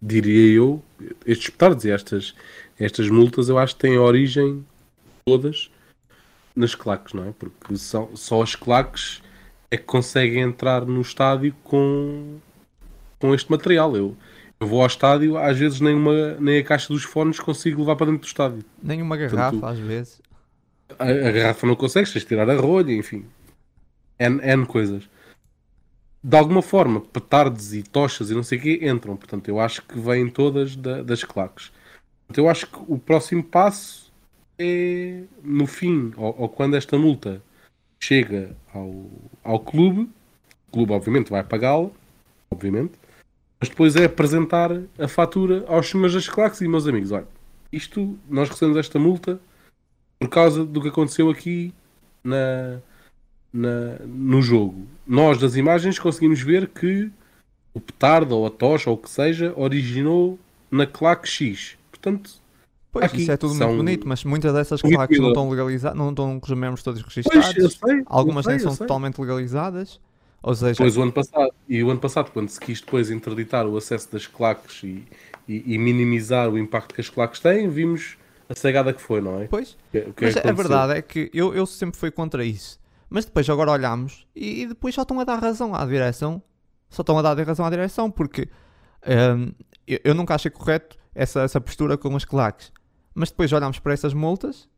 [0.00, 0.82] diria eu,
[1.24, 2.34] estes petardos e estas,
[2.78, 4.64] estas multas, eu acho que têm origem
[5.24, 5.70] todas
[6.56, 7.32] nas claques, não é?
[7.32, 9.22] Porque são, só as claques
[9.74, 12.38] é que conseguem entrar no estádio com,
[13.18, 13.96] com este material.
[13.96, 14.16] Eu,
[14.58, 17.96] eu vou ao estádio, às vezes nem, uma, nem a caixa dos fones consigo levar
[17.96, 18.64] para dentro do estádio.
[18.82, 20.22] Nem uma garrafa, Portanto, às vezes.
[20.98, 23.24] A, a, garrafa não consegues, tens de tirar a rolha, enfim.
[24.18, 25.08] N, N coisas.
[26.22, 29.16] De alguma forma, petardes e tochas e não sei o quê entram.
[29.16, 31.70] Portanto, eu acho que vêm todas da, das claques.
[32.34, 34.10] Eu acho que o próximo passo
[34.58, 37.42] é no fim, ou, ou quando esta multa
[38.00, 39.06] chega ao,
[39.42, 40.10] ao clube,
[40.68, 41.90] o clube obviamente vai pagá-la,
[42.50, 42.92] obviamente,
[43.60, 47.26] mas depois é apresentar a fatura aos senhores das claques e meus amigos, olha,
[47.72, 49.40] isto, nós recebemos esta multa
[50.18, 51.72] por causa do que aconteceu aqui
[52.22, 52.80] na,
[53.52, 54.86] na, no jogo.
[55.06, 57.10] Nós das imagens conseguimos ver que
[57.72, 60.38] o petardo ou a tocha ou o que seja originou
[60.70, 61.76] na claque X.
[61.90, 62.30] Portanto,
[62.94, 66.10] Pois, Aqui isso é tudo muito bonito, mas muitas dessas claques não estão legalizadas, não
[66.10, 67.52] estão com os membros todos registados.
[67.52, 70.00] Pois, sei, Algumas nem são totalmente legalizadas.
[70.40, 70.76] Ou seja...
[70.76, 74.12] Pois o ano passado, e o ano passado, quando se quis depois interditar o acesso
[74.12, 75.02] das claques e,
[75.48, 78.16] e, e minimizar o impacto que as claques têm, vimos
[78.48, 79.48] a cegada que foi, não é?
[79.48, 82.78] Pois, que, que mas é a verdade é que eu, eu sempre fui contra isso.
[83.10, 86.40] Mas depois agora olhamos e, e, depois só estão a dar razão à direção.
[86.90, 88.48] Só estão a dar razão à direção porque
[89.04, 89.52] um,
[89.84, 92.70] eu, eu, nunca achei correto essa, essa postura com as claques
[93.14, 94.68] mas depois olhamos para essas multas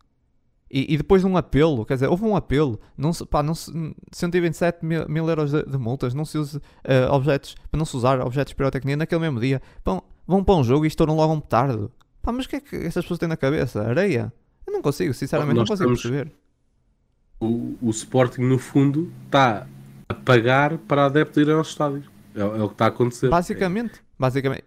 [0.70, 3.54] e, e, depois de um apelo, quer dizer, houve um apelo, não se, pá, não
[3.54, 3.70] se,
[4.10, 7.96] 127 mil, mil euros de, de, multas, não se use uh, objetos, para não se
[7.96, 9.62] usar objetos de pirotecnia naquele mesmo dia.
[9.84, 11.92] Pão, vão para um jogo e estouram logo um petardo.
[12.20, 13.80] Pá, mas o que é que essas pessoas têm na cabeça?
[13.80, 14.32] Areia?
[14.66, 16.32] Eu não consigo, sinceramente, Nós não consigo perceber.
[17.38, 19.68] O, o Sporting, no fundo, está
[20.08, 22.02] a pagar para adeptos ir ao estádio.
[22.34, 23.28] É, é, o que está a acontecer.
[23.28, 24.02] Basicamente.
[24.18, 24.64] Basicamente,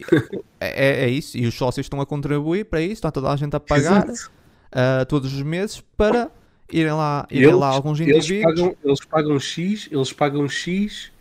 [0.59, 1.37] é, é, é, isso.
[1.37, 5.05] E os sócios estão a contribuir para isso, está toda a gente a pagar uh,
[5.07, 6.29] todos os meses para
[6.71, 8.29] irem lá, irem eles, lá alguns indivíduos.
[8.29, 11.11] Eles pagam, eles pagam X, eles pagam X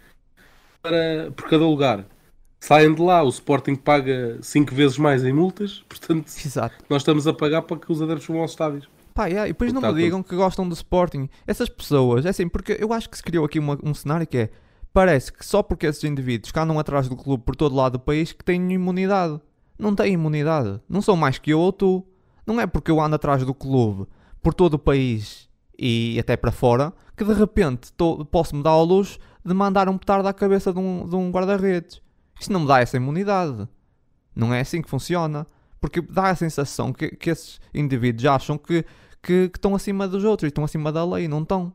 [0.83, 2.05] para, por cada lugar.
[2.61, 6.75] Saem de lá, o Sporting paga 5 vezes mais em multas, portanto, Exato.
[6.91, 8.89] nós estamos a pagar para que os adeptos vão aos estádios.
[9.15, 11.29] Pá, yeah, e depois não me digam que gostam do Sporting.
[11.47, 14.39] Essas pessoas, é assim, porque eu acho que se criou aqui uma, um cenário que
[14.39, 14.51] é
[14.93, 18.01] Parece que só porque esses indivíduos que andam atrás do clube por todo lado do
[18.01, 19.41] país que têm imunidade.
[19.79, 20.81] Não têm imunidade.
[20.89, 22.05] Não são mais que eu ou tu.
[22.47, 24.07] Não é porque eu ando atrás do clube
[24.43, 25.49] por todo o país
[25.79, 27.93] e até para fora que de repente
[28.31, 31.31] posso me dar ao luxo de mandar um petardo à cabeça de um, de um
[31.31, 32.01] guarda-redes.
[32.41, 33.69] Isso não me dá essa imunidade.
[34.35, 35.47] Não é assim que funciona.
[35.81, 38.85] Porque dá a sensação que, que esses indivíduos acham que,
[39.23, 41.29] que, que estão acima dos outros e estão acima da lei.
[41.29, 41.73] Não estão.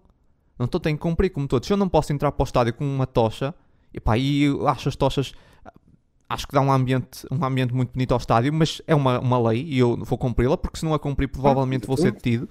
[0.58, 1.68] Não estou, tenho que cumprir como todos.
[1.68, 3.54] Se eu não posso entrar para o estádio com uma tocha,
[3.94, 5.34] e pá, e acho as tochas,
[6.30, 9.50] acho que dá um ambiente, um ambiente muito bonito ao estádio, mas é uma, uma
[9.50, 12.48] lei e eu vou cumpri-la, porque se não a cumprir, provavelmente vou ser detido.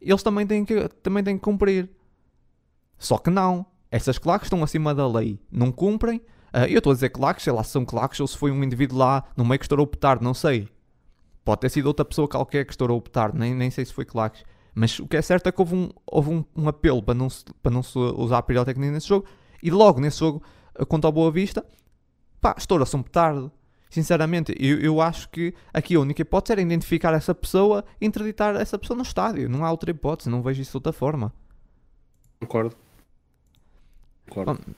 [0.00, 1.88] Eles também têm que, também têm que cumprir.
[2.98, 3.66] Só que não.
[3.90, 5.38] Essas claques estão acima da lei.
[5.50, 6.18] Não cumprem.
[6.52, 8.62] Uh, eu estou a dizer claques, sei lá se são claques ou se foi um
[8.62, 10.68] indivíduo lá no meio que estourou o petardo, não sei.
[11.44, 14.04] Pode ter sido outra pessoa qualquer que estourou o petardo, nem, nem sei se foi
[14.04, 14.44] claques.
[14.74, 17.30] Mas o que é certo é que houve um, houve um, um apelo para não,
[17.30, 19.26] se, para não se usar a pirotecnia nesse jogo.
[19.62, 20.42] E logo nesse jogo,
[20.88, 21.64] contra o Boa Vista,
[22.40, 23.52] pá, estoura-se um petardo.
[23.88, 28.56] Sinceramente, eu, eu acho que aqui a única hipótese era identificar essa pessoa e interditar
[28.56, 29.48] essa pessoa no estádio.
[29.48, 31.32] Não há outra hipótese, não vejo isso de outra forma.
[32.40, 32.74] Concordo.
[34.28, 34.54] Concordo.
[34.54, 34.74] Bom,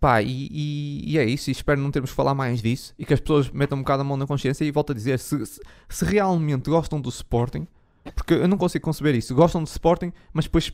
[0.00, 1.50] pá, e, e, e, é isso.
[1.50, 4.00] E espero não termos que falar mais disso e que as pessoas metam um bocado
[4.00, 4.64] a mão na consciência.
[4.64, 7.68] E volto a dizer: se, se, se realmente gostam do Sporting,
[8.14, 9.34] porque eu não consigo conceber isso.
[9.34, 10.72] Gostam de Sporting, mas depois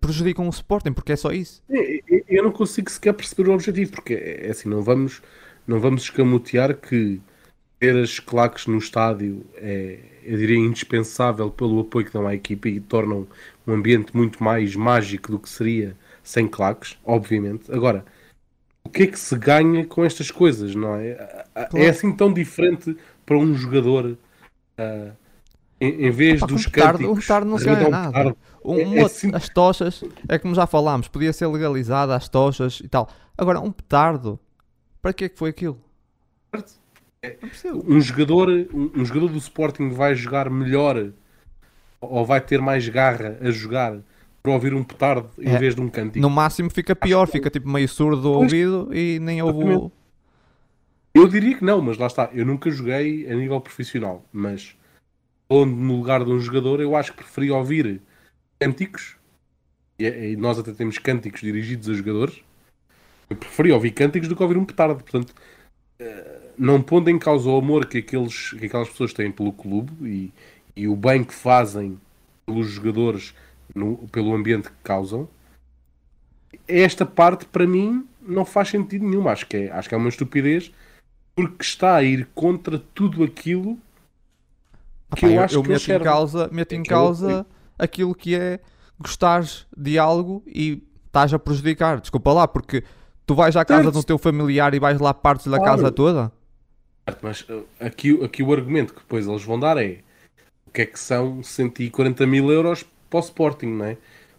[0.00, 1.62] prejudicam o Sporting, porque é só isso.
[2.28, 5.22] Eu não consigo sequer perceber o objetivo, porque é assim, não vamos,
[5.66, 7.20] não vamos escamotear que
[7.78, 12.68] ter as claques no estádio é, eu diria, indispensável pelo apoio que dão à equipa
[12.68, 13.26] e tornam
[13.66, 17.70] um ambiente muito mais mágico do que seria sem claques, obviamente.
[17.72, 18.04] Agora,
[18.92, 21.14] que é que se ganha com estas coisas, não é?
[21.54, 21.78] Claro.
[21.78, 25.12] É assim tão diferente para um jogador uh,
[25.82, 28.36] em, em, vez Opa, dos um petardo, um petardo não se ganha nada.
[28.64, 29.04] Um, é, é.
[29.34, 33.08] As tochas, é como já falámos, podia ser legalizada as tochas e tal.
[33.36, 34.38] Agora, um petardo,
[35.00, 35.80] para que é que foi aquilo?
[37.22, 37.36] É,
[37.84, 41.12] um jogador, um, um jogador do Sporting vai jogar melhor
[42.00, 43.98] ou vai ter mais garra a jogar
[44.42, 46.20] para ouvir um petardo em é, vez de um cântico.
[46.20, 49.92] No máximo fica pior, fica tipo meio surdo do ouvido e nem ouve o...
[51.14, 52.30] Eu diria que não, mas lá está.
[52.32, 54.74] Eu nunca joguei a nível profissional, mas
[55.52, 58.00] onde no lugar de um jogador eu acho que preferia ouvir
[58.58, 59.16] cânticos
[59.98, 62.42] e, nós até temos cânticos dirigidos a jogadores.
[63.28, 64.96] Eu preferia ouvir cânticos do que ouvir um petardo.
[64.96, 65.34] Portanto,
[65.98, 69.92] eh, não pondo em causa o amor que, aqueles, que aquelas pessoas têm pelo clube
[70.08, 70.32] e,
[70.74, 72.00] e o bem que fazem
[72.46, 73.34] pelos jogadores
[73.74, 75.28] no, pelo ambiente que causam,
[76.66, 79.28] esta parte para mim não faz sentido nenhum.
[79.28, 80.72] Acho que é, acho que é uma estupidez
[81.34, 83.78] porque está a ir contra tudo aquilo
[85.16, 87.46] que eu, eu acho eu que meto em causa, meto em causa
[87.78, 88.60] aquilo que é
[88.98, 89.44] gostar
[89.76, 92.00] de algo e estás a prejudicar.
[92.00, 92.84] Desculpa lá, porque
[93.26, 93.94] tu vais à casa certo.
[93.94, 95.76] do teu familiar e vais lá partes da claro.
[95.76, 96.32] casa toda.
[97.20, 99.98] Mas uh, aqui, aqui o argumento que depois eles vão dar é
[100.66, 103.96] o que é que são 140 mil euros para o Sporting, não é?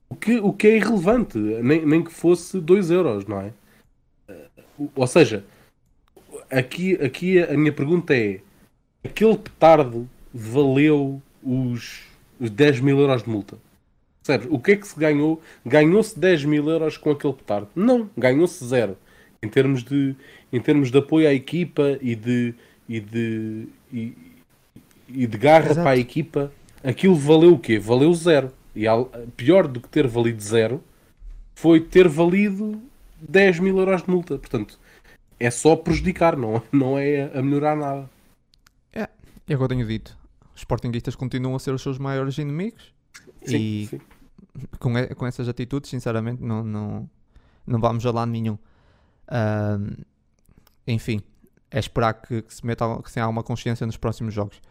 [0.09, 3.51] O que, o que é irrelevante, nem, nem que fosse 2 euros, não é?
[4.95, 5.43] Ou seja,
[6.49, 8.39] aqui, aqui a minha pergunta é:
[9.03, 12.01] aquele petardo valeu os,
[12.39, 13.57] os 10 mil euros de multa?
[14.23, 15.41] Sério, o que é que se ganhou?
[15.65, 17.67] Ganhou-se 10 mil euros com aquele petardo?
[17.75, 18.97] Não, ganhou-se zero.
[19.41, 20.15] Em termos de,
[20.51, 22.53] em termos de apoio à equipa e de,
[22.87, 24.13] e de, e,
[25.09, 25.81] e de garra Exato.
[25.81, 26.51] para a equipa,
[26.81, 27.77] aquilo valeu o quê?
[27.77, 28.51] Valeu zero.
[28.73, 28.85] E
[29.35, 30.81] pior do que ter valido zero
[31.53, 32.81] foi ter valido
[33.19, 34.37] 10 mil euros de multa.
[34.37, 34.79] Portanto,
[35.37, 38.09] é só prejudicar, não, não é a melhorar nada.
[38.93, 40.17] É, é o que eu tenho dito.
[40.63, 42.93] Os sportinguistas continuam a ser os seus maiores inimigos
[43.45, 43.99] sim, e sim.
[44.79, 47.09] Com, com essas atitudes, sinceramente, não, não,
[47.67, 48.53] não vamos a lado nenhum.
[49.27, 50.05] Uh,
[50.87, 51.21] enfim,
[51.69, 54.61] é esperar que, que, se meta que se tenha alguma consciência nos próximos jogos.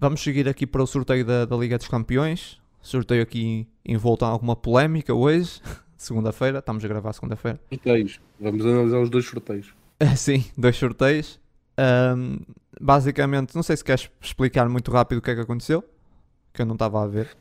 [0.00, 2.58] Vamos seguir aqui para o sorteio da, da Liga dos Campeões.
[2.80, 5.60] Sorteio aqui envolto em alguma polémica hoje,
[5.98, 6.60] segunda-feira.
[6.60, 7.60] Estamos a gravar segunda-feira.
[7.68, 8.20] Sorteios.
[8.40, 9.74] Vamos analisar os dois sorteios.
[10.16, 11.38] Sim, dois sorteios.
[11.78, 12.38] Um,
[12.80, 15.84] basicamente, não sei se queres explicar muito rápido o que é que aconteceu,
[16.52, 17.36] que eu não estava a ver.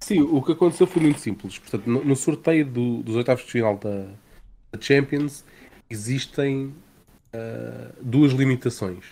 [0.00, 1.58] Sim, o que aconteceu foi muito simples.
[1.58, 4.06] Portanto, no, no sorteio do, dos oitavos de final da,
[4.72, 5.44] da Champions
[5.90, 6.72] existem
[7.34, 9.04] uh, duas limitações.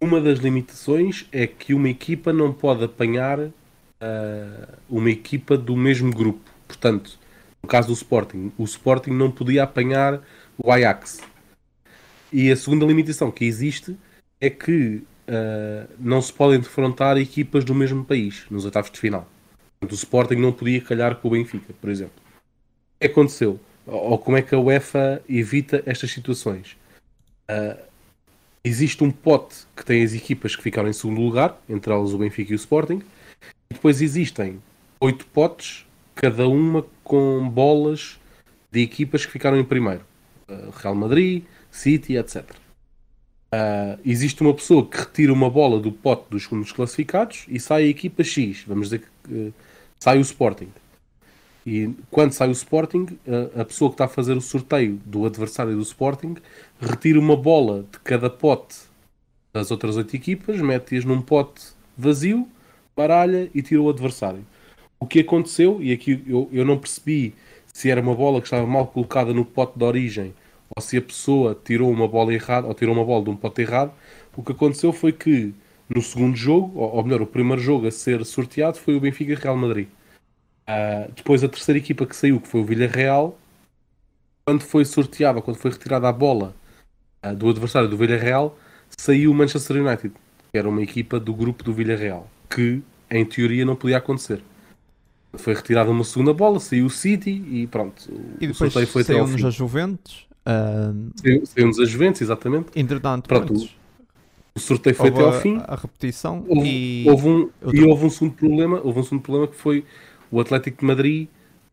[0.00, 3.52] Uma das limitações é que uma equipa não pode apanhar uh,
[4.90, 6.50] uma equipa do mesmo grupo.
[6.68, 7.18] Portanto,
[7.62, 10.20] no caso do Sporting, o Sporting não podia apanhar
[10.58, 11.20] o Ajax.
[12.30, 13.96] E a segunda limitação que existe
[14.40, 19.28] é que uh, não se podem defrontar equipas do mesmo país nos oitavos de final.
[19.80, 22.14] O Sporting não podia calhar com o Benfica, por exemplo.
[22.16, 23.60] O que aconteceu?
[23.86, 26.76] Ou como é que a UEFA evita estas situações?
[27.48, 27.80] Uh,
[28.64, 32.18] existe um pote que tem as equipas que ficaram em segundo lugar, entre elas o
[32.18, 33.02] Benfica e o Sporting,
[33.70, 34.60] e depois existem
[35.00, 38.18] oito potes, cada uma com bolas
[38.72, 40.04] de equipas que ficaram em primeiro.
[40.48, 42.44] Uh, Real Madrid, City, etc.
[43.52, 47.84] Uh, existe uma pessoa que retira uma bola do pote dos segundos classificados e sai
[47.84, 48.64] a equipa X.
[48.66, 49.54] Vamos dizer que uh,
[49.98, 50.68] sai o Sporting.
[51.66, 53.18] E quando sai o Sporting,
[53.58, 56.36] a pessoa que está a fazer o sorteio do adversário do Sporting
[56.80, 58.76] retira uma bola de cada pote
[59.52, 61.64] das outras oito equipas, mete-as num pote
[61.98, 62.46] vazio,
[62.96, 64.46] baralha e tira o adversário.
[65.00, 67.34] O que aconteceu, e aqui eu, eu não percebi
[67.66, 70.34] se era uma bola que estava mal colocada no pote de origem
[70.76, 73.62] ou se a pessoa tirou uma bola errada ou tirou uma bola de um pote
[73.62, 73.92] errado,
[74.36, 75.54] o que aconteceu foi que
[75.88, 79.34] no segundo jogo, ou, ou melhor, o primeiro jogo a ser sorteado foi o Benfica
[79.34, 79.88] Real Madrid.
[80.68, 83.38] Uh, depois a terceira equipa que saiu, que foi o Villarreal,
[84.44, 86.54] quando foi sorteada, quando foi retirada a bola
[87.24, 88.58] uh, do adversário do Villarreal,
[88.98, 90.12] saiu o Manchester United,
[90.52, 94.42] que era uma equipa do grupo do Villarreal, que em teoria não podia acontecer.
[95.34, 98.10] Foi retirada uma segunda bola, saiu o City e pronto.
[98.40, 100.26] E depois o foi saiu-nos a Juventus.
[100.46, 101.10] Uh...
[101.44, 102.68] Saiu-nos a Juventus, exatamente.
[102.76, 103.68] Entretanto, pronto,
[104.54, 105.60] o sorteio foi até ao fim.
[105.66, 107.04] A, repetição houve, e...
[107.06, 108.80] Houve um, e houve um segundo problema.
[108.82, 109.84] Houve um segundo problema que foi
[110.30, 111.28] o Atlético de Madrid,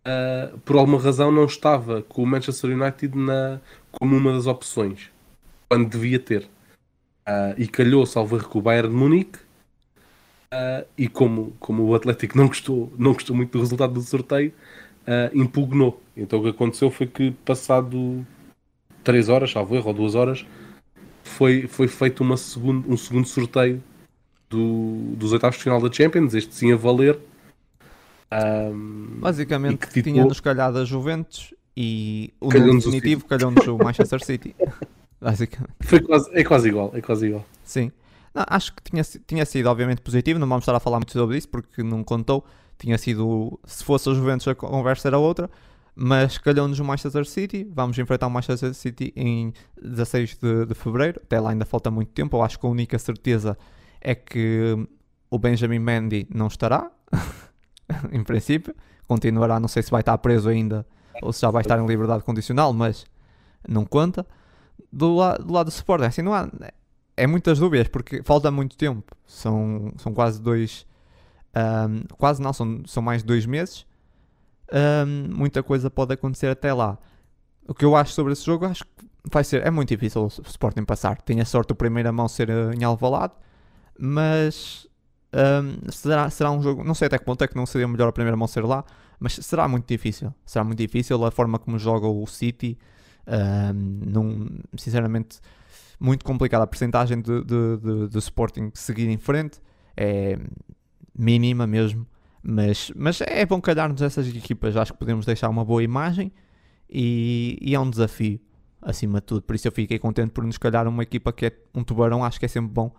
[0.05, 5.09] uh, por alguma razão, não estava com o Manchester United na, como uma das opções,
[5.69, 6.43] quando devia ter.
[7.25, 9.39] Uh, e calhou, salvo erro, com o Bayern de Munique.
[10.53, 14.53] Uh, e como, como o Atlético não gostou, não gostou muito do resultado do sorteio,
[15.33, 16.01] impugnou.
[16.15, 18.25] Então o que aconteceu foi que, passado
[19.03, 20.45] 3 horas, salvo erro, ou 2 horas,
[21.23, 23.81] foi, foi feito uma segundo, um segundo sorteio
[24.49, 27.17] do, dos oitavos de final da Champions, este sim a valer.
[28.31, 34.23] Um, Basicamente, que, tipo, tinha-nos calhado a Juventus e o nome definitivo calhou-nos o Manchester
[34.23, 34.55] City.
[35.19, 35.75] Basicamente.
[35.81, 37.45] Foi quase, é quase igual, é quase igual.
[37.63, 37.91] Sim.
[38.33, 41.37] Não, acho que tinha, tinha sido obviamente positivo, não vamos estar a falar muito sobre
[41.37, 42.43] isso porque não contou.
[42.77, 45.49] Tinha sido, se fosse a Juventus a conversa era outra,
[45.95, 47.67] mas calhou-nos o Manchester City.
[47.71, 51.21] Vamos enfrentar o Manchester City em 16 de, de Fevereiro.
[51.23, 52.37] Até lá ainda falta muito tempo.
[52.37, 53.57] Eu acho que a única certeza
[54.01, 54.87] é que
[55.29, 56.91] o Benjamin Mendy não estará,
[58.11, 58.75] em princípio.
[59.07, 60.85] Continuará, não sei se vai estar preso ainda
[61.21, 63.05] ou se já vai estar em liberdade condicional, mas
[63.67, 64.25] não conta.
[64.91, 66.49] Do, la do lado do Sporting, assim, não há.
[67.15, 69.15] É muitas dúvidas porque falta muito tempo.
[69.25, 70.85] São, são quase dois.
[71.55, 73.85] Um, quase não, são, são mais de dois meses.
[74.71, 76.97] Um, muita coisa pode acontecer até lá.
[77.67, 79.65] O que eu acho sobre esse jogo, acho que vai ser.
[79.65, 81.21] É muito difícil o Sporting passar.
[81.21, 83.33] Tenho a sorte do primeiro mão ser eh, em Alvalade,
[83.97, 84.87] mas
[85.33, 86.83] um, será, será um jogo.
[86.83, 88.83] Não sei até que ponto é que não seria melhor a primeira mão ser lá,
[89.19, 90.33] mas será muito difícil.
[90.45, 92.77] Será muito difícil a forma como joga o City.
[93.25, 93.73] Um,
[94.05, 95.39] num, sinceramente,
[95.99, 96.65] muito complicada.
[96.65, 99.59] A de, de, de Sporting seguir em frente
[99.95, 100.37] é
[101.17, 102.05] mínima mesmo.
[102.43, 104.75] Mas, mas é bom calhar-nos essas equipas.
[104.75, 106.31] Acho que podemos deixar uma boa imagem
[106.89, 108.39] e, e, é um desafio
[108.81, 109.41] acima de tudo.
[109.43, 112.23] Por isso eu fiquei contente por nos calhar uma equipa que é um tubarão.
[112.23, 112.93] Acho que é sempre bom.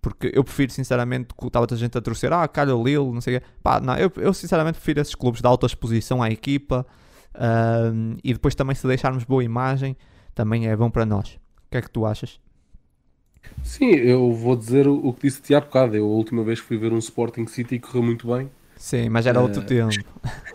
[0.00, 3.20] Porque eu prefiro, sinceramente, que estava a gente a torcer, ah, calha o Lille, não
[3.20, 3.46] sei o quê.
[3.62, 6.86] Pá, não, eu, eu sinceramente prefiro esses clubes de alta exposição à equipa
[7.34, 9.96] uh, e depois também se deixarmos boa imagem,
[10.34, 11.38] também é bom para nós.
[11.66, 12.38] O que é que tu achas?
[13.62, 15.96] Sim, eu vou dizer o, que disse te há bocado.
[15.96, 18.50] Eu a última vez que fui ver um Sporting City correu muito bem.
[18.76, 19.94] Sim, mas era outro uh, tempo.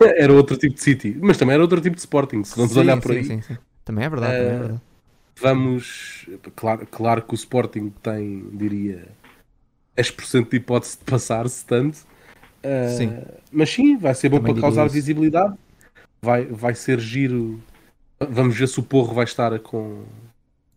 [0.00, 2.78] era outro tipo de City, mas também era outro tipo de Sporting, se vamos sim,
[2.80, 3.24] olhar por sim, aí.
[3.24, 3.58] Sim, sim.
[3.84, 4.80] Também é verdade, uh, também é ah, verdade.
[5.40, 9.08] Vamos, claro, claro que o Sporting tem, diria,
[9.96, 11.98] 10% de hipótese de passar-se tanto.
[12.62, 13.18] Uh, sim.
[13.50, 14.94] Mas sim, vai ser bom também para causar isso.
[14.94, 15.54] visibilidade.
[16.22, 17.58] Vai, vai ser giro.
[18.18, 20.04] Vamos ver se o Porro vai estar com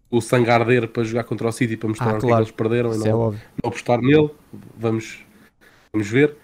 [0.10, 2.28] o sangue arder para jogar contra o City para mostrar ah, claro.
[2.28, 4.30] que eles perderam e não, é não apostar nele.
[4.78, 5.26] Vamos,
[5.92, 6.38] vamos ver.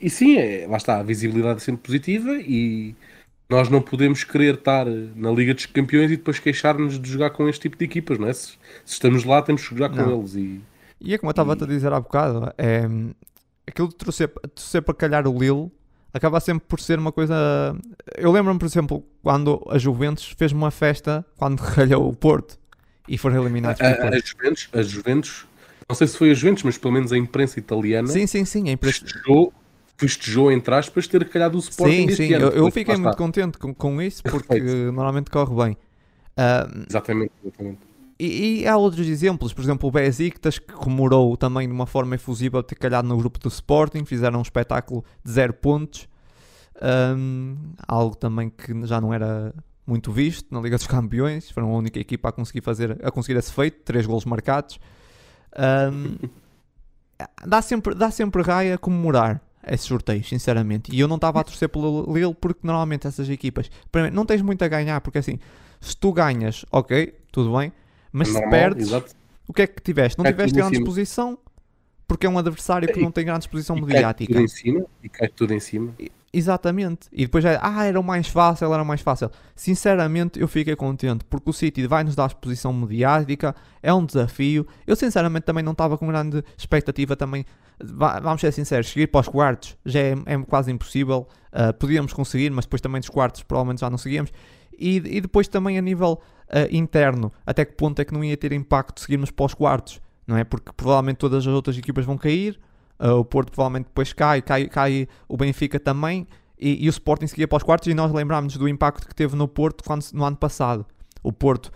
[0.00, 2.94] E sim, é, lá está, a visibilidade é sempre positiva e
[3.48, 7.48] nós não podemos querer estar na Liga dos Campeões e depois queixar-nos de jogar com
[7.48, 8.32] este tipo de equipas, não é?
[8.32, 8.52] Se,
[8.84, 10.04] se estamos lá, temos que jogar não.
[10.04, 10.34] com eles.
[10.34, 10.60] E,
[11.00, 11.62] e é como eu estava e...
[11.62, 12.88] a dizer há bocado, é,
[13.66, 15.70] aquilo de torcer, torcer para calhar o Lille
[16.12, 17.34] acaba sempre por ser uma coisa.
[18.16, 22.58] Eu lembro-me, por exemplo, quando a Juventus fez uma festa quando calhou o Porto
[23.08, 25.46] e foram eliminados a, a, a Juventus, a Juventus,
[25.88, 28.08] não sei se foi a Juventus, mas pelo menos a imprensa italiana.
[28.08, 28.68] Sim, sim, sim.
[28.68, 29.00] A imprensa...
[29.00, 29.52] festejou,
[29.96, 32.08] festejou entre aspas, ter calhado o Sporting.
[32.08, 32.34] Sim, sim.
[32.34, 34.60] Ano, eu, eu fiquei muito contente com, com isso porque
[34.92, 35.76] normalmente corre bem.
[36.36, 37.78] Uh, exatamente, exatamente.
[38.18, 42.14] E, e, há outros exemplos, por exemplo, o Besiktas que comemorou também de uma forma
[42.14, 46.08] efusiva ter calhado no grupo do Sporting, fizeram um espetáculo de zero pontos,
[47.16, 47.56] um,
[47.86, 49.54] algo também que já não era
[49.86, 53.38] muito visto na Liga dos Campeões, foram a única equipa a conseguir fazer, a conseguir
[53.38, 54.80] esse feito, três golos marcados.
[55.92, 56.16] Um,
[57.46, 60.94] dá, sempre, dá sempre raia comemorar esses sorteios, sinceramente.
[60.94, 64.42] E eu não estava a torcer pelo Lille porque normalmente essas equipas, primeiro, não tens
[64.42, 65.38] muito a ganhar, porque assim,
[65.80, 67.72] se tu ganhas, ok, tudo bem,
[68.12, 69.14] mas Normal, se perdes, exato.
[69.46, 70.18] o que é que tiveste?
[70.18, 71.38] Não cai tiveste grande exposição,
[72.06, 74.32] porque é um adversário que e, não tem grande exposição mediática.
[74.32, 75.94] Cai tudo em cima, e cai tudo em cima.
[75.98, 77.08] E, exatamente.
[77.10, 79.30] E depois é, ah, era o mais fácil, era o mais fácil.
[79.54, 84.66] Sinceramente, eu fiquei contente, porque o City vai nos dar exposição mediática, é um desafio.
[84.86, 87.44] Eu, sinceramente, também não estava com grande expectativa também.
[87.78, 91.26] Vamos ser sinceros, seguir para os quartos já é, é quase impossível.
[91.52, 94.30] Uh, podíamos conseguir, mas depois também dos quartos provavelmente já não seguíamos.
[94.78, 98.36] E, e depois também a nível uh, interno, até que ponto é que não ia
[98.36, 100.44] ter impacto seguirmos para os quartos, não é?
[100.44, 102.60] Porque provavelmente todas as outras equipas vão cair,
[103.00, 106.26] uh, o Porto provavelmente depois cai, cai, cai o Benfica também,
[106.58, 109.36] e, e o Sporting seguia para os quartos, e nós lembramos do impacto que teve
[109.36, 110.86] no Porto quando, no ano passado.
[111.22, 111.70] O Porto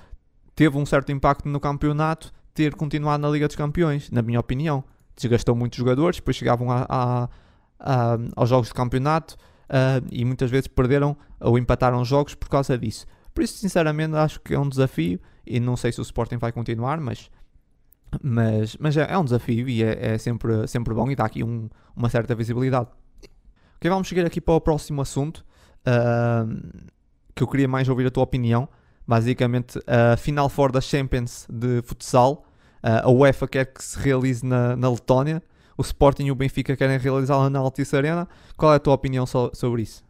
[0.55, 4.85] teve um certo impacto no campeonato, ter continuado na Liga dos Campeões, na minha opinião.
[5.17, 7.29] Desgastou muitos jogadores, depois chegavam a, a,
[7.79, 9.37] a, aos jogos de campeonato
[9.71, 13.07] uh, e muitas vezes perderam ou empataram jogos por causa disso.
[13.35, 16.53] Por isso, sinceramente, acho que é um desafio e não sei se o Sporting vai
[16.53, 17.31] continuar, mas,
[18.23, 21.45] mas, mas é, é um desafio e é, é, sempre, sempre bom e dá aqui
[21.45, 22.89] um, uma certa visibilidade.
[23.77, 25.45] Ok, vamos chegar aqui para o próximo assunto
[25.87, 26.83] uh,
[27.35, 28.69] que eu queria mais ouvir a tua opinião.
[29.07, 32.47] Basicamente, a Final Four da Champions de futsal.
[32.83, 35.43] Uh, a UEFA quer que se realize na, na Letónia.
[35.77, 38.29] O Sporting e o Benfica querem realizá-la na Altice Arena.
[38.57, 40.05] Qual é a tua opinião so sobre isso?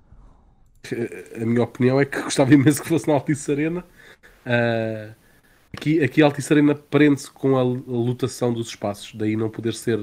[1.41, 3.85] a minha opinião é que gostava imenso que fosse na Altice Arena.
[4.47, 5.15] Uh,
[5.73, 10.01] Aqui, aqui a Altice Arena prende-se com a, lotação dos espaços, daí não poder ser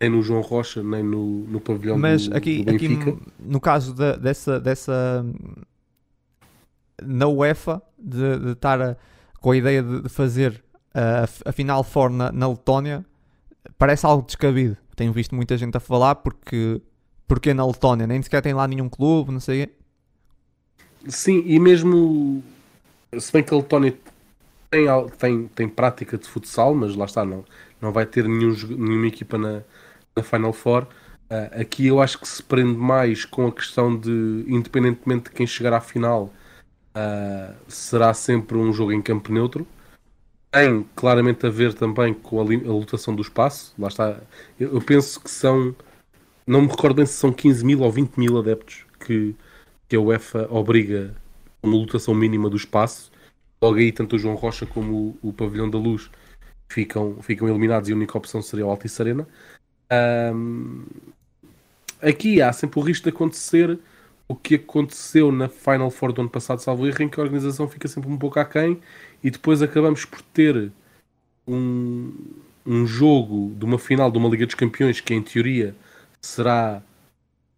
[0.00, 3.16] nem no João Rocha, nem no, no pavilhão Mas do, aqui, do aqui Benfica.
[3.38, 5.24] no caso da- dessa, dessa
[7.02, 8.96] na UEFA de, de estar a-
[9.40, 10.62] com a ideia de, de fazer
[10.92, 13.04] a, a Final Four na, na Letónia
[13.78, 14.76] parece algo descabido.
[14.96, 16.80] Tenho visto muita gente a falar porque
[17.26, 19.68] porque na Letónia nem sequer tem lá nenhum clube, não sei.
[21.08, 22.42] Sim, e mesmo
[23.18, 23.94] se bem que a Letónia
[24.74, 27.44] tem, tem, tem prática de futsal, mas lá está, não,
[27.80, 29.62] não vai ter nenhum, nenhuma equipa na,
[30.16, 30.86] na Final Four.
[31.30, 35.46] Ah, aqui eu acho que se prende mais com a questão de, independentemente de quem
[35.46, 36.32] chegar à final,
[36.94, 39.66] ah, será sempre um jogo em campo neutro.
[40.50, 43.74] Tem claramente a ver também com a, a lotação do espaço.
[43.78, 44.20] Lá está,
[44.58, 45.74] eu, eu penso que são,
[46.46, 49.34] não me recordo bem se são 15 mil ou 20 mil adeptos que,
[49.88, 51.14] que a UEFA obriga
[51.62, 53.10] uma lotação mínima do espaço.
[53.64, 56.10] Logo aí, tanto o João Rocha como o, o Pavilhão da Luz
[56.68, 59.26] ficam, ficam eliminados e a única opção seria o Altice Arena.
[59.88, 60.84] Ahm,
[62.02, 63.78] aqui há sempre o risco de acontecer
[64.28, 67.66] o que aconteceu na Final Four do ano passado, salvo erro, em que a organização
[67.66, 68.82] fica sempre um pouco aquém
[69.22, 70.70] e depois acabamos por ter
[71.48, 72.12] um,
[72.66, 75.74] um jogo de uma final de uma Liga dos Campeões que, em teoria,
[76.20, 76.82] será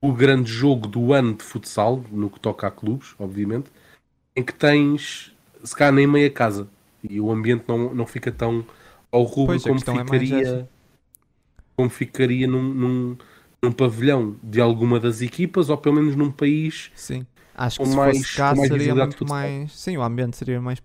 [0.01, 3.69] o grande jogo do ano de futsal, no que toca a clubes, obviamente,
[4.37, 5.35] em que tens,
[5.67, 6.69] se calhar, nem meia casa
[7.09, 8.65] e o ambiente não, não fica tão
[9.13, 10.69] ao rubro como é ficaria, essa.
[11.77, 13.17] como ficaria num, num,
[13.63, 16.91] num pavilhão de alguma das equipas ou pelo menos num país.
[16.95, 17.27] Sim.
[17.55, 19.73] Acho que se mais- fosse cá mais seria muito mais.
[19.73, 20.79] Sim, o ambiente seria mais.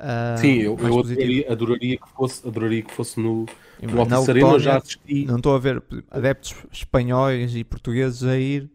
[0.00, 3.44] ah, Sim, eu, eu adoraria, adoraria que fosse, adoraria que fosse no,
[3.82, 8.70] no já assisti, Não estou a ver adeptos espanhóis e portugueses a ir.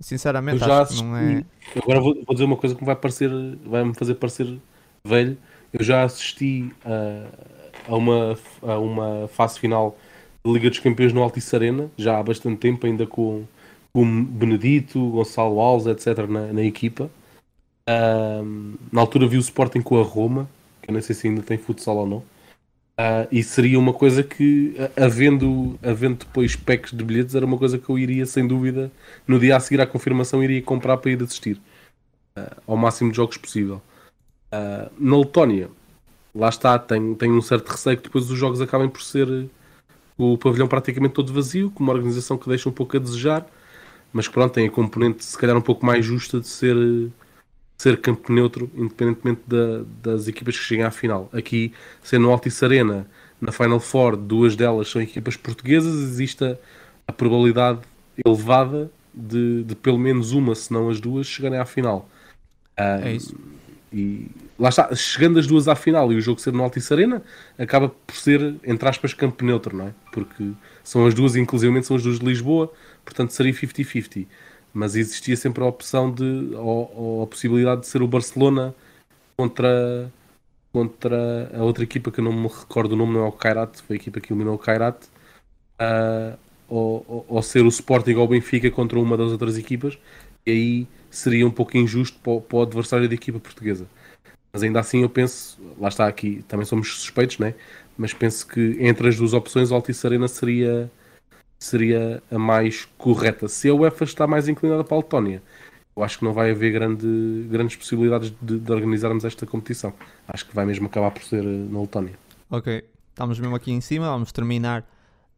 [0.00, 1.20] Sinceramente, Eu já acho que não é.
[1.34, 1.46] assisti-
[1.82, 3.30] Agora vou, vou dizer uma coisa que me vai parecer,
[3.64, 4.58] vai-me fazer parecer
[5.04, 5.36] velho.
[5.72, 9.96] Eu já assisti a, a uma, a uma fase final
[10.44, 13.44] da Liga dos Campeões no Altice Arena, já há bastante tempo, ainda com
[13.96, 16.26] com Benedito, Gonçalo Alves, etc.
[16.28, 17.08] na, na equipa.
[17.88, 20.48] Ahm, na altura vi o Sporting com a Roma,
[20.82, 22.22] que eu não sei se ainda tem futsal ou não.
[22.96, 27.78] Ah, e seria uma coisa que, havendo, havendo depois packs de bilhetes, era uma coisa
[27.78, 28.90] que eu iria, sem dúvida,
[29.26, 31.60] no dia a seguir à confirmação, iria comprar para ir assistir
[32.36, 33.82] ah, ao máximo de jogos possível.
[34.52, 35.70] Ah, na Letónia,
[36.34, 39.48] lá está, tem, tem um certo receio que depois os jogos acabem por ser
[40.16, 43.46] o pavilhão praticamente todo vazio, com uma organização que deixa um pouco a desejar,
[44.12, 46.76] mas que pronto, tem a componente se calhar um pouco mais justa de ser,
[47.84, 51.28] ser campo neutro, independentemente da- das equipas que cheguem à final.
[51.32, 53.06] Aqui, sendo no Altice Arena,
[53.40, 56.56] na Final Four, duas delas são equipas portuguesas, existe a,
[57.08, 57.80] a probabilidade
[58.24, 62.08] elevada de, de pelo menos uma, se não as duas, chegarem à final.
[62.76, 63.36] Ah, É isso.
[63.92, 64.28] e
[64.58, 67.22] lá está, chegando as duas à final e o jogo ser no Altice Arena,
[67.58, 69.94] acaba por ser, entre aspas, campo neutro, não é?
[70.12, 70.52] Porque
[70.82, 72.72] são as duas, inclusive são as duas de Lisboa,
[73.04, 74.26] portanto seria 50-50.
[74.74, 76.24] Mas existia sempre a opção de,
[76.56, 78.74] ou, ou a possibilidade de ser o Barcelona
[79.36, 80.12] contra,
[80.72, 83.82] contra a outra equipa que eu não me recordo o nome, não é o Kairat,
[83.82, 85.06] foi a equipa que eliminou o Kairat,
[85.78, 86.36] ah,
[86.68, 89.98] ou, ou, ou ser o Sporting ou o Benfica contra uma das outras equipas,
[90.46, 93.86] e aí seria um pouco injusto para, o- para o adversário da equipa portuguesa.
[94.52, 97.54] Mas ainda assim eu penso, lá está aqui, também somos suspeitos, né?
[97.98, 100.90] mas penso que entre as duas opções a Altice Arena seria,
[101.58, 103.48] seria a mais correta.
[103.48, 105.42] Se a UEFA está mais inclinada para a Letónia,
[105.96, 109.92] eu acho que não vai haver grande, grandes possibilidades de, de organizarmos esta competição.
[110.28, 112.14] Acho que vai mesmo acabar por ser eh, na Letónia.
[112.50, 114.06] Ok, estamos mesmo aqui em cima.
[114.06, 114.84] Vamos terminar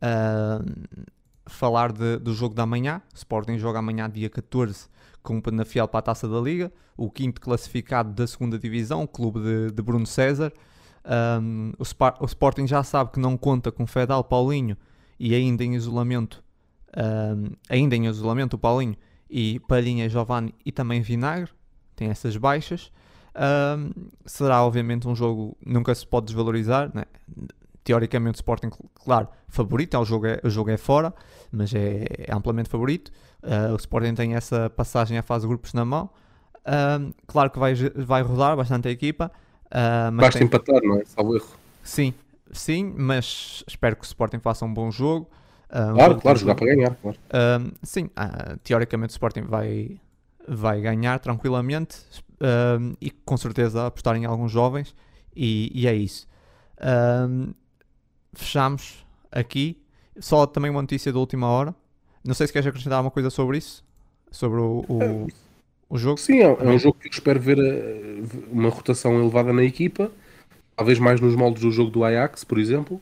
[0.01, 0.60] a
[1.47, 3.01] falar de- do jogo da manhã.
[3.12, 4.86] O Sporting joga amanhã, dia 14,
[5.22, 6.72] com o Penafiel para a taça da Liga.
[6.97, 10.52] O quinto classificado da segunda Divisão, o clube de, de Bruno César.
[11.40, 14.76] Um, o, Spa- o Sporting já sabe que não conta com Fedal, Paulinho
[15.18, 16.43] e ainda em isolamento,
[16.97, 18.97] um, ainda em isolamento o Paulinho
[19.28, 21.51] e Palhinha, Giovanni e também Vinagre.
[21.94, 22.93] Tem essas baixas.
[23.34, 23.90] Um,
[24.24, 27.05] será obviamente um jogo nunca se pode desvalorizar, né?
[27.86, 31.14] teoricamente o Sporting, claro, favorito, é, o, jogo é, o jogo é fora,
[31.52, 33.12] mas é, é amplamente favorito.
[33.40, 36.10] Uh, o Sporting tem essa passagem à fase de grupos na mão.
[36.66, 39.30] Um, claro que vai, vai rodar bastante a equipa,
[39.66, 41.05] uh, Basta tem- empatar, não é?
[41.05, 41.47] Salvo erro.
[41.84, 42.12] sim,
[42.52, 45.28] sim, mas espero que o Sporting faça um bom jogo.
[45.70, 46.94] uh, um Claro, jogo claro, jogar para ganhar.
[46.97, 47.18] Claro.
[47.35, 49.98] um, sim, ah, teoricamente o Sporting vai,
[50.48, 51.98] vai ganhar tranquilamente
[52.40, 54.94] um, e com certeza apostar em alguns jovens
[55.35, 56.27] e, e é isso.
[58.35, 59.82] Fechamos aqui.
[60.18, 61.74] Só também uma notícia da última hora.
[62.24, 63.85] Não sei se queres acrescentar alguma coisa sobre isso,
[64.31, 65.28] sobre o, o,
[65.89, 66.18] o jogo.
[66.18, 67.59] Sim, é, é um jogo que eu espero ver
[68.51, 70.10] uma rotação elevada na equipa.
[70.77, 73.01] Talvez mais nos moldes do jogo do Ajax, por exemplo.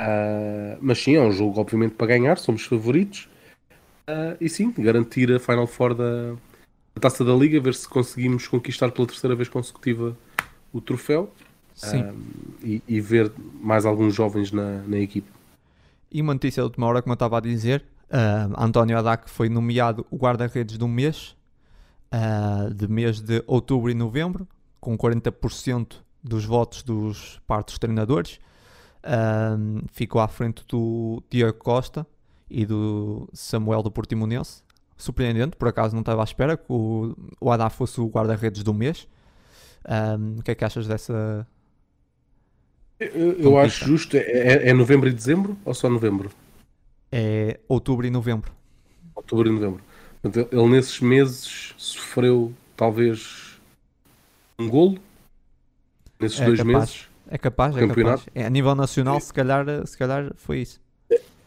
[0.00, 3.28] Uh, mas sim, é um jogo obviamente para ganhar, somos favoritos.
[4.08, 8.48] Uh, e sim, garantir a Final Four da, da Taça da Liga, ver se conseguimos
[8.48, 10.16] conquistar pela terceira vez consecutiva
[10.72, 11.30] o troféu.
[11.74, 12.02] Sim.
[12.02, 12.14] Uh,
[12.62, 13.30] e, e, ver
[13.60, 15.28] mais alguns jovens na, na equipe.
[16.10, 17.84] E uma notícia da última hora, como eu estava a dizer,
[18.58, 21.34] António Haddad foi nomeado o guarda-redes do mês,
[22.76, 24.46] de mês de outubro e novembro,
[24.78, 28.38] com 40% dos votos dos partes treinadores.
[29.92, 32.06] ficou à frente do Diego Costa
[32.48, 34.62] e do Samuel do Portimonense.
[34.96, 38.72] Surpreendente, por acaso não estava à espera que o, o Haddad fosse o guarda-redes do
[38.72, 39.08] mês.
[39.88, 41.46] Um, o que é que achas dessa.
[43.00, 44.16] Eu, eu acho justo.
[44.16, 46.30] É, é, novembro e dezembro ou só novembro?
[47.10, 48.52] É outubro e novembro.
[49.14, 49.82] Outubro e novembro.
[50.52, 53.60] ele nesses meses sofreu talvez
[54.58, 54.98] um golo
[56.22, 56.74] nesses é dois capaz.
[56.74, 57.08] meses.
[57.30, 58.26] É capaz, é capaz.
[58.34, 60.80] É, a nível nacional, se calhar, se calhar foi isso.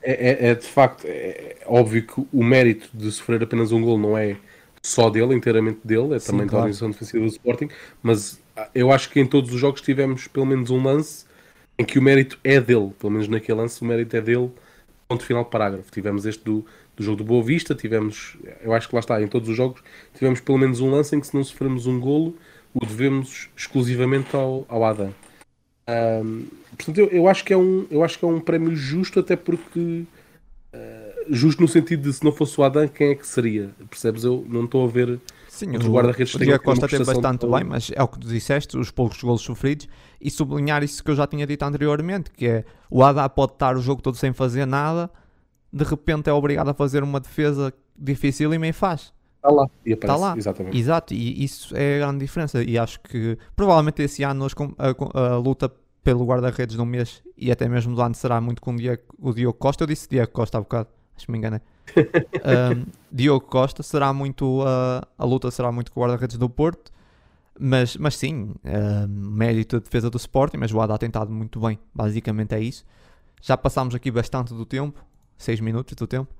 [0.01, 3.97] É, é, é de facto é, óbvio que o mérito de sofrer apenas um gol
[3.97, 4.37] não é
[4.81, 6.49] só dele, inteiramente dele, é Sim, também claro.
[6.49, 7.69] da organização defensiva do Sporting,
[8.03, 11.25] mas ah, eu acho que em todos os jogos tivemos pelo menos um lance
[11.77, 14.51] em que o mérito é dele, pelo menos naquele lance o mérito é dele,
[15.07, 15.91] ponto final parágrafo.
[15.91, 16.65] Tivemos este do,
[16.95, 19.81] do jogo do Boa Vista, tivemos, eu acho que lá está, em todos os jogos
[20.13, 22.35] tivemos pelo menos um lance em que se não sofremos um golo,
[22.75, 25.13] o devemos exclusivamente ao, ao Adam.
[25.87, 26.45] Um,
[26.75, 29.35] portanto, eu, eu, acho que é um, eu acho que é um prémio justo, até
[29.35, 30.03] porque
[30.73, 33.69] uh, justo no sentido de se não fosse o Adam, quem é que seria?
[33.89, 34.23] Percebes?
[34.25, 36.35] Eu não estou a ver Sim, os guarda-redes.
[36.35, 39.41] O Diego Costa teve bastante bem, mas é o que tu disseste, os poucos golos
[39.41, 39.87] sofridos,
[40.19, 43.77] e sublinhar isso que eu já tinha dito anteriormente, que é o Adam pode estar
[43.77, 45.09] o jogo todo sem fazer nada,
[45.71, 49.13] de repente é obrigado a fazer uma defesa difícil e meio faz.
[49.45, 49.69] Está lá.
[49.85, 50.37] E aparece, está lá.
[50.37, 50.77] Exatamente.
[50.77, 52.63] Exato, e isso é a grande diferença.
[52.63, 54.47] E acho que provavelmente esse ano
[54.77, 55.71] a, a, a luta
[56.03, 59.33] pelo guarda-redes no mês e até mesmo do ano será muito com o Diego, o
[59.33, 59.83] Diogo Costa.
[59.83, 61.61] Eu disse Diego Costa há bocado, acho que me enganei.
[61.95, 66.91] um, Diogo Costa será muito uh, a luta será muito com o guarda-redes do Porto.
[67.57, 71.59] Mas, mas sim, uh, mérito de defesa do Sporting, mas o Haddad tem estado muito
[71.59, 72.85] bem, basicamente é isso.
[73.41, 75.01] Já passámos aqui bastante do tempo,
[75.37, 76.33] 6 minutos do tempo.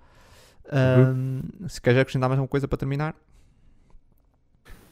[0.72, 1.42] Uhum.
[1.68, 3.16] se queres acrescentar mais alguma coisa para terminar?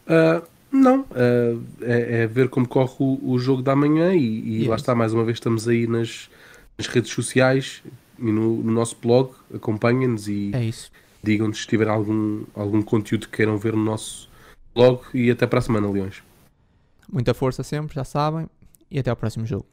[0.06, 4.68] Uh, não, uh, é, é, ver como corre o, o jogo da manhã e, e
[4.68, 6.30] lá está, mais uma vez estamos aí nas,
[6.78, 7.84] nas redes sociais
[8.20, 10.72] e no, no nosso blog, acompanhem-nos e é
[11.24, 14.30] digam-nos se tiver algum, algum conteúdo que queiram ver no nosso
[14.76, 16.22] blog e até para a semana, Leões.
[17.12, 18.48] Muita força sempre, já sabem,
[18.92, 19.66] e até ao próximo jogo.